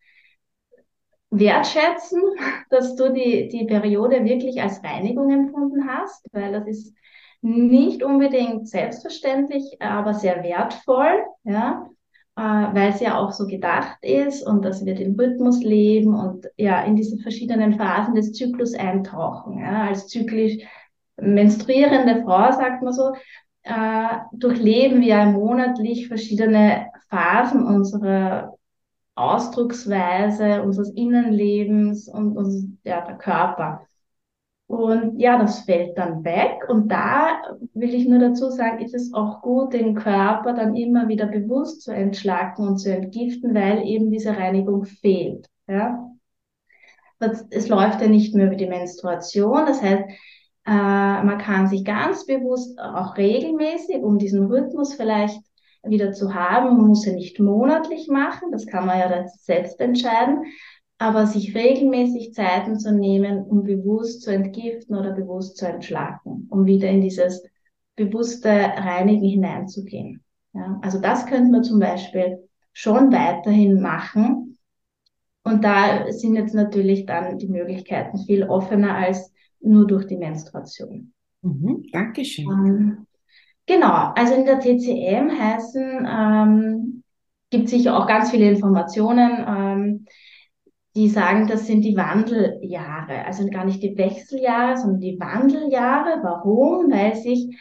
wertschätzen, 1.29 2.21
dass 2.69 2.95
du 2.95 3.11
die, 3.11 3.47
die 3.47 3.65
Periode 3.65 4.23
wirklich 4.23 4.61
als 4.61 4.83
Reinigung 4.83 5.31
empfunden 5.31 5.87
hast, 5.87 6.27
weil 6.33 6.51
das 6.51 6.67
ist 6.67 6.95
nicht 7.41 8.03
unbedingt 8.03 8.67
selbstverständlich, 8.67 9.81
aber 9.81 10.13
sehr 10.13 10.43
wertvoll, 10.43 11.23
ja, 11.43 11.87
äh, 12.35 12.41
weil 12.41 12.89
es 12.91 12.99
ja 12.99 13.17
auch 13.17 13.31
so 13.31 13.47
gedacht 13.47 13.97
ist 14.03 14.43
und 14.45 14.63
dass 14.63 14.85
wir 14.85 14.93
den 14.93 15.19
Rhythmus 15.19 15.63
leben 15.63 16.13
und 16.13 16.47
ja 16.57 16.83
in 16.83 16.95
diese 16.95 17.17
verschiedenen 17.17 17.77
Phasen 17.77 18.13
des 18.13 18.33
Zyklus 18.33 18.75
eintauchen. 18.75 19.59
Ja, 19.59 19.87
als 19.87 20.07
zyklisch 20.07 20.63
menstruierende 21.17 22.23
Frau, 22.23 22.51
sagt 22.51 22.83
man 22.83 22.93
so, 22.93 23.13
äh, 23.63 24.17
durchleben 24.33 25.01
wir 25.01 25.25
monatlich 25.25 26.07
verschiedene 26.07 26.87
Phasen 27.09 27.65
unserer 27.65 28.57
Ausdrucksweise, 29.15 30.63
unseres 30.63 30.89
Innenlebens 30.91 32.07
und, 32.07 32.37
und 32.37 32.79
ja, 32.83 33.01
der 33.01 33.17
Körper. 33.17 33.87
Und 34.67 35.19
ja, 35.19 35.37
das 35.37 35.59
fällt 35.59 35.97
dann 35.97 36.23
weg. 36.23 36.65
Und 36.69 36.87
da 36.89 37.41
will 37.73 37.93
ich 37.93 38.07
nur 38.07 38.19
dazu 38.19 38.49
sagen, 38.49 38.79
ist 38.79 38.95
es 38.95 39.13
auch 39.13 39.41
gut, 39.41 39.73
den 39.73 39.95
Körper 39.95 40.53
dann 40.53 40.75
immer 40.75 41.09
wieder 41.09 41.25
bewusst 41.25 41.81
zu 41.81 41.91
entschlacken 41.91 42.65
und 42.65 42.77
zu 42.77 42.95
entgiften, 42.95 43.53
weil 43.53 43.85
eben 43.85 44.09
diese 44.11 44.35
Reinigung 44.35 44.85
fehlt. 44.85 45.47
Ja? 45.67 46.09
Es 47.49 47.67
läuft 47.67 48.01
ja 48.01 48.07
nicht 48.07 48.33
mehr 48.33 48.47
über 48.47 48.55
die 48.55 48.65
Menstruation. 48.65 49.65
Das 49.65 49.81
heißt, 49.81 50.05
äh, 50.65 50.71
man 51.23 51.37
kann 51.37 51.67
sich 51.67 51.83
ganz 51.83 52.25
bewusst 52.25 52.79
auch 52.79 53.17
regelmäßig, 53.17 53.97
um 53.97 54.17
diesen 54.17 54.45
Rhythmus 54.45 54.93
vielleicht 54.93 55.39
wieder 55.83 56.11
zu 56.11 56.33
haben, 56.33 56.77
man 56.77 56.87
muss 56.87 57.05
ja 57.05 57.13
nicht 57.13 57.39
monatlich 57.39 58.07
machen, 58.07 58.51
das 58.51 58.67
kann 58.67 58.85
man 58.85 58.99
ja 58.99 59.27
selbst 59.27 59.79
entscheiden, 59.79 60.43
aber 60.99 61.25
sich 61.25 61.55
regelmäßig 61.55 62.33
Zeiten 62.35 62.77
zu 62.77 62.93
nehmen, 62.93 63.41
um 63.43 63.63
bewusst 63.63 64.21
zu 64.21 64.31
entgiften 64.31 64.95
oder 64.95 65.11
bewusst 65.11 65.57
zu 65.57 65.67
entschlacken, 65.67 66.47
um 66.51 66.67
wieder 66.67 66.87
in 66.89 67.01
dieses 67.01 67.43
bewusste 67.95 68.49
Reinigen 68.49 69.27
hineinzugehen. 69.27 70.23
Ja, 70.53 70.79
also 70.83 70.99
das 70.99 71.25
könnte 71.25 71.51
man 71.51 71.63
zum 71.63 71.79
Beispiel 71.79 72.47
schon 72.73 73.11
weiterhin 73.11 73.81
machen. 73.81 74.57
Und 75.43 75.63
da 75.63 76.11
sind 76.11 76.35
jetzt 76.35 76.53
natürlich 76.53 77.07
dann 77.07 77.39
die 77.39 77.47
Möglichkeiten 77.47 78.19
viel 78.19 78.43
offener 78.43 78.95
als 78.95 79.30
nur 79.61 79.87
durch 79.87 80.07
die 80.07 80.17
Menstruation. 80.17 81.13
Mhm, 81.41 81.85
Dankeschön. 81.91 82.45
Ähm, 82.47 83.07
genau, 83.65 84.11
also 84.15 84.33
in 84.33 84.45
der 84.45 84.59
TCM 84.59 85.31
heißen, 85.31 86.07
ähm, 86.09 87.03
gibt 87.49 87.69
sicher 87.69 87.97
auch 87.97 88.07
ganz 88.07 88.31
viele 88.31 88.49
Informationen, 88.49 89.45
ähm, 89.47 90.05
die 90.95 91.07
sagen, 91.07 91.47
das 91.47 91.67
sind 91.67 91.83
die 91.83 91.95
Wandeljahre, 91.95 93.25
also 93.25 93.47
gar 93.49 93.65
nicht 93.65 93.81
die 93.81 93.97
Wechseljahre, 93.97 94.77
sondern 94.77 94.99
die 94.99 95.19
Wandeljahre. 95.19 96.19
Warum? 96.21 96.91
Weil 96.91 97.15
sich 97.15 97.55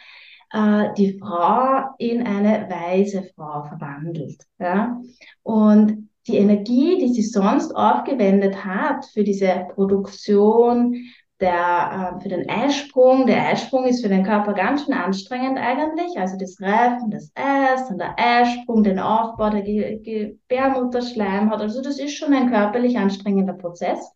äh, 0.51 0.93
die 0.97 1.17
Frau 1.17 1.93
in 1.97 2.25
eine 2.25 2.67
weise 2.69 3.23
Frau 3.35 3.63
verwandelt. 3.63 4.43
Ja? 4.59 4.99
Und 5.43 6.09
die 6.27 6.37
Energie, 6.37 6.99
die 6.99 7.13
sie 7.13 7.23
sonst 7.23 7.75
aufgewendet 7.75 8.63
hat 8.65 9.05
für 9.05 9.23
diese 9.23 9.67
Produktion, 9.73 10.95
der, 11.41 12.15
äh, 12.17 12.21
für 12.21 12.29
den 12.29 12.49
Eisprung. 12.49 13.25
Der 13.25 13.47
Eisprung 13.47 13.85
ist 13.85 14.01
für 14.01 14.09
den 14.09 14.23
Körper 14.23 14.53
ganz 14.53 14.85
schön 14.85 14.93
anstrengend 14.93 15.57
eigentlich. 15.59 16.17
Also 16.17 16.37
das 16.37 16.61
Reifen 16.61 17.09
des 17.11 17.31
Eis 17.35 17.89
und 17.89 17.97
der 17.97 18.15
Eisprung, 18.17 18.83
den 18.83 18.99
Aufbau 18.99 19.49
der 19.49 19.63
Ge 19.63 19.99
Gebärmutterschleim 19.99 21.49
hat. 21.49 21.61
Also 21.61 21.81
das 21.81 21.99
ist 21.99 22.15
schon 22.15 22.33
ein 22.33 22.51
körperlich 22.51 22.97
anstrengender 22.97 23.53
Prozess. 23.53 24.13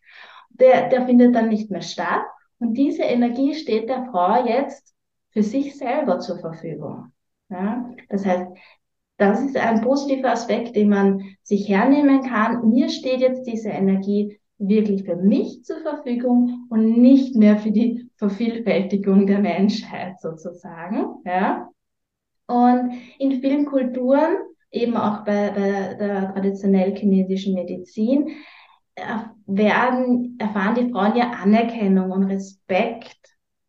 Der, 0.50 0.90
der 0.90 1.06
findet 1.06 1.36
dann 1.36 1.50
nicht 1.50 1.72
mehr 1.72 1.82
statt. 1.82 2.22
Und 2.60 2.76
diese 2.76 3.04
Energie 3.04 3.54
steht 3.56 3.90
der 3.90 4.06
Frau 4.06 4.46
jetzt 4.46 4.94
für 5.32 5.44
sich 5.44 5.78
selber 5.78 6.20
zur 6.20 6.40
Verfügung. 6.40 7.12
Ja? 7.50 7.90
Das 8.10 8.26
heißt, 8.26 8.48
das 9.18 9.42
ist 9.42 9.58
ein 9.58 9.82
positiver 9.82 10.32
Aspekt, 10.32 10.76
den 10.76 10.90
man 10.90 11.24
sich 11.42 11.68
hernehmen 11.70 12.24
kann. 12.24 12.70
Mir 12.70 12.90
steht 12.90 13.22
jetzt 13.22 13.44
diese 13.44 13.70
Energie 13.70 14.40
wirklich 14.58 15.04
für 15.04 15.16
mich 15.16 15.64
zur 15.64 15.78
Verfügung 15.82 16.68
und 16.70 17.02
nicht 17.02 17.36
mehr 17.36 17.58
für 17.58 17.72
die 17.72 18.10
Vervielfältigung 18.16 19.28
der 19.28 19.40
Menschheit 19.40 20.20
sozusagen. 20.20 21.22
Ja? 21.26 21.70
Und 22.48 22.94
in 23.20 23.42
vielen 23.42 23.66
Kulturen, 23.66 24.38
eben 24.72 24.96
auch 24.96 25.26
bei, 25.26 25.52
bei 25.52 25.94
der 25.96 26.34
traditionell 26.34 26.96
chinesischen 26.96 27.54
Medizin, 27.56 28.30
werden, 29.46 30.38
erfahren 30.40 30.76
die 30.76 30.92
Frauen 30.92 31.16
ja 31.16 31.32
Anerkennung 31.32 32.12
und 32.12 32.24
Respekt, 32.24 33.18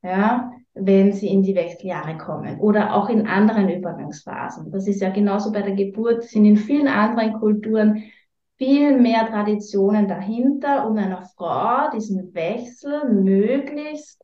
ja, 0.03 0.53
wenn 0.75 1.13
sie 1.13 1.29
in 1.29 1.43
die 1.43 1.55
Wechseljahre 1.55 2.19
kommen 2.19 2.61
oder 2.61 2.95
auch 2.95 3.09
in 3.09 3.27
anderen 3.27 3.69
Übergangsphasen. 3.69 4.71
Das 4.71 4.87
ist 4.87 5.01
ja 5.01 5.11
genauso 5.11 5.51
bei 5.51 5.63
der 5.63 5.75
Geburt, 5.75 6.25
sind 6.25 6.45
in 6.45 6.57
vielen 6.57 6.87
anderen 6.87 7.33
Kulturen 7.33 8.05
viel 8.59 8.99
mehr 8.99 9.27
Traditionen 9.27 10.09
dahinter, 10.09 10.87
um 10.87 10.97
einer 10.97 11.23
Frau 11.37 11.91
diesen 11.93 12.35
Wechsel 12.35 13.11
möglichst 13.11 14.23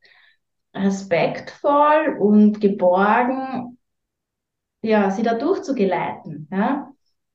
respektvoll 0.75 2.17
und 2.19 2.61
geborgen, 2.61 3.79
ja, 4.83 5.11
sie 5.11 5.23
da 5.23 5.35
durchzugeleiten, 5.35 6.49
ja. 6.51 6.91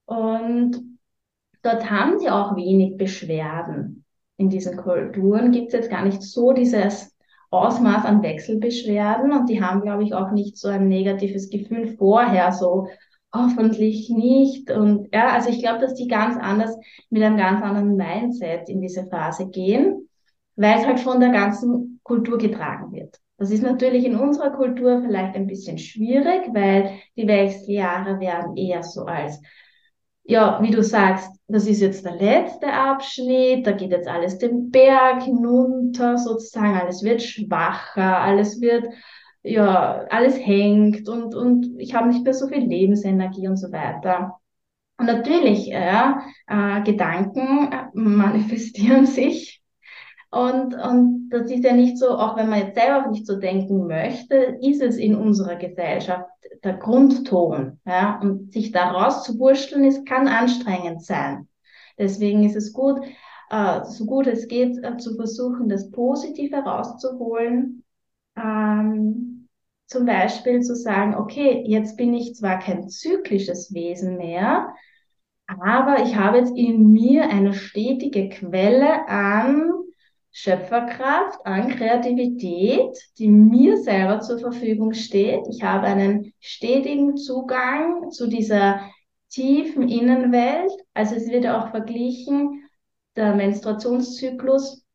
Und 0.06 0.82
dort 1.62 1.90
haben 1.90 2.20
sie 2.20 2.30
auch 2.30 2.56
wenig 2.56 2.98
Beschwerden. 2.98 4.06
In 4.38 4.50
diesen 4.50 4.78
Kulturen 4.78 5.52
gibt 5.52 5.68
es 5.68 5.74
jetzt 5.74 5.90
gar 5.90 6.04
nicht 6.04 6.22
so 6.22 6.54
dieses 6.54 7.16
Ausmaß 7.50 8.06
an 8.06 8.22
Wechselbeschwerden 8.24 9.32
und 9.32 9.50
die 9.50 9.62
haben, 9.62 9.82
glaube 9.82 10.04
ich, 10.04 10.14
auch 10.14 10.32
nicht 10.32 10.58
so 10.58 10.68
ein 10.68 10.88
negatives 10.88 11.50
Gefühl 11.50 11.96
vorher, 11.98 12.52
so 12.52 12.88
hoffentlich 13.34 14.10
nicht. 14.10 14.72
Und 14.72 15.10
ja, 15.14 15.30
also 15.34 15.50
ich 15.50 15.60
glaube, 15.60 15.80
dass 15.80 15.94
die 15.94 16.08
ganz 16.08 16.38
anders 16.38 16.76
mit 17.10 17.24
einem 17.24 17.38
ganz 17.38 17.62
anderen 17.62 17.96
Mindset 17.96 18.70
in 18.70 18.82
diese 18.82 19.06
Phase 19.08 19.48
gehen, 19.48 20.10
weil 20.56 20.80
es 20.80 20.86
halt 20.86 21.00
von 21.00 21.20
der 21.20 21.32
ganzen 21.32 22.00
Kultur 22.04 22.38
getragen 22.38 22.92
wird. 22.92 23.20
Das 23.38 23.52
ist 23.52 23.62
natürlich 23.62 24.04
in 24.06 24.16
unserer 24.16 24.50
Kultur 24.50 25.02
vielleicht 25.02 25.36
ein 25.36 25.46
bisschen 25.46 25.78
schwierig, 25.78 26.48
weil 26.54 27.00
die 27.16 27.28
Wechseljahre 27.28 28.20
werden 28.20 28.58
eher 28.58 28.82
so 28.82 29.06
als, 29.06 29.40
ja, 30.24 30.60
wie 30.62 30.72
du 30.72 30.82
sagst, 30.82 31.30
das 31.48 31.68
ist 31.68 31.82
jetzt 31.82 32.04
der 32.04 32.16
letzte 32.16 32.74
Abschnitt, 32.74 33.68
da 33.68 33.72
geht 33.74 33.92
jetzt 33.92 34.08
alles 34.08 34.40
den 34.40 34.72
Berg 34.72 35.24
hinunter, 35.24 36.18
sozusagen, 36.18 36.76
alles 36.76 37.04
wird 37.04 37.22
schwacher, 37.22 38.20
alles 38.20 38.60
wird, 38.60 38.88
ja, 39.48 40.06
alles 40.10 40.38
hängt 40.38 41.08
und, 41.10 41.36
und 41.36 41.80
ich 41.80 41.94
habe 41.96 42.10
nicht 42.10 42.24
mehr 42.24 42.34
so 42.34 42.48
viel 42.48 42.66
Lebensenergie 42.66 43.48
und 43.48 43.58
so 43.58 43.72
weiter. 43.72 44.40
Und 45.00 45.06
natürlich, 45.06 45.68
ja, 45.68 46.24
äh, 46.48 46.82
Gedanken 46.84 47.70
manifestieren 47.94 49.06
sich 49.08 49.62
und, 50.30 50.76
und 50.76 51.30
das 51.30 51.50
ist 51.50 51.64
ja 51.64 51.74
nicht 51.74 51.98
so, 51.98 52.10
auch 52.10 52.36
wenn 52.36 52.50
man 52.50 52.60
jetzt 52.60 52.76
selber 52.76 53.10
nicht 53.10 53.26
so 53.26 53.38
denken 53.40 53.88
möchte, 53.88 54.36
ist 54.62 54.82
es 54.82 54.98
in 54.98 55.16
unserer 55.16 55.56
Gesellschaft 55.56 56.30
der 56.64 56.74
Grundton. 56.74 57.80
Ja? 57.86 58.20
Und 58.20 58.52
sich 58.52 58.72
da 58.72 58.92
rauszuwurschteln, 58.92 59.86
ist, 59.86 60.06
kann 60.06 60.28
anstrengend 60.28 61.04
sein. 61.04 61.48
Deswegen 61.98 62.44
ist 62.44 62.56
es 62.56 62.74
gut, 62.74 63.00
äh, 63.50 63.86
so 63.86 64.06
gut 64.06 64.28
es 64.28 64.48
geht, 64.48 64.84
äh, 64.84 64.98
zu 64.98 65.16
versuchen, 65.16 65.70
das 65.70 65.90
Positive 65.92 66.58
rauszuholen. 66.58 67.84
Ähm, 68.36 69.37
zum 69.88 70.06
Beispiel 70.06 70.62
zu 70.62 70.76
sagen, 70.76 71.16
okay, 71.16 71.64
jetzt 71.66 71.98
bin 71.98 72.14
ich 72.14 72.36
zwar 72.36 72.60
kein 72.60 72.90
zyklisches 72.90 73.74
Wesen 73.74 74.18
mehr, 74.18 74.74
aber 75.48 76.04
ich 76.04 76.16
habe 76.16 76.40
jetzt 76.40 76.56
in 76.56 76.92
mir 76.92 77.30
eine 77.30 77.54
stetige 77.54 78.30
Quelle 78.30 79.08
an 79.08 79.72
Schöpferkraft, 80.32 81.40
an 81.46 81.70
Kreativität, 81.70 82.96
die 83.18 83.30
mir 83.30 83.78
selber 83.78 84.20
zur 84.20 84.40
Verfügung 84.40 84.94
steht. 84.94 85.48
Ich 85.50 85.64
habe 85.64 85.88
einen 85.88 86.34
stetigen 86.40 87.18
Zugang 87.18 88.12
zu 88.12 88.28
dieser 88.28 88.82
tiefen 89.30 89.88
Innenwelt. 89.88 90.72
Also 90.94 91.16
es 91.16 91.28
wird 91.30 91.48
auch 91.48 91.72
verglichen, 91.72 92.64
der 93.16 93.36
Menstruationszyklus, 93.36 94.86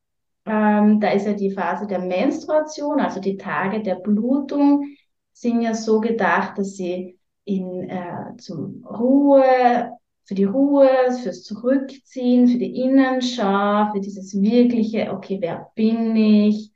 ähm, 0.44 1.00
da 1.00 1.10
ist 1.10 1.26
ja 1.26 1.34
die 1.34 1.50
Phase 1.50 1.86
der 1.86 2.00
Menstruation, 2.00 3.00
also 3.00 3.20
die 3.20 3.36
Tage 3.36 3.82
der 3.82 3.96
Blutung, 3.96 4.84
sind 5.32 5.62
ja 5.62 5.74
so 5.74 6.00
gedacht, 6.00 6.58
dass 6.58 6.76
sie 6.76 7.18
in, 7.44 7.88
äh, 7.88 8.36
zum 8.38 8.84
Ruhe, 8.84 9.90
für 10.24 10.34
die 10.34 10.44
Ruhe, 10.44 10.88
fürs 11.22 11.42
Zurückziehen, 11.42 12.48
für 12.48 12.58
die 12.58 12.80
Innenschau, 12.80 13.90
für 13.92 14.00
dieses 14.00 14.40
wirkliche, 14.40 15.12
okay, 15.12 15.38
wer 15.40 15.70
bin 15.74 16.14
ich? 16.16 16.72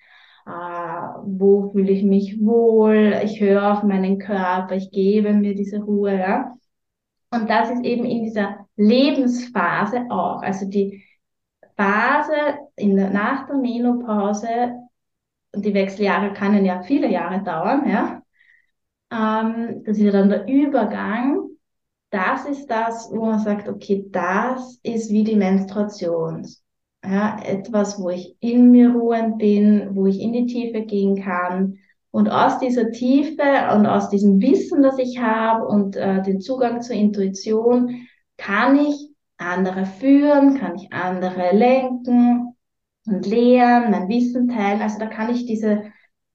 Äh, 0.47 0.51
wo 0.51 1.71
fühle 1.71 1.93
ich 1.93 2.03
mich 2.03 2.45
wohl? 2.45 3.21
Ich 3.25 3.41
höre 3.41 3.73
auf 3.73 3.83
meinen 3.83 4.19
Körper, 4.19 4.75
ich 4.77 4.91
gebe 4.91 5.33
mir 5.33 5.55
diese 5.55 5.79
Ruhe. 5.79 6.19
Ja? 6.19 6.57
Und 7.31 7.49
das 7.51 7.71
ist 7.71 7.85
eben 7.85 8.05
in 8.05 8.25
dieser 8.25 8.67
Lebensphase 8.77 10.07
auch. 10.11 10.43
Also 10.43 10.67
die 10.67 11.03
Phase 11.77 12.59
in 12.77 12.97
der, 12.97 13.11
nach 13.11 13.47
der 13.47 13.57
Menopause, 13.57 14.75
und 15.53 15.65
die 15.65 15.75
Wechseljahre 15.75 16.33
können 16.35 16.65
ja 16.65 16.83
viele 16.83 17.09
Jahre 17.11 17.43
dauern, 17.43 17.89
ja. 17.89 18.23
Ähm, 19.11 19.83
das 19.85 19.97
ist 19.99 20.05
ja 20.05 20.13
dann 20.13 20.29
der 20.29 20.47
Übergang 20.47 21.47
das 22.11 22.47
ist 22.47 22.67
das, 22.69 23.11
wo 23.11 23.27
man 23.27 23.41
sagt, 23.41 23.69
okay, 23.69 24.07
das 24.11 24.79
ist 24.83 25.11
wie 25.11 25.25
die 25.25 25.37
Menstruation. 25.37 26.47
Ja, 27.05 27.39
etwas, 27.45 28.01
wo 28.01 28.11
ich 28.11 28.37
in 28.41 28.71
mir 28.71 28.91
ruhend 28.91 29.39
bin, 29.39 29.95
wo 29.95 30.07
ich 30.07 30.21
in 30.21 30.33
die 30.33 30.47
Tiefe 30.47 30.83
gehen 30.83 31.23
kann. 31.23 31.79
Und 32.11 32.31
aus 32.31 32.59
dieser 32.59 32.91
Tiefe 32.91 33.43
und 33.75 33.87
aus 33.87 34.09
diesem 34.09 34.41
Wissen, 34.41 34.83
das 34.83 34.99
ich 34.99 35.21
habe 35.21 35.67
und 35.67 35.97
äh, 35.97 36.23
den 36.23 36.41
Zugang 36.41 36.81
zur 36.81 36.97
Intuition, 36.97 38.07
kann 38.39 38.77
ich 38.79 39.11
andere 39.37 39.85
führen, 39.85 40.59
kann 40.59 40.77
ich 40.77 40.93
andere 40.93 41.55
lenken 41.55 42.56
und 43.07 43.27
lehren, 43.27 43.91
mein 43.91 44.09
Wissen 44.09 44.49
teilen. 44.49 44.83
Also 44.83 44.99
da 44.99 45.07
kann 45.07 45.31
ich 45.31 45.47
diese 45.47 45.85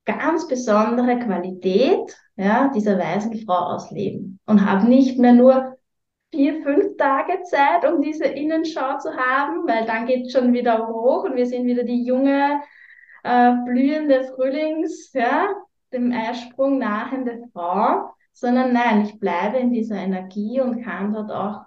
ganz 0.06 0.48
besondere 0.48 1.20
Qualität 1.20 2.18
ja, 2.36 2.72
dieser 2.74 2.98
weisen 2.98 3.36
Frau 3.46 3.76
ausleben 3.76 4.40
und 4.46 4.66
habe 4.66 4.88
nicht 4.88 5.20
mehr 5.20 5.34
nur 5.34 5.78
vier, 6.32 6.64
fünf 6.64 6.98
Tage 6.98 7.44
Zeit, 7.44 7.86
um 7.92 8.02
diese 8.02 8.26
Innenschau 8.26 8.98
zu 9.00 9.16
haben, 9.16 9.68
weil 9.68 9.86
dann 9.86 10.06
geht 10.06 10.26
es 10.26 10.32
schon 10.32 10.54
wieder 10.54 10.88
hoch 10.88 11.26
und 11.26 11.36
wir 11.36 11.46
sind 11.46 11.66
wieder 11.66 11.84
die 11.84 12.04
junge, 12.04 12.62
äh, 13.24 13.52
blühende 13.66 14.24
Frühlings, 14.34 15.12
ja, 15.14 15.50
dem 15.94 16.12
Eisprung 16.14 16.80
nahende 16.80 17.44
Frau, 17.52 18.14
sondern 18.34 18.72
nein, 18.72 19.02
ich 19.06 19.20
bleibe 19.20 19.58
in 19.58 19.72
dieser 19.72 19.98
Energie 19.98 20.62
und 20.62 20.84
kann 20.84 21.14
dort 21.14 21.32
auch 21.32 21.66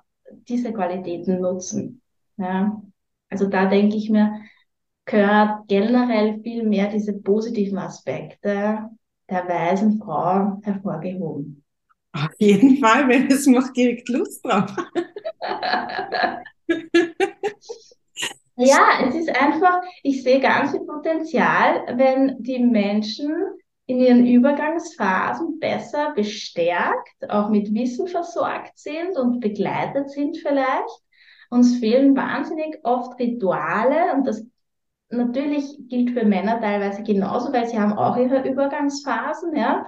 diese 0.49 0.73
Qualitäten 0.73 1.41
nutzen. 1.41 2.01
Ja. 2.39 2.83
Also 3.29 3.47
da 3.47 3.67
denke 3.67 3.97
ich 3.97 4.11
mir, 4.11 4.41
gehört 5.05 5.69
generell 5.69 6.41
viel 6.43 6.65
mehr 6.65 6.89
diese 6.89 7.13
positiven 7.13 7.79
Aspekte 7.79 8.91
der 9.29 9.49
weisen 9.49 10.01
Frau 10.03 10.61
hervorgehoben. 10.63 11.65
Auf 12.13 12.31
jeden 12.39 12.77
Fall, 12.79 13.09
weil 13.09 13.27
es 13.33 13.47
macht 13.47 13.77
direkt 13.77 14.09
Lust 14.09 14.45
drauf. 14.45 14.71
ja, 18.57 19.09
es 19.09 19.15
ist 19.17 19.29
einfach, 19.31 19.81
ich 20.03 20.23
sehe 20.23 20.41
ganz 20.41 20.71
viel 20.71 20.87
Potenzial, 20.87 21.83
wenn 21.97 22.37
die 22.41 22.61
Menschen 22.61 23.35
in 23.87 23.99
ihren 23.99 24.27
Übergangsphasen 24.27 25.59
besser 25.59 26.13
bestärkt, 26.15 27.29
auch 27.29 27.51
mit 27.51 27.75
Wissen 27.75 28.07
versorgt 28.07 28.79
sind 28.79 29.19
und 29.19 29.41
begleitet 29.41 30.11
sind 30.11 30.39
vielleicht. 30.39 31.03
Uns 31.51 31.79
fehlen 31.79 32.17
wahnsinnig 32.17 32.79
oft 32.85 33.19
Rituale 33.19 34.15
und 34.15 34.27
das 34.27 34.47
natürlich 35.11 35.77
gilt 35.89 36.11
für 36.11 36.25
Männer 36.25 36.61
teilweise 36.61 37.03
genauso, 37.03 37.53
weil 37.53 37.69
sie 37.69 37.79
haben 37.79 37.93
auch 37.93 38.17
ihre 38.17 38.49
Übergangsphasen, 38.49 39.57
ja. 39.57 39.87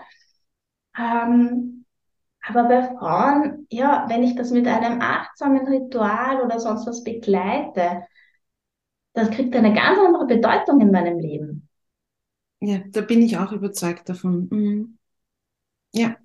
Ähm, 0.98 1.85
aber 2.46 2.64
bei 2.64 2.83
Frauen, 2.83 3.66
ja, 3.70 4.07
wenn 4.09 4.22
ich 4.22 4.37
das 4.37 4.50
mit 4.50 4.66
einem 4.66 5.00
achtsamen 5.00 5.66
Ritual 5.66 6.42
oder 6.42 6.61
sonst 6.61 6.87
was 6.87 7.02
begleite, 7.02 8.07
das 9.14 9.31
kriegt 9.31 9.57
eine 9.57 9.72
ganz 9.72 9.98
andere 9.98 10.26
Bedeutung 10.26 10.81
in 10.81 10.90
meinem 10.90 11.18
Leben. 11.18 11.68
Ja, 12.61 12.79
da 12.87 13.00
bin 13.00 13.22
ich 13.22 13.37
auch 13.38 13.52
überzeugt 13.52 14.09
davon. 14.09 14.48
Mhm. 14.50 14.98
Ja. 15.92 16.16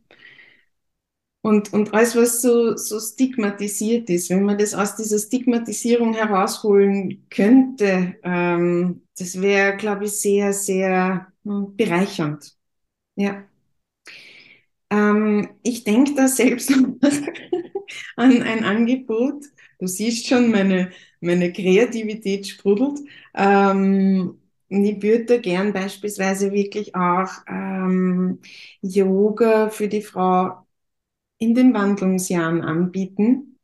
Und, 1.44 1.74
und 1.74 1.94
alles, 1.94 2.16
was 2.16 2.42
so, 2.42 2.78
so 2.78 3.00
stigmatisiert 3.00 4.10
ist, 4.12 4.30
wenn 4.30 4.44
man 4.44 4.60
das 4.60 4.76
aus 4.76 4.96
dieser 4.96 5.18
Stigmatisierung 5.18 6.14
herausholen 6.14 7.26
könnte, 7.32 8.16
ähm, 8.24 9.02
das 9.18 9.42
wäre, 9.42 9.76
glaube 9.78 10.06
ich, 10.06 10.14
sehr, 10.14 10.54
sehr 10.54 11.32
hm, 11.44 11.76
bereichernd. 11.76 12.56
Ja. 13.16 13.44
Ähm, 14.90 15.50
ich 15.64 15.84
denke 15.84 16.14
da 16.16 16.28
selbst 16.28 16.72
an 18.16 18.42
ein 18.42 18.64
Angebot. 18.64 19.46
Du 19.80 19.88
siehst 19.88 20.28
schon, 20.28 20.52
meine, 20.52 20.92
meine 21.22 21.52
Kreativität 21.52 22.48
sprudelt. 22.48 23.00
Ähm, 23.34 24.38
ich 24.70 25.02
würde 25.02 25.26
da 25.26 25.38
gern 25.38 25.74
beispielsweise 25.74 26.52
wirklich 26.54 26.96
auch 26.96 27.30
ähm, 27.48 28.40
Yoga 28.82 29.70
für 29.70 29.88
die 29.88 30.02
Frau 30.02 30.66
in 31.42 31.56
den 31.56 31.74
Wandlungsjahren 31.74 32.62
anbieten. 32.62 33.60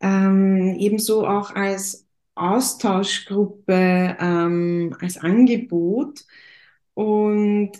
Ähm, 0.00 0.76
ebenso 0.78 1.26
auch 1.26 1.54
als 1.54 2.06
Austauschgruppe, 2.34 4.16
ähm, 4.20 4.96
als 5.00 5.18
Angebot. 5.18 6.24
Und 6.94 7.72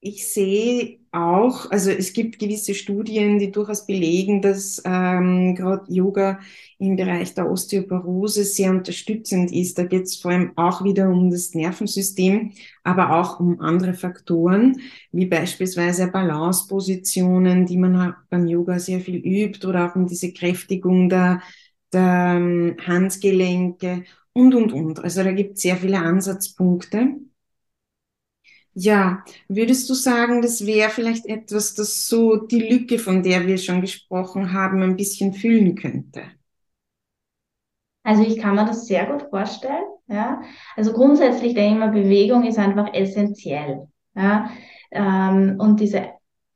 ich 0.00 0.32
sehe 0.32 1.00
auch, 1.14 1.70
also 1.70 1.90
es 1.90 2.12
gibt 2.12 2.38
gewisse 2.38 2.74
Studien, 2.74 3.38
die 3.38 3.50
durchaus 3.50 3.86
belegen, 3.86 4.42
dass 4.42 4.82
ähm, 4.84 5.54
gerade 5.54 5.84
Yoga 5.92 6.40
im 6.78 6.96
Bereich 6.96 7.34
der 7.34 7.50
Osteoporose 7.50 8.44
sehr 8.44 8.70
unterstützend 8.70 9.52
ist. 9.52 9.78
Da 9.78 9.84
geht 9.84 10.04
es 10.04 10.16
vor 10.16 10.32
allem 10.32 10.52
auch 10.56 10.82
wieder 10.84 11.08
um 11.08 11.30
das 11.30 11.54
Nervensystem, 11.54 12.52
aber 12.82 13.18
auch 13.18 13.40
um 13.40 13.60
andere 13.60 13.94
Faktoren, 13.94 14.80
wie 15.12 15.26
beispielsweise 15.26 16.08
Balancepositionen, 16.08 17.66
die 17.66 17.78
man 17.78 18.14
beim 18.28 18.46
Yoga 18.46 18.78
sehr 18.78 19.00
viel 19.00 19.16
übt, 19.16 19.66
oder 19.66 19.90
auch 19.90 19.96
um 19.96 20.06
diese 20.06 20.32
Kräftigung 20.32 21.08
der, 21.08 21.42
der 21.92 22.34
ähm, 22.36 22.76
Handgelenke 22.84 24.04
und, 24.32 24.54
und, 24.54 24.72
und. 24.72 25.02
Also 25.02 25.22
da 25.22 25.32
gibt 25.32 25.56
es 25.56 25.62
sehr 25.62 25.76
viele 25.76 25.98
Ansatzpunkte. 25.98 27.14
Ja, 28.74 29.24
würdest 29.48 29.88
du 29.88 29.94
sagen, 29.94 30.42
das 30.42 30.66
wäre 30.66 30.90
vielleicht 30.90 31.26
etwas, 31.26 31.74
das 31.74 32.08
so 32.08 32.36
die 32.36 32.60
Lücke, 32.60 32.98
von 32.98 33.22
der 33.22 33.46
wir 33.46 33.56
schon 33.56 33.80
gesprochen 33.80 34.52
haben, 34.52 34.82
ein 34.82 34.96
bisschen 34.96 35.32
füllen 35.32 35.76
könnte? 35.76 36.22
Also 38.02 38.22
ich 38.22 38.38
kann 38.38 38.56
mir 38.56 38.66
das 38.66 38.86
sehr 38.86 39.06
gut 39.06 39.22
vorstellen. 39.30 39.84
Ja, 40.06 40.42
also 40.76 40.92
grundsätzlich 40.92 41.54
denke 41.54 41.72
ich 41.74 41.78
mal, 41.78 41.90
Bewegung 41.90 42.44
ist 42.44 42.58
einfach 42.58 42.92
essentiell. 42.92 43.88
Ja, 44.14 44.50
ähm, 44.90 45.56
und 45.58 45.80
diese 45.80 46.10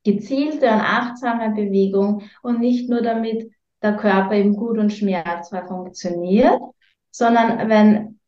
gezielte 0.04 0.66
und 0.66 0.81
achtsame 0.81 1.54
Bewegung 1.54 2.22
und 2.42 2.61
nicht 2.61 2.90
nur 2.90 3.00
damit 3.02 3.50
der 3.83 3.96
Körper 3.96 4.35
eben 4.35 4.54
gut 4.57 4.78
und 4.78 4.92
schmerzfrei 4.92 5.66
funktioniert, 5.66 6.61
sondern 7.11 7.68
wenn 7.68 8.18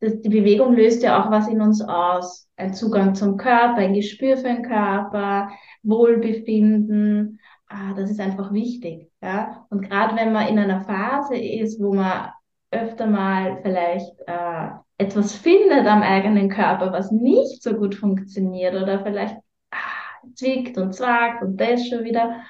die 0.00 0.28
Bewegung 0.28 0.74
löst 0.74 1.02
ja 1.02 1.22
auch 1.22 1.30
was 1.30 1.48
in 1.48 1.60
uns 1.60 1.80
aus. 1.80 2.48
Ein 2.62 2.74
Zugang 2.74 3.16
zum 3.16 3.38
Körper, 3.38 3.78
ein 3.78 3.94
Gespür 3.94 4.36
für 4.36 4.44
den 4.44 4.62
Körper, 4.62 5.50
Wohlbefinden. 5.82 7.40
Ah, 7.66 7.92
das 7.96 8.08
ist 8.08 8.20
einfach 8.20 8.52
wichtig. 8.52 9.10
Ja? 9.20 9.66
Und 9.68 9.88
gerade 9.88 10.14
wenn 10.14 10.32
man 10.32 10.46
in 10.46 10.60
einer 10.60 10.82
Phase 10.82 11.36
ist, 11.36 11.82
wo 11.82 11.92
man 11.92 12.30
öfter 12.70 13.08
mal 13.08 13.58
vielleicht 13.62 14.12
äh, 14.28 14.68
etwas 14.96 15.34
findet 15.34 15.88
am 15.88 16.02
eigenen 16.02 16.48
Körper, 16.48 16.92
was 16.92 17.10
nicht 17.10 17.64
so 17.64 17.74
gut 17.74 17.96
funktioniert 17.96 18.80
oder 18.80 19.02
vielleicht 19.02 19.36
ah, 19.72 20.28
zwickt 20.36 20.78
und 20.78 20.94
zwackt 20.94 21.42
und 21.42 21.60
das 21.60 21.88
schon 21.88 22.04
wieder. 22.04 22.42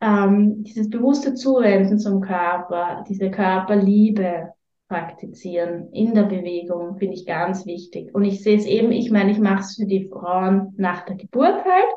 Ähm, 0.00 0.62
dieses 0.62 0.88
bewusste 0.88 1.34
Zuwenden 1.34 1.98
zum 1.98 2.20
Körper, 2.20 3.04
diese 3.08 3.32
Körperliebe 3.32 4.52
praktizieren 4.90 5.92
in 5.92 6.14
der 6.14 6.24
Bewegung, 6.24 6.98
finde 6.98 7.14
ich 7.14 7.24
ganz 7.24 7.64
wichtig. 7.64 8.12
Und 8.12 8.24
ich 8.24 8.42
sehe 8.42 8.56
es 8.56 8.66
eben, 8.66 8.90
ich 8.90 9.12
meine, 9.12 9.30
ich 9.30 9.38
mache 9.38 9.60
es 9.60 9.76
für 9.76 9.86
die 9.86 10.08
Frauen 10.08 10.74
nach 10.76 11.04
der 11.06 11.14
Geburt 11.14 11.64
halt 11.64 11.88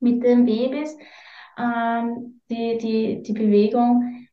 mit 0.00 0.24
den 0.24 0.46
Babys, 0.46 0.96
ähm, 1.58 2.40
die, 2.50 2.78
die, 2.78 3.22
die 3.22 3.32
Bewegung 3.32 4.26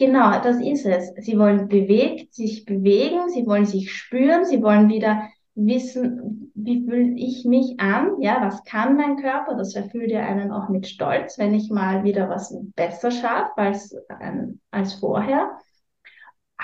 Genau, 0.00 0.40
das 0.40 0.60
ist 0.60 0.86
es. 0.86 1.12
Sie 1.24 1.36
wollen 1.36 1.66
bewegt, 1.66 2.32
sich 2.32 2.64
bewegen, 2.64 3.28
sie 3.30 3.44
wollen 3.48 3.66
sich 3.66 3.92
spüren, 3.92 4.44
sie 4.44 4.62
wollen 4.62 4.88
wieder 4.88 5.28
wissen, 5.56 6.52
wie 6.54 6.84
fühle 6.86 7.16
ich 7.16 7.44
mich 7.44 7.80
an, 7.80 8.20
ja, 8.20 8.40
was 8.40 8.62
kann 8.62 8.96
mein 8.96 9.16
Körper, 9.16 9.56
das 9.56 9.74
erfüllt 9.74 10.12
ja 10.12 10.20
einen 10.20 10.52
auch 10.52 10.68
mit 10.68 10.86
Stolz, 10.86 11.36
wenn 11.36 11.52
ich 11.52 11.68
mal 11.68 12.04
wieder 12.04 12.28
was 12.28 12.56
besser 12.76 13.10
schaffe 13.10 13.56
als, 13.56 13.96
ähm, 14.20 14.60
als 14.70 14.94
vorher. 14.94 15.50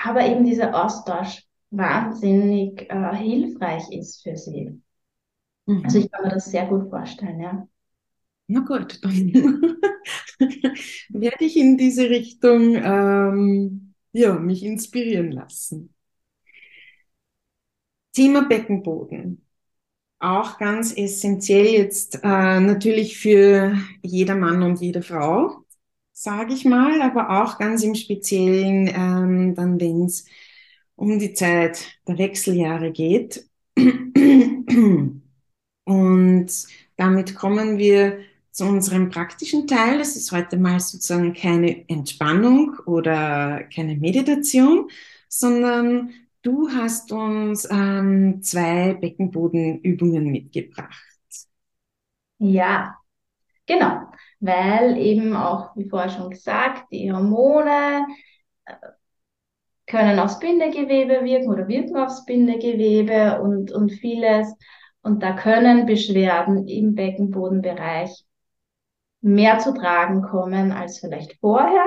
Aber 0.05 0.25
eben 0.25 0.45
dieser 0.45 0.85
Austausch 0.85 1.43
wahnsinnig 1.71 2.89
äh, 2.89 3.15
hilfreich 3.15 3.91
ist 3.91 4.21
für 4.21 4.37
sie. 4.37 4.81
Mhm. 5.65 5.83
Also 5.83 5.99
ich 5.99 6.11
kann 6.11 6.23
mir 6.23 6.29
das 6.29 6.45
sehr 6.45 6.67
gut 6.67 6.89
vorstellen, 6.89 7.39
ja. 7.39 7.67
Na 8.47 8.59
gut, 8.59 9.03
dann 9.03 9.33
werde 11.09 11.45
ich 11.45 11.57
in 11.57 11.77
diese 11.77 12.09
Richtung 12.09 12.75
ähm, 12.75 13.93
ja, 14.11 14.35
mich 14.35 14.63
inspirieren 14.63 15.31
lassen. 15.31 15.93
Thema 18.13 18.47
Beckenboden. 18.47 19.41
Auch 20.19 20.59
ganz 20.59 20.95
essentiell 20.95 21.65
jetzt 21.65 22.19
äh, 22.23 22.59
natürlich 22.59 23.17
für 23.17 23.77
jeder 24.03 24.35
Mann 24.35 24.61
und 24.61 24.79
jede 24.79 25.01
Frau, 25.01 25.64
sage 26.25 26.53
ich 26.55 26.65
mal, 26.65 27.01
aber 27.03 27.29
auch 27.43 27.59
ganz 27.59 27.83
im 27.83 27.93
Speziellen 27.93 28.87
ähm, 28.87 29.53
dann, 29.53 29.79
wenn 29.79 30.05
es 30.05 30.25
um 30.95 31.19
die 31.19 31.35
Zeit 31.35 31.99
der 32.07 32.17
Wechseljahre 32.17 32.91
geht. 32.91 33.47
Und 35.85 36.47
damit 36.97 37.35
kommen 37.35 37.77
wir 37.77 38.17
zu 38.49 38.65
unserem 38.65 39.09
praktischen 39.11 39.67
Teil. 39.67 39.99
Das 39.99 40.15
ist 40.15 40.31
heute 40.31 40.57
mal 40.57 40.79
sozusagen 40.79 41.33
keine 41.33 41.87
Entspannung 41.87 42.75
oder 42.87 43.63
keine 43.65 43.95
Meditation, 43.95 44.89
sondern 45.29 46.09
du 46.41 46.69
hast 46.69 47.11
uns 47.11 47.67
ähm, 47.69 48.41
zwei 48.41 48.95
Beckenbodenübungen 48.95 50.31
mitgebracht. 50.31 51.03
Ja, 52.39 52.97
genau, 53.67 54.07
weil 54.39 54.97
eben 54.97 55.35
auch, 55.35 55.75
wie 55.75 55.89
vorher 55.89 56.09
schon 56.09 56.29
gesagt, 56.29 56.91
die 56.91 57.11
Hormone 57.11 58.05
äh, 58.65 58.73
können 59.87 60.19
aufs 60.19 60.39
Bindegewebe 60.39 61.23
wirken 61.23 61.49
oder 61.49 61.67
wirken 61.67 61.97
aufs 61.97 62.25
Bindegewebe 62.25 63.41
und, 63.41 63.71
und 63.71 63.91
vieles. 63.91 64.53
Und 65.01 65.21
da 65.21 65.33
können 65.33 65.85
Beschwerden 65.85 66.67
im 66.67 66.95
Beckenbodenbereich 66.95 68.25
mehr 69.21 69.59
zu 69.59 69.73
tragen 69.73 70.21
kommen 70.21 70.71
als 70.71 70.99
vielleicht 70.99 71.39
vorher. 71.39 71.85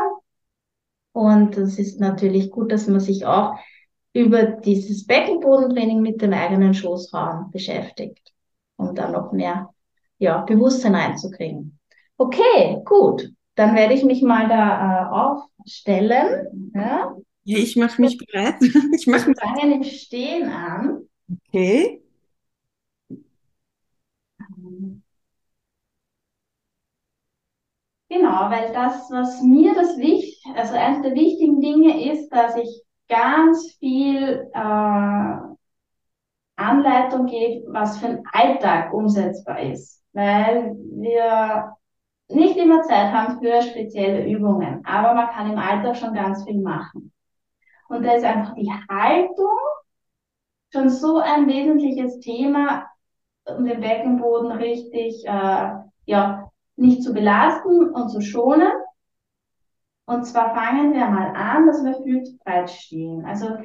Und 1.12 1.56
es 1.56 1.78
ist 1.78 2.00
natürlich 2.00 2.50
gut, 2.50 2.70
dass 2.70 2.86
man 2.86 3.00
sich 3.00 3.26
auch 3.26 3.56
über 4.12 4.44
dieses 4.44 5.06
Beckenbodentraining 5.06 6.00
mit 6.00 6.22
dem 6.22 6.32
eigenen 6.32 6.74
Schoßraum 6.74 7.50
beschäftigt, 7.50 8.32
um 8.76 8.94
da 8.94 9.08
noch 9.10 9.32
mehr 9.32 9.70
ja, 10.18 10.38
Bewusstsein 10.42 10.94
einzukriegen. 10.94 11.77
Okay, 12.18 12.82
gut. 12.84 13.30
Dann 13.54 13.74
werde 13.74 13.94
ich 13.94 14.04
mich 14.04 14.22
mal 14.22 14.48
da 14.48 15.06
äh, 15.06 15.62
aufstellen. 15.62 16.72
Ja. 16.74 17.14
ja, 17.44 17.58
ich 17.58 17.76
mache 17.76 18.00
mich 18.00 18.18
bereit. 18.18 18.56
Ich 18.94 19.06
mache 19.06 19.30
mich 19.30 19.38
fangen 19.40 19.72
im 19.72 19.84
Stehen 19.84 20.48
an. 20.48 21.08
Okay. 21.46 22.02
Genau, 28.10 28.50
weil 28.50 28.72
das, 28.72 29.10
was 29.10 29.42
mir 29.42 29.74
das 29.74 29.98
wichtig, 29.98 30.42
also 30.56 30.74
eines 30.74 31.02
der 31.02 31.14
wichtigen 31.14 31.60
Dinge 31.60 32.10
ist, 32.12 32.30
dass 32.30 32.56
ich 32.56 32.82
ganz 33.08 33.76
viel 33.78 34.48
äh, 34.54 35.36
Anleitung 36.56 37.26
gebe, 37.26 37.64
was 37.72 37.98
für 37.98 38.06
ein 38.06 38.22
Alltag 38.32 38.92
umsetzbar 38.92 39.60
ist, 39.60 40.02
weil 40.12 40.74
wir 40.74 41.76
nicht 42.28 42.56
immer 42.56 42.82
Zeit 42.82 43.12
haben 43.12 43.40
für 43.40 43.62
spezielle 43.62 44.26
Übungen, 44.26 44.84
aber 44.84 45.14
man 45.14 45.28
kann 45.28 45.50
im 45.50 45.58
Alltag 45.58 45.96
schon 45.96 46.14
ganz 46.14 46.44
viel 46.44 46.60
machen. 46.60 47.12
Und 47.88 48.04
da 48.04 48.12
ist 48.12 48.24
einfach 48.24 48.54
die 48.54 48.70
Haltung 48.90 49.58
schon 50.72 50.90
so 50.90 51.18
ein 51.18 51.46
wesentliches 51.46 52.20
Thema, 52.20 52.86
um 53.44 53.64
den 53.64 53.80
Beckenboden 53.80 54.52
richtig 54.52 55.24
äh, 55.26 55.70
ja, 56.04 56.50
nicht 56.76 57.02
zu 57.02 57.12
belasten 57.12 57.90
und 57.90 58.08
zu 58.10 58.20
schonen. 58.20 58.72
Und 60.06 60.24
zwar 60.24 60.54
fangen 60.54 60.92
wir 60.94 61.06
mal 61.06 61.34
an, 61.34 61.66
dass 61.66 61.84
wir 61.84 61.98
hüftbreit 61.98 62.70
stehen. 62.70 63.24
Also 63.26 63.58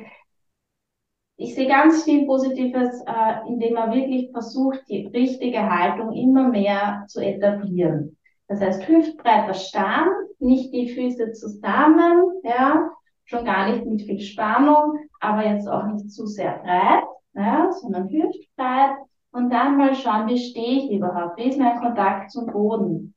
ich 1.38 1.56
sehe 1.56 1.68
ganz 1.68 2.04
viel 2.04 2.26
Positives, 2.26 3.02
äh, 3.06 3.48
indem 3.48 3.74
man 3.74 3.94
wirklich 3.94 4.32
versucht, 4.32 4.82
die 4.90 5.08
richtige 5.08 5.70
Haltung 5.70 6.14
immer 6.14 6.50
mehr 6.50 7.06
zu 7.08 7.22
etablieren. 7.22 8.18
Das 8.54 8.62
heißt, 8.62 8.88
hüftbreiter 8.88 9.56
Stand, 9.56 10.12
nicht 10.38 10.72
die 10.74 10.90
Füße 10.90 11.32
zusammen, 11.32 12.40
ja, 12.44 12.92
schon 13.26 13.46
gar 13.46 13.72
nicht 13.72 13.84
mit 13.84 14.04
viel 14.04 14.20
Spannung, 14.20 15.00
aber 15.20 15.44
jetzt 15.44 15.68
auch 15.68 15.88
nicht 15.88 16.12
zu 16.12 16.28
sehr 16.28 16.60
breit, 16.60 17.04
ja, 17.34 17.72
sondern 17.72 18.10
hüftbreit 18.10 18.92
und 19.32 19.50
dann 19.50 19.78
mal 19.78 19.96
schauen, 19.96 20.28
wie 20.28 20.38
stehe 20.38 20.84
ich 20.84 20.92
überhaupt? 20.92 21.40
Wie 21.40 21.50
ist 21.50 21.58
mein 21.58 21.80
Kontakt 21.80 22.30
zum 22.30 22.46
Boden? 22.46 23.16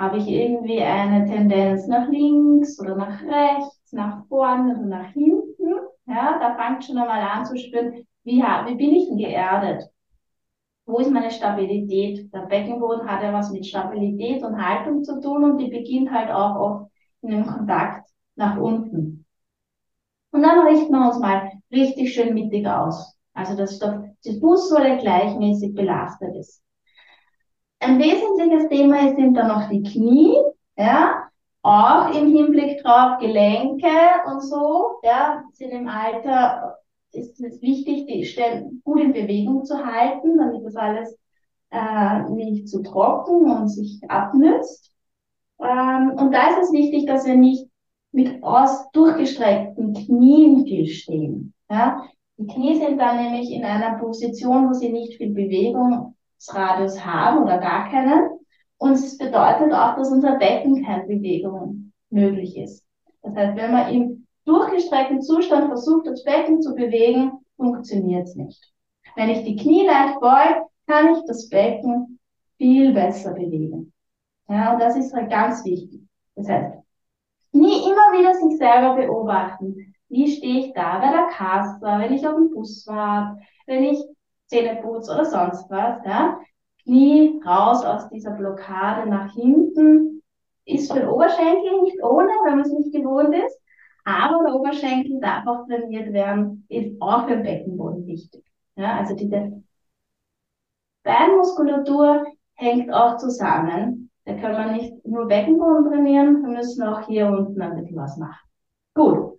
Habe 0.00 0.18
ich 0.18 0.26
irgendwie 0.26 0.80
eine 0.82 1.26
Tendenz 1.26 1.86
nach 1.86 2.08
links 2.08 2.80
oder 2.80 2.96
nach 2.96 3.22
rechts, 3.22 3.92
nach 3.92 4.26
vorne 4.26 4.76
oder 4.76 4.86
nach 4.86 5.12
hinten? 5.12 5.74
Ja, 6.06 6.40
da 6.40 6.56
fängt 6.56 6.84
schon 6.84 6.98
einmal 6.98 7.22
an 7.22 7.44
zu 7.44 7.56
spüren, 7.56 8.04
wie, 8.24 8.42
wie 8.42 8.74
bin 8.74 8.94
ich 8.94 9.06
denn 9.06 9.18
geerdet? 9.18 9.93
Wo 10.86 10.98
ist 10.98 11.10
meine 11.10 11.30
Stabilität? 11.30 12.32
Der 12.32 12.40
Beckenboden 12.40 13.08
hat 13.08 13.22
ja 13.22 13.32
was 13.32 13.50
mit 13.50 13.66
Stabilität 13.66 14.42
und 14.42 14.62
Haltung 14.62 15.02
zu 15.02 15.20
tun 15.20 15.44
und 15.44 15.58
die 15.58 15.68
beginnt 15.68 16.10
halt 16.10 16.30
auch 16.30 16.56
oft 16.56 16.90
in 17.22 17.30
dem 17.30 17.46
Kontakt 17.46 18.08
nach 18.36 18.58
unten. 18.58 19.24
Und 20.32 20.42
dann 20.42 20.66
richten 20.66 20.92
wir 20.92 21.06
uns 21.06 21.18
mal 21.18 21.50
richtig 21.72 22.12
schön 22.12 22.34
mittig 22.34 22.66
aus. 22.66 23.16
Also 23.32 23.56
dass 23.56 23.78
die 24.24 24.40
Fußsohle 24.40 24.98
gleichmäßig 24.98 25.74
belastet 25.74 26.34
ist. 26.36 26.62
Ein 27.80 27.98
wesentliches 27.98 28.68
Thema 28.68 29.14
sind 29.14 29.34
dann 29.34 29.48
noch 29.48 29.68
die 29.68 29.82
Knie, 29.82 30.36
ja, 30.76 31.28
auch 31.62 32.14
im 32.14 32.28
Hinblick 32.28 32.82
drauf 32.82 33.18
Gelenke 33.18 33.88
und 34.26 34.40
so, 34.40 35.00
ja, 35.02 35.42
sind 35.52 35.70
im 35.70 35.88
Alter 35.88 36.78
ist 37.14 37.40
es 37.40 37.62
wichtig, 37.62 38.06
die 38.06 38.24
Stellen 38.24 38.82
gut 38.84 39.00
in 39.00 39.12
Bewegung 39.12 39.64
zu 39.64 39.84
halten, 39.84 40.36
damit 40.38 40.64
das 40.64 40.76
alles 40.76 41.16
äh, 41.70 42.30
nicht 42.30 42.68
zu 42.68 42.82
trocken 42.82 43.50
und 43.50 43.68
sich 43.68 44.00
abnützt. 44.08 44.92
Ähm, 45.60 46.12
und 46.16 46.32
da 46.32 46.50
ist 46.50 46.64
es 46.64 46.72
wichtig, 46.72 47.06
dass 47.06 47.26
wir 47.26 47.36
nicht 47.36 47.68
mit 48.12 48.42
aus 48.42 48.90
durchgestreckten 48.92 49.94
Knien 49.94 50.64
viel 50.64 50.86
stehen. 50.86 51.54
Ja? 51.68 52.04
Die 52.38 52.46
Knie 52.46 52.76
sind 52.76 52.98
dann 52.98 53.22
nämlich 53.22 53.50
in 53.50 53.64
einer 53.64 53.98
Position, 53.98 54.68
wo 54.68 54.72
sie 54.72 54.90
nicht 54.90 55.16
viel 55.16 55.30
Bewegungsradius 55.30 57.04
haben 57.04 57.42
oder 57.42 57.58
gar 57.58 57.90
keinen. 57.90 58.30
Und 58.78 58.92
es 58.92 59.16
bedeutet 59.18 59.72
auch, 59.72 59.96
dass 59.96 60.10
unser 60.10 60.36
Becken 60.36 60.84
keine 60.84 61.04
Bewegung 61.04 61.92
möglich 62.10 62.56
ist. 62.56 62.84
Das 63.22 63.34
heißt, 63.34 63.56
wenn 63.56 63.72
man 63.72 63.92
im 63.92 64.23
durchgestreckten 64.44 65.22
Zustand 65.22 65.68
versucht, 65.68 66.06
das 66.06 66.24
Becken 66.24 66.60
zu 66.60 66.74
bewegen, 66.74 67.32
funktioniert 67.56 68.28
es 68.28 68.34
nicht. 68.34 68.72
Wenn 69.16 69.30
ich 69.30 69.44
die 69.44 69.56
Knie 69.56 69.86
leicht 69.86 70.20
beuge, 70.20 70.66
kann 70.86 71.14
ich 71.14 71.24
das 71.26 71.48
Becken 71.48 72.18
viel 72.58 72.92
besser 72.92 73.32
bewegen. 73.32 73.92
Ja, 74.48 74.74
und 74.74 74.80
das 74.80 74.96
ist 74.96 75.14
halt 75.14 75.30
ganz 75.30 75.64
wichtig. 75.64 76.02
Das 76.36 76.48
heißt, 76.48 76.74
nie 77.52 77.84
immer 77.84 78.12
wieder 78.12 78.34
sich 78.34 78.58
selber 78.58 78.94
beobachten. 78.96 79.94
Wie 80.08 80.30
stehe 80.30 80.66
ich 80.66 80.72
da 80.74 80.98
bei 80.98 81.10
der 81.10 81.28
Kasse, 81.28 81.80
wenn 81.80 82.12
ich 82.12 82.26
auf 82.26 82.34
dem 82.34 82.50
Bus 82.50 82.86
war, 82.86 83.38
wenn 83.66 83.84
ich 83.84 83.98
Zähne 84.46 84.80
putze 84.82 85.12
oder 85.12 85.24
sonst 85.24 85.70
was, 85.70 86.04
ja? 86.04 86.38
Knie 86.82 87.40
raus 87.46 87.82
aus 87.84 88.08
dieser 88.10 88.32
Blockade 88.32 89.08
nach 89.08 89.32
hinten. 89.32 90.22
Ist 90.66 90.92
für 90.92 91.00
den 91.00 91.08
Oberschenkel 91.08 91.82
nicht 91.82 92.02
ohne, 92.02 92.28
wenn 92.44 92.56
man 92.56 92.60
es 92.60 92.72
nicht 92.72 92.92
gewohnt 92.92 93.34
ist. 93.34 93.58
Aber 94.04 94.44
der 94.44 94.54
Oberschenkel 94.54 95.20
darf 95.20 95.46
auch 95.46 95.66
trainiert 95.66 96.12
werden, 96.12 96.66
ist 96.68 97.00
auch 97.00 97.26
für 97.26 97.36
den 97.36 97.42
Beckenboden 97.42 98.06
wichtig. 98.06 98.44
Ja, 98.76 98.98
also 98.98 99.14
diese 99.14 99.62
Beinmuskulatur 101.02 102.24
hängt 102.54 102.92
auch 102.92 103.16
zusammen. 103.16 104.10
Da 104.24 104.34
kann 104.34 104.52
man 104.52 104.76
nicht 104.76 105.06
nur 105.06 105.26
Beckenboden 105.26 105.90
trainieren, 105.90 106.42
wir 106.42 106.56
müssen 106.56 106.82
auch 106.82 107.06
hier 107.06 107.28
unten 107.28 107.60
ein 107.60 107.76
bisschen 107.76 107.96
was 107.96 108.16
machen. 108.16 108.48
Gut. 108.94 109.38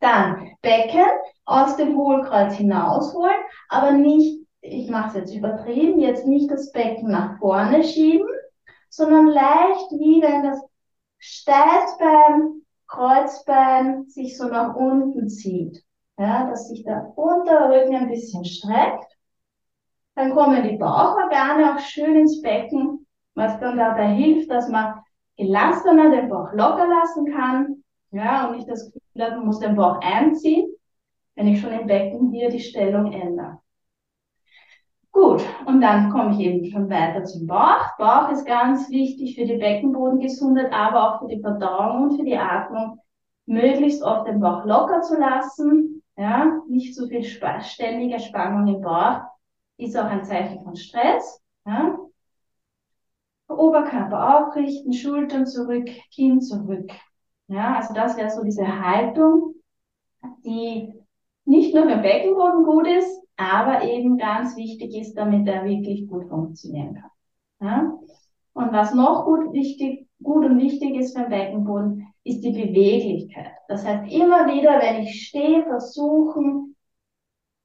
Dann 0.00 0.52
Becken 0.62 1.06
aus 1.44 1.76
dem 1.76 1.96
Hohlkreuz 1.96 2.54
hinausholen, 2.54 3.36
aber 3.68 3.92
nicht, 3.92 4.46
ich 4.60 4.90
mache 4.90 5.08
es 5.08 5.14
jetzt 5.14 5.34
übertrieben, 5.34 5.98
jetzt 5.98 6.26
nicht 6.26 6.50
das 6.50 6.70
Becken 6.72 7.10
nach 7.10 7.38
vorne 7.38 7.82
schieben, 7.82 8.28
sondern 8.90 9.26
leicht 9.26 9.90
wie 9.92 10.22
wenn 10.22 10.42
das 10.44 10.60
Steißbein, 11.18 12.62
Kreuzbein 12.88 14.08
sich 14.08 14.36
so 14.36 14.48
nach 14.48 14.74
unten 14.74 15.28
zieht. 15.28 15.84
Ja, 16.18 16.48
dass 16.48 16.68
sich 16.68 16.82
der 16.84 17.12
Unterrücken 17.16 17.94
ein 17.94 18.08
bisschen 18.08 18.44
streckt. 18.44 19.16
Dann 20.16 20.34
kommen 20.34 20.68
die 20.68 20.76
Bauchorgane 20.76 21.74
auch 21.74 21.78
schön 21.78 22.16
ins 22.16 22.42
Becken, 22.42 23.06
was 23.34 23.60
dann 23.60 23.78
dabei 23.78 24.08
hilft, 24.08 24.50
dass 24.50 24.68
man 24.68 25.00
gelassener 25.36 26.10
den 26.10 26.28
Bauch 26.28 26.52
locker 26.52 26.88
lassen 26.88 27.26
kann. 27.32 27.84
Ja, 28.10 28.48
und 28.48 28.56
nicht 28.56 28.68
das 28.68 28.90
Gefühl 28.90 29.22
hat, 29.22 29.36
man 29.36 29.46
muss 29.46 29.60
den 29.60 29.76
Bauch 29.76 30.00
einziehen, 30.00 30.74
wenn 31.36 31.46
ich 31.46 31.60
schon 31.60 31.72
im 31.72 31.86
Becken 31.86 32.32
hier 32.32 32.48
die 32.48 32.58
Stellung 32.58 33.12
ändere. 33.12 33.60
Gut, 35.18 35.44
und 35.66 35.80
dann 35.80 36.12
komme 36.12 36.32
ich 36.32 36.38
eben 36.38 36.64
schon 36.70 36.88
weiter 36.88 37.24
zum 37.24 37.48
Bauch. 37.48 37.96
Bauch 37.98 38.30
ist 38.30 38.46
ganz 38.46 38.88
wichtig 38.88 39.34
für 39.34 39.46
die 39.46 39.56
Beckenbodengesundheit, 39.56 40.72
aber 40.72 41.16
auch 41.16 41.18
für 41.18 41.26
die 41.26 41.40
Verdauung 41.40 42.04
und 42.04 42.16
für 42.16 42.24
die 42.24 42.36
Atmung. 42.36 43.00
Möglichst 43.44 44.00
oft 44.04 44.28
den 44.28 44.38
Bauch 44.38 44.64
locker 44.64 45.00
zu 45.00 45.18
lassen, 45.18 46.04
ja, 46.16 46.60
nicht 46.68 46.94
zu 46.94 47.08
viel 47.08 47.24
ständige 47.24 48.20
Spannung 48.20 48.72
im 48.72 48.80
Bauch, 48.80 49.22
ist 49.76 49.98
auch 49.98 50.04
ein 50.04 50.22
Zeichen 50.22 50.62
von 50.62 50.76
Stress. 50.76 51.42
Ja. 51.66 51.98
Oberkörper 53.48 54.46
aufrichten, 54.46 54.92
Schultern 54.92 55.46
zurück, 55.46 55.88
Kinn 56.14 56.40
zurück. 56.40 56.92
Ja, 57.48 57.74
also 57.74 57.92
das 57.92 58.16
wäre 58.16 58.30
so 58.30 58.44
diese 58.44 58.66
Haltung, 58.68 59.54
die 60.44 60.97
nicht 61.48 61.74
nur 61.74 61.84
für 61.84 61.90
den 61.90 62.02
Beckenboden 62.02 62.64
gut 62.64 62.86
ist, 62.86 63.22
aber 63.36 63.82
eben 63.82 64.18
ganz 64.18 64.56
wichtig 64.56 64.94
ist, 64.94 65.14
damit 65.14 65.48
er 65.48 65.64
wirklich 65.64 66.06
gut 66.08 66.28
funktionieren 66.28 66.94
kann. 66.94 67.10
Ja? 67.60 67.98
Und 68.52 68.72
was 68.72 68.92
noch 68.94 69.24
gut, 69.24 69.52
wichtig, 69.52 70.08
gut 70.22 70.44
und 70.44 70.58
wichtig 70.58 70.96
ist 70.96 71.16
für 71.16 71.22
den 71.22 71.30
Beckenboden, 71.30 72.06
ist 72.24 72.42
die 72.42 72.50
Beweglichkeit. 72.50 73.52
Das 73.68 73.86
heißt, 73.86 74.12
immer 74.12 74.46
wieder, 74.46 74.78
wenn 74.80 75.02
ich 75.02 75.28
stehe, 75.28 75.62
versuchen, 75.64 76.76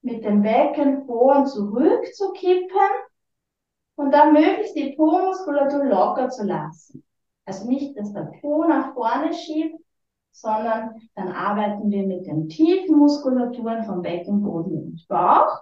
mit 0.02 0.24
dem 0.24 0.42
Becken 0.42 1.06
vor 1.06 1.38
und 1.38 1.48
zurück 1.48 2.06
zu 2.14 2.32
kippen 2.34 2.90
und 3.96 4.14
dann 4.14 4.34
möglichst 4.34 4.76
die 4.76 4.96
Po-Muskulatur 4.96 5.86
locker 5.86 6.30
zu 6.30 6.46
lassen. 6.46 7.04
Also 7.46 7.68
nicht, 7.68 7.98
dass 7.98 8.14
der 8.14 8.32
Po 8.40 8.64
nach 8.66 8.94
vorne 8.94 9.34
schiebt, 9.34 9.82
sondern 10.34 10.96
dann 11.16 11.30
arbeiten 11.30 11.90
wir 11.90 12.06
mit 12.06 12.26
den 12.26 12.50
tiefen 12.50 12.98
Muskulaturen 12.98 13.86
vom 13.86 14.02
Beckenboden 14.02 14.78
und 14.78 15.08
Bauch 15.08 15.62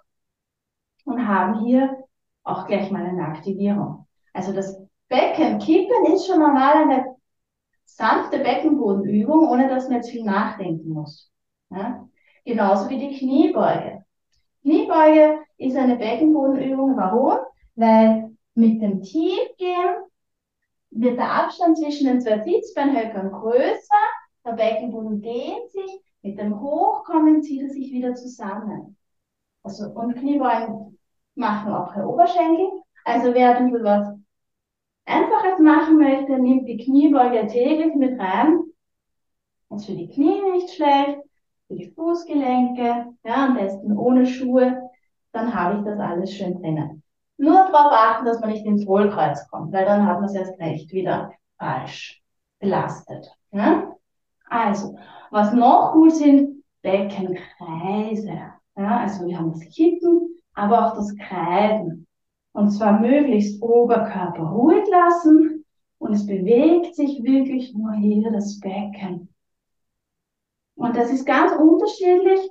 und 1.05 1.27
haben 1.27 1.65
hier 1.65 1.97
auch 2.43 2.65
gleich 2.65 2.89
mal 2.89 3.05
eine 3.05 3.23
Aktivierung. 3.23 4.07
Also 4.33 4.53
das 4.53 4.81
Beckenkippen 5.09 6.13
ist 6.13 6.25
schon 6.25 6.39
normal 6.39 6.83
eine 6.83 7.15
sanfte 7.85 8.39
Beckenbodenübung, 8.39 9.49
ohne 9.49 9.67
dass 9.67 9.89
man 9.89 9.97
jetzt 9.97 10.09
viel 10.09 10.23
nachdenken 10.23 10.89
muss. 10.89 11.29
Ja? 11.69 12.07
Genauso 12.45 12.89
wie 12.89 12.97
die 12.97 13.17
Kniebeuge. 13.17 14.03
Kniebeuge 14.61 15.39
ist 15.57 15.75
eine 15.75 15.97
Beckenbodenübung. 15.97 16.95
Warum? 16.95 17.39
Weil 17.75 18.31
mit 18.55 18.81
dem 18.81 19.01
Tiefgehen 19.01 19.95
wird 20.91 21.17
der 21.17 21.31
Abstand 21.31 21.77
zwischen 21.77 22.07
den 22.07 22.21
zwei 22.21 22.39
Sitzbeinhöckern 22.39 23.31
größer, 23.31 24.03
der 24.45 24.53
Beckenboden 24.53 25.21
dehnt 25.21 25.69
sich, 25.69 26.01
mit 26.21 26.37
dem 26.37 26.59
Hochkommen 26.59 27.41
zieht 27.41 27.63
er 27.63 27.69
sich 27.69 27.91
wieder 27.91 28.15
zusammen. 28.15 28.97
Also, 29.63 29.89
und 29.89 30.15
Kniebeugen 30.15 30.97
machen 31.35 31.73
auch 31.73 31.93
der 31.93 32.07
Oberschenkel. 32.07 32.67
Also 33.03 33.33
wer 33.33 33.57
ein 33.57 33.71
bisschen 33.71 33.85
was 33.85 34.07
Einfaches 35.05 35.59
machen 35.59 35.97
möchte, 35.97 36.37
nimmt 36.37 36.67
die 36.67 36.77
Kniebeuge 36.77 37.47
täglich 37.47 37.95
mit 37.95 38.19
rein. 38.19 38.59
Ist 39.71 39.85
für 39.85 39.95
die 39.95 40.09
Knie 40.09 40.41
nicht 40.51 40.73
schlecht, 40.73 41.19
für 41.67 41.75
die 41.75 41.91
Fußgelenke, 41.91 43.13
ja, 43.23 43.45
am 43.45 43.55
besten 43.55 43.97
ohne 43.97 44.25
Schuhe. 44.25 44.89
Dann 45.31 45.55
habe 45.55 45.79
ich 45.79 45.85
das 45.85 45.99
alles 45.99 46.33
schön 46.33 46.61
drinnen. 46.61 47.03
Nur 47.37 47.55
darauf 47.71 47.91
achten, 47.93 48.25
dass 48.25 48.39
man 48.39 48.51
nicht 48.51 48.65
ins 48.65 48.85
Hohlkreuz 48.85 49.49
kommt, 49.49 49.73
weil 49.73 49.85
dann 49.85 50.05
hat 50.05 50.19
man 50.19 50.25
es 50.25 50.35
erst 50.35 50.59
recht 50.59 50.91
wieder 50.91 51.31
falsch 51.57 52.21
belastet. 52.59 53.33
Ja? 53.51 53.90
Also, 54.51 54.97
was 55.31 55.53
noch 55.53 55.93
gut 55.93 56.13
sind, 56.13 56.63
Beckenkreise. 56.81 58.51
Ja, 58.75 58.97
also 58.99 59.25
wir 59.25 59.37
haben 59.37 59.51
das 59.51 59.61
Kippen, 59.73 60.41
aber 60.53 60.87
auch 60.87 60.95
das 60.95 61.15
Kreisen. 61.15 62.05
Und 62.51 62.71
zwar 62.71 62.99
möglichst 62.99 63.61
Oberkörper 63.61 64.43
ruhig 64.43 64.83
lassen 64.89 65.63
und 65.99 66.13
es 66.13 66.25
bewegt 66.25 66.95
sich 66.95 67.23
wirklich 67.23 67.73
nur 67.73 67.93
hier 67.93 68.29
das 68.29 68.59
Becken. 68.59 69.29
Und 70.75 70.97
das 70.97 71.11
ist 71.11 71.25
ganz 71.25 71.53
unterschiedlich, 71.53 72.41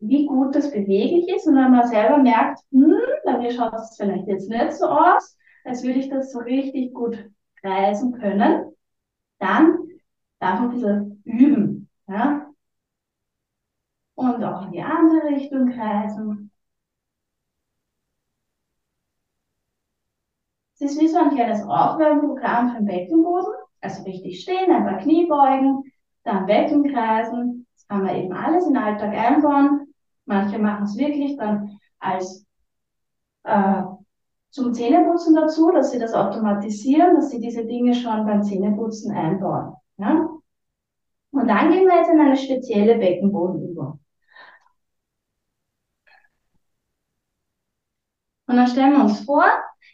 wie 0.00 0.24
gut 0.24 0.54
das 0.54 0.70
beweglich 0.70 1.28
ist. 1.28 1.46
Und 1.46 1.56
wenn 1.56 1.70
man 1.70 1.86
selber 1.86 2.16
merkt, 2.16 2.60
hm, 2.70 2.94
bei 3.26 3.36
mir 3.36 3.52
schaut 3.52 3.74
es 3.74 3.94
vielleicht 3.98 4.26
jetzt 4.26 4.48
nicht 4.48 4.72
so 4.72 4.86
aus, 4.86 5.36
als 5.64 5.82
würde 5.82 5.98
ich 5.98 6.08
das 6.08 6.32
so 6.32 6.38
richtig 6.38 6.94
gut 6.94 7.18
kreisen 7.60 8.12
können, 8.18 8.72
dann 9.38 9.76
darf 10.38 10.60
man 10.60 10.70
ein 10.70 10.74
bisschen 10.74 11.11
üben. 11.24 11.88
Ja? 12.08 12.46
Und 14.14 14.44
auch 14.44 14.66
in 14.66 14.72
die 14.72 14.82
andere 14.82 15.28
Richtung 15.28 15.70
kreisen. 15.70 16.50
Es 20.74 20.80
ist 20.92 21.00
wie 21.00 21.08
so 21.08 21.18
ein 21.18 21.30
kleines 21.30 21.62
Aufwärmprogramm 21.62 22.70
für 22.70 22.76
den 22.78 22.86
Beckenboden. 22.86 23.52
Also 23.80 24.02
richtig 24.04 24.40
stehen, 24.40 24.70
ein 24.70 24.84
paar 24.84 24.98
Knie 24.98 25.26
beugen, 25.26 25.82
dann 26.24 26.46
Becken 26.46 26.92
kreisen. 26.92 27.66
Das 27.74 27.86
kann 27.88 28.04
man 28.04 28.16
eben 28.16 28.32
alles 28.32 28.66
in 28.66 28.74
den 28.74 28.82
Alltag 28.82 29.12
einbauen. 29.12 29.92
Manche 30.24 30.58
machen 30.58 30.84
es 30.84 30.96
wirklich 30.96 31.36
dann 31.36 31.78
als 31.98 32.46
äh, 33.44 33.82
zum 34.50 34.74
Zähneputzen 34.74 35.34
dazu, 35.34 35.70
dass 35.72 35.90
sie 35.90 35.98
das 35.98 36.14
automatisieren, 36.14 37.16
dass 37.16 37.30
sie 37.30 37.40
diese 37.40 37.64
Dinge 37.64 37.94
schon 37.94 38.26
beim 38.26 38.42
Zähneputzen 38.42 39.12
einbauen. 39.12 39.74
Ja? 39.96 40.28
Und 41.32 41.48
dann 41.48 41.72
gehen 41.72 41.86
wir 41.86 41.96
jetzt 41.96 42.10
in 42.10 42.20
eine 42.20 42.36
spezielle 42.36 42.96
Beckenbodenübung. 42.98 44.00
Und 48.46 48.56
dann 48.56 48.66
stellen 48.66 48.92
wir 48.92 49.04
uns 49.04 49.20
vor, 49.24 49.44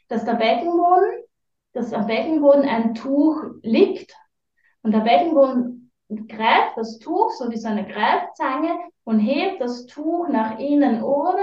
dass 0.09 0.24
der 0.24 0.34
Beckenboden, 0.34 1.22
dass 1.72 1.93
am 1.93 2.07
Beckenboden 2.07 2.68
ein 2.68 2.95
Tuch 2.95 3.45
liegt 3.62 4.12
und 4.82 4.93
der 4.93 5.01
Beckenboden 5.01 5.93
greift 6.26 6.76
das 6.76 6.99
Tuch, 6.99 7.30
so 7.32 7.51
wie 7.51 7.57
so 7.57 7.68
eine 7.68 7.86
Greifzange 7.86 8.70
und 9.05 9.20
hebt 9.20 9.61
das 9.61 9.86
Tuch 9.86 10.28
nach 10.28 10.59
innen 10.59 11.03
ohne 11.03 11.43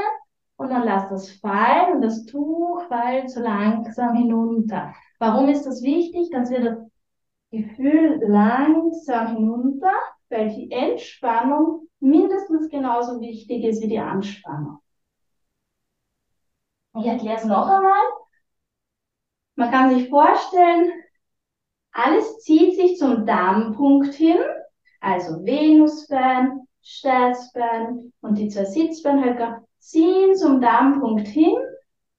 und 0.58 0.70
dann 0.70 0.84
lasst 0.84 1.12
das 1.12 1.32
fallen 1.32 1.96
und 1.96 2.02
das 2.02 2.26
Tuch 2.26 2.82
fällt 2.88 3.30
so 3.30 3.40
langsam 3.42 4.16
hinunter. 4.16 4.94
Warum 5.20 5.48
ist 5.48 5.66
das 5.66 5.82
wichtig, 5.84 6.32
dass 6.32 6.50
wir 6.50 6.62
das 6.62 6.78
Gefühl 7.52 8.20
langsam 8.28 9.36
hinunter 9.36 9.94
weil 10.30 10.50
die 10.50 10.72
Entspannung 10.72 11.88
mindestens 12.00 12.70
genauso 12.70 13.20
wichtig 13.22 13.64
ist 13.64 13.82
wie 13.82 13.88
die 13.88 14.00
Anspannung. 14.00 14.80
Ich 16.98 17.06
erkläre 17.06 17.38
es 17.38 17.46
noch 17.46 17.68
einmal. 17.68 18.04
Man 19.56 19.72
kann 19.72 19.94
sich 19.94 20.10
vorstellen, 20.10 20.92
alles 21.92 22.40
zieht 22.40 22.76
sich 22.76 22.98
zum 22.98 23.26
Darmpunkt 23.26 24.14
hin, 24.14 24.38
also 25.00 25.46
Venusbein, 25.46 26.68
Steißbein 26.82 28.12
und 28.22 28.38
die 28.38 28.50
zwei 28.50 28.66
Sitzbeinhöcker 28.66 29.64
ziehen 29.80 30.36
zum 30.36 30.62
Darmpunkt 30.62 31.28
hin, 31.28 31.56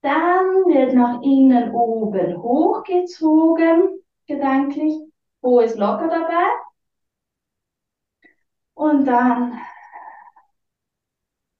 dann 0.01 0.47
wird 0.66 0.95
nach 0.95 1.20
innen 1.22 1.74
oben 1.74 2.43
hochgezogen, 2.43 4.01
gedanklich, 4.27 4.95
wo 5.47 5.61
ist 5.61 5.78
locker 5.78 6.09
dabei 6.09 6.44
und 8.74 9.05
dann 9.05 9.61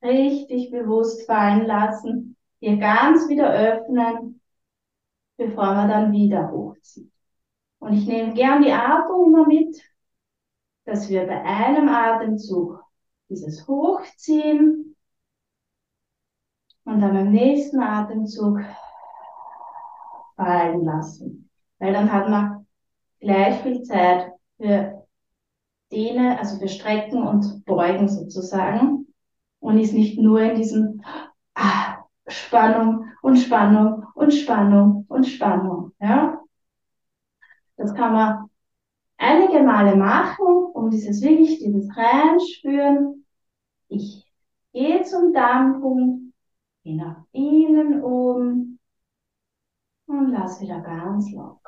richtig 0.03 0.73
bewusst 0.73 1.25
fallen 1.27 1.67
lassen, 1.67 2.37
hier 2.59 2.79
ganz 2.79 3.29
wieder 3.29 3.49
öffnen, 3.53 4.41
bevor 5.37 5.75
man 5.75 5.89
dann 5.89 6.13
wieder 6.13 6.51
hochzieht. 6.51 7.13
Und 7.79 7.93
ich 7.93 8.09
nehme 8.09 8.35
gern 8.35 8.63
die 8.63 8.73
Atmung 8.73 9.27
immer 9.27 9.47
mit, 9.47 9.81
dass 10.85 11.09
wir 11.09 11.25
bei 11.25 11.41
einem 11.45 11.89
Atemzug 11.89 12.83
dieses 13.29 13.69
Hochziehen 13.69 14.97
und 16.85 17.01
dann 17.01 17.15
beim 17.15 17.31
nächsten 17.31 17.79
Atemzug 17.79 18.59
fallen 20.35 20.85
lassen. 20.85 21.49
Weil 21.79 21.93
dann 21.93 22.13
hat 22.13 22.29
man 22.29 22.66
gleich 23.21 23.61
viel 23.63 23.83
Zeit 23.83 24.33
für 24.57 25.07
Dehne, 25.93 26.39
also 26.39 26.59
für 26.59 26.69
Strecken 26.69 27.23
und 27.23 27.65
Beugen 27.65 28.09
sozusagen 28.09 29.07
und 29.61 29.79
ist 29.79 29.95
nicht 29.95 30.19
nur 30.19 30.41
in 30.41 30.57
diesem 30.57 31.03
ah, 31.55 32.05
Spannung 32.27 33.07
und 33.23 33.37
Spannung 33.37 34.05
und 34.15 34.33
Spannung 34.33 35.05
und 35.09 35.27
Spannung. 35.27 35.93
Ja? 36.01 36.41
Das 37.77 37.95
kann 37.95 38.13
man 38.13 38.51
einige 39.17 39.61
Male 39.63 39.97
machen, 39.97 40.47
um 40.73 40.91
dieses 40.91 41.23
wirklich, 41.23 41.59
dieses 41.59 41.89
Reinspüren. 41.97 43.25
Ich 43.89 44.25
gehe 44.73 45.03
zum 45.05 45.33
Darmpunkt, 45.33 46.33
gehe 46.83 46.97
nach 46.97 47.25
innen 47.33 48.03
oben 48.03 48.79
und 50.07 50.31
lass 50.31 50.61
wieder 50.61 50.81
ganz 50.81 51.31
locker. 51.33 51.66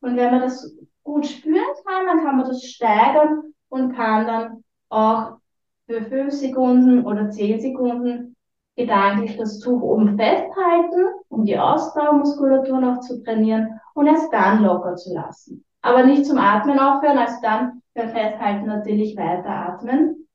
Und 0.00 0.16
wenn 0.16 0.30
man 0.30 0.40
das 0.40 0.74
gut 1.02 1.26
spüren 1.26 1.64
kann, 1.84 2.06
dann 2.06 2.24
kann 2.24 2.36
man 2.36 2.46
das 2.46 2.64
steigern 2.64 3.54
und 3.68 3.94
kann 3.94 4.26
dann 4.26 4.64
auch 4.88 5.38
für 5.86 6.02
fünf 6.02 6.32
Sekunden 6.32 7.04
oder 7.04 7.30
zehn 7.30 7.60
Sekunden 7.60 8.36
gedanklich 8.76 9.36
das 9.36 9.58
Tuch 9.58 9.82
oben 9.82 10.16
festhalten, 10.16 11.08
um 11.28 11.44
die 11.44 11.58
Ausdauermuskulatur 11.58 12.80
noch 12.80 13.00
zu 13.00 13.22
trainieren 13.24 13.80
und 13.94 14.06
erst 14.06 14.32
dann 14.32 14.62
locker 14.62 14.94
zu 14.94 15.14
lassen. 15.14 15.64
Aber 15.82 16.04
nicht 16.04 16.26
zum 16.26 16.38
Atmen 16.38 16.78
aufhören, 16.78 17.18
also 17.18 17.36
dann 17.42 17.82
beim 17.94 18.10
Festhalten 18.10 18.66
natürlich 18.66 19.16
weiter 19.16 19.48
atmen. 19.48 20.28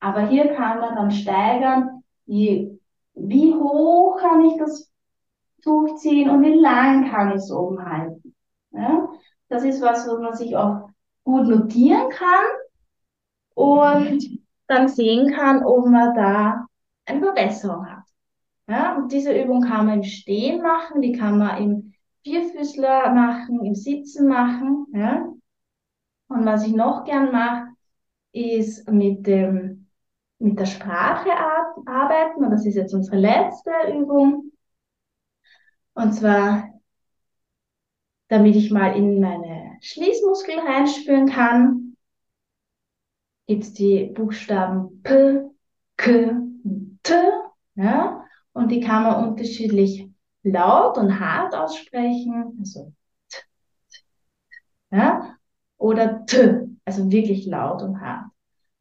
Aber 0.00 0.26
hier 0.26 0.54
kann 0.54 0.80
man 0.80 0.96
dann 0.96 1.10
steigern, 1.10 2.02
wie, 2.26 2.78
wie 3.14 3.54
hoch 3.54 4.16
kann 4.18 4.44
ich 4.44 4.56
das 4.58 4.90
Tuch 5.62 5.96
ziehen 5.96 6.30
und 6.30 6.42
wie 6.42 6.54
lang 6.54 7.10
kann 7.10 7.30
ich 7.30 7.36
es 7.36 7.52
oben 7.52 7.84
halten. 7.84 8.23
Ja? 8.74 9.08
Das 9.48 9.64
ist 9.64 9.80
was, 9.80 10.06
was 10.06 10.20
man 10.20 10.34
sich 10.34 10.56
auch 10.56 10.88
gut 11.24 11.46
notieren 11.48 12.10
kann 12.10 12.44
und 13.54 14.40
dann 14.66 14.88
sehen 14.88 15.32
kann, 15.32 15.64
ob 15.64 15.86
man 15.86 16.14
da 16.14 16.66
eine 17.06 17.20
Verbesserung 17.20 17.86
hat. 17.86 18.04
Ja, 18.66 18.96
und 18.96 19.12
diese 19.12 19.38
Übung 19.38 19.60
kann 19.60 19.86
man 19.86 19.98
im 19.98 20.04
Stehen 20.04 20.62
machen, 20.62 21.02
die 21.02 21.12
kann 21.12 21.38
man 21.38 21.62
im 21.62 21.94
Vierfüßler 22.22 23.12
machen, 23.12 23.62
im 23.64 23.74
Sitzen 23.74 24.26
machen. 24.26 24.86
Ja. 24.92 25.26
Und 26.28 26.46
was 26.46 26.66
ich 26.66 26.74
noch 26.74 27.04
gern 27.04 27.30
mache, 27.30 27.68
ist 28.32 28.90
mit 28.90 29.26
dem, 29.26 29.88
mit 30.38 30.58
der 30.58 30.66
Sprache 30.66 31.30
arbeiten. 31.86 32.44
Und 32.44 32.50
das 32.50 32.64
ist 32.64 32.74
jetzt 32.74 32.94
unsere 32.94 33.18
letzte 33.18 33.70
Übung. 33.94 34.50
Und 35.92 36.12
zwar, 36.14 36.70
damit 38.28 38.56
ich 38.56 38.70
mal 38.70 38.96
in 38.96 39.20
meine 39.20 39.76
Schließmuskeln 39.80 40.60
reinspüren 40.60 41.28
kann, 41.28 41.96
gibt's 43.46 43.72
die 43.72 44.06
Buchstaben 44.06 45.02
P, 45.02 45.42
K, 45.96 46.32
T, 47.02 47.14
ja, 47.76 48.24
und 48.52 48.70
die 48.70 48.80
kann 48.80 49.02
man 49.02 49.28
unterschiedlich 49.28 50.08
laut 50.42 50.98
und 50.98 51.20
hart 51.20 51.54
aussprechen, 51.54 52.56
also 52.58 52.92
T, 53.28 53.38
T, 53.90 54.00
ja, 54.96 55.36
oder 55.76 56.24
T, 56.26 56.68
also 56.84 57.10
wirklich 57.10 57.46
laut 57.46 57.82
und 57.82 58.00
hart. 58.00 58.30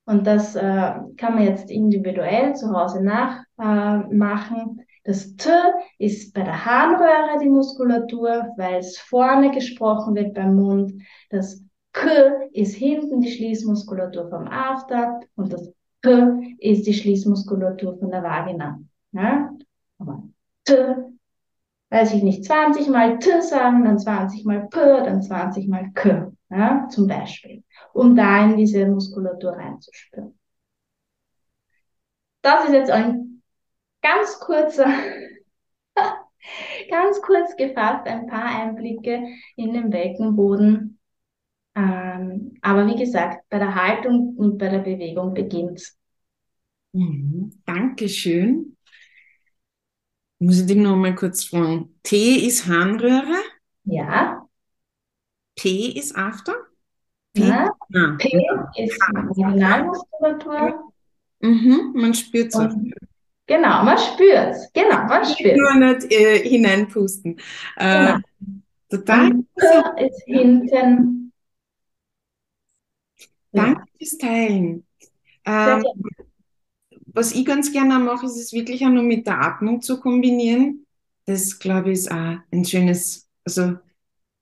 Und 0.05 0.27
das 0.27 0.55
äh, 0.55 0.93
kann 1.17 1.35
man 1.35 1.43
jetzt 1.43 1.71
individuell 1.71 2.55
zu 2.55 2.73
Hause 2.73 3.01
nachmachen. 3.03 4.79
Äh, 4.79 4.82
das 5.04 5.36
T 5.36 5.49
ist 5.97 6.34
bei 6.34 6.43
der 6.43 6.66
Harnröhre 6.66 7.39
die 7.41 7.49
Muskulatur, 7.49 8.54
weil 8.56 8.76
es 8.76 8.97
vorne 8.97 9.51
gesprochen 9.51 10.16
wird 10.16 10.34
beim 10.34 10.56
Mund. 10.56 10.93
Das 11.30 11.62
K 11.91 12.10
ist 12.54 12.76
hinten 12.76 13.20
die 13.22 13.32
Schließmuskulatur 13.32 14.30
vom 14.30 14.47
After 14.47 15.20
und 15.36 15.51
das 15.51 15.72
P 16.01 16.56
ist 16.60 16.88
die 16.88 16.93
Schließmuskulatur 16.93 17.97
von 17.97 18.12
der 18.12 18.24
Vagina. 18.24 18.80
Ja? 19.12 19.51
Aber 19.99 20.24
T, 20.64 20.95
weiß 21.89 22.14
ich 22.14 22.24
nicht, 22.24 22.45
20 22.45 22.88
mal 22.88 23.20
T 23.20 23.41
sagen, 23.41 23.84
dann 23.84 23.99
20 23.99 24.45
mal 24.45 24.68
P, 24.70 24.80
dann 24.80 25.22
20 25.22 25.68
mal 25.68 25.91
K, 25.93 26.32
ja? 26.49 26.88
zum 26.89 27.08
Beispiel, 27.08 27.64
um 27.93 28.16
da 28.16 28.45
in 28.45 28.56
diese 28.56 28.88
Muskulatur 28.88 29.51
reinzuspüren. 29.51 30.38
Das 32.41 32.66
ist 32.66 32.74
jetzt 32.74 32.91
ein 32.91 33.32
ganz 34.04 34.39
kurzer, 34.39 34.86
ganz 36.91 37.22
kurz 37.24 37.56
gefasst, 37.58 38.06
ein 38.06 38.28
paar 38.28 38.45
Einblicke 38.45 39.24
in 39.56 39.74
den 39.74 39.89
Beckenboden 39.89 40.99
ähm, 41.76 42.58
aber 42.62 42.86
wie 42.88 42.95
gesagt, 42.95 43.49
bei 43.49 43.58
der 43.58 43.74
Haltung 43.74 44.36
und 44.38 44.58
bei 44.58 44.70
der 44.70 44.80
Bewegung 44.80 45.34
beginnt 45.34 45.93
mhm. 46.91 47.51
Dankeschön. 47.66 48.78
Muss 50.39 50.60
ich 50.60 50.68
dich 50.68 50.78
noch 50.78 50.95
mal 50.95 51.16
kurz 51.16 51.45
fragen. 51.45 51.99
T 52.04 52.36
ist 52.36 52.68
Harnröhre? 52.68 53.41
Ja. 53.86 54.47
P 55.56 55.88
ist 55.88 56.16
After? 56.16 56.54
P, 57.34 57.41
ja. 57.41 57.72
Ah. 57.95 58.16
P 58.20 58.30
ist 58.78 58.99
Vaginalmuskulatur. 58.99 60.91
Mhm, 61.39 61.93
man 61.95 62.14
spürt 62.14 62.54
es. 62.54 62.76
Genau, 63.45 63.83
man 63.83 63.97
spürt 63.97 64.51
es. 64.51 64.71
Genau, 64.73 65.03
man 65.05 65.25
spürt 65.25 65.57
Nur 65.57 65.73
nicht 65.75 66.11
äh, 66.11 66.39
hineinpusten. 66.47 67.39
Äh, 67.77 68.19
genau. 68.89 69.43
P 69.97 70.05
ist 70.05 70.23
hinten 70.25 71.23
Danke 73.51 73.83
fürs 73.97 74.17
Teilen. 74.17 74.85
Ähm, 75.45 75.83
was 77.13 77.33
ich 77.33 77.45
ganz 77.45 77.71
gerne 77.71 77.99
mache, 77.99 78.25
ist 78.25 78.37
es 78.37 78.53
wirklich 78.53 78.83
auch 78.85 78.89
nur 78.89 79.03
mit 79.03 79.27
der 79.27 79.39
Atmung 79.39 79.81
zu 79.81 79.99
kombinieren. 79.99 80.85
Das, 81.25 81.59
glaube 81.59 81.91
ich, 81.91 81.99
ist 81.99 82.11
auch 82.11 82.37
ein 82.51 82.65
schönes, 82.65 83.29
also 83.45 83.75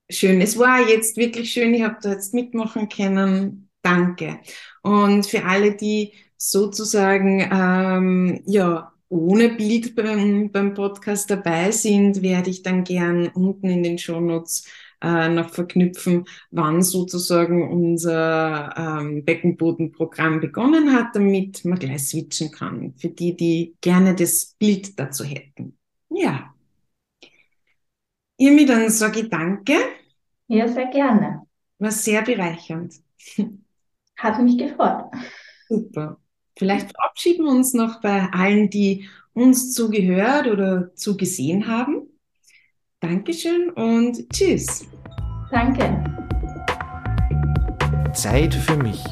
schön. 0.09 0.41
Es 0.41 0.57
war 0.57 0.87
jetzt 0.87 1.17
wirklich 1.17 1.51
schön, 1.51 1.73
ich 1.73 1.83
habe 1.83 1.97
da 2.01 2.11
jetzt 2.11 2.33
mitmachen 2.33 2.87
können. 2.87 3.69
Danke. 3.81 4.39
Und 4.83 5.25
für 5.25 5.43
alle, 5.43 5.75
die 5.75 6.13
sozusagen 6.41 7.47
ähm, 7.51 8.41
ja 8.45 8.91
ohne 9.09 9.49
Bild 9.49 9.95
beim, 9.95 10.51
beim 10.51 10.73
Podcast 10.73 11.29
dabei 11.29 11.71
sind, 11.71 12.21
werde 12.23 12.49
ich 12.49 12.63
dann 12.63 12.83
gern 12.83 13.27
unten 13.27 13.69
in 13.69 13.83
den 13.83 13.97
Shownotes 13.99 14.65
äh, 15.01 15.29
noch 15.29 15.49
verknüpfen, 15.49 16.25
wann 16.49 16.81
sozusagen 16.81 17.69
unser 17.69 18.73
ähm, 18.75 19.23
Beckenbodenprogramm 19.23 20.39
begonnen 20.39 20.93
hat, 20.93 21.15
damit 21.15 21.63
man 21.65 21.77
gleich 21.77 22.07
switchen 22.07 22.51
kann, 22.51 22.93
für 22.97 23.09
die, 23.09 23.35
die 23.35 23.75
gerne 23.81 24.15
das 24.15 24.55
Bild 24.57 24.97
dazu 24.97 25.23
hätten. 25.23 25.77
Ja. 26.09 26.55
Irmi, 28.37 28.65
dann 28.65 28.89
sage 28.89 29.19
ich 29.21 29.29
danke. 29.29 29.75
Ja, 30.47 30.67
sehr 30.67 30.87
gerne. 30.87 31.43
War 31.77 31.91
sehr 31.91 32.23
bereichernd. 32.23 32.95
Hat 34.17 34.41
mich 34.41 34.57
gefreut. 34.57 35.05
Super. 35.67 36.20
Vielleicht 36.57 36.91
verabschieden 36.91 37.45
wir 37.45 37.51
uns 37.51 37.73
noch 37.73 38.01
bei 38.01 38.29
allen, 38.31 38.69
die 38.69 39.07
uns 39.33 39.73
zugehört 39.73 40.47
oder 40.47 40.93
zugesehen 40.95 41.67
haben. 41.67 42.07
Dankeschön 42.99 43.69
und 43.71 44.29
tschüss. 44.31 44.85
Danke. 45.51 46.03
Zeit 48.13 48.53
für 48.53 48.77
mich. 48.77 49.03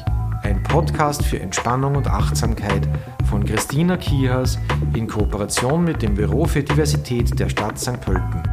Ein 0.42 0.62
Podcast 0.62 1.24
für 1.24 1.38
Entspannung 1.38 1.96
und 1.96 2.06
Achtsamkeit 2.06 2.88
von 3.28 3.44
Christina 3.44 3.96
Kiehas 3.96 4.58
in 4.94 5.06
Kooperation 5.06 5.84
mit 5.84 6.02
dem 6.02 6.14
Büro 6.14 6.46
für 6.46 6.62
Diversität 6.62 7.38
der 7.38 7.48
Stadt 7.48 7.78
St. 7.78 8.00
Pölten. 8.00 8.49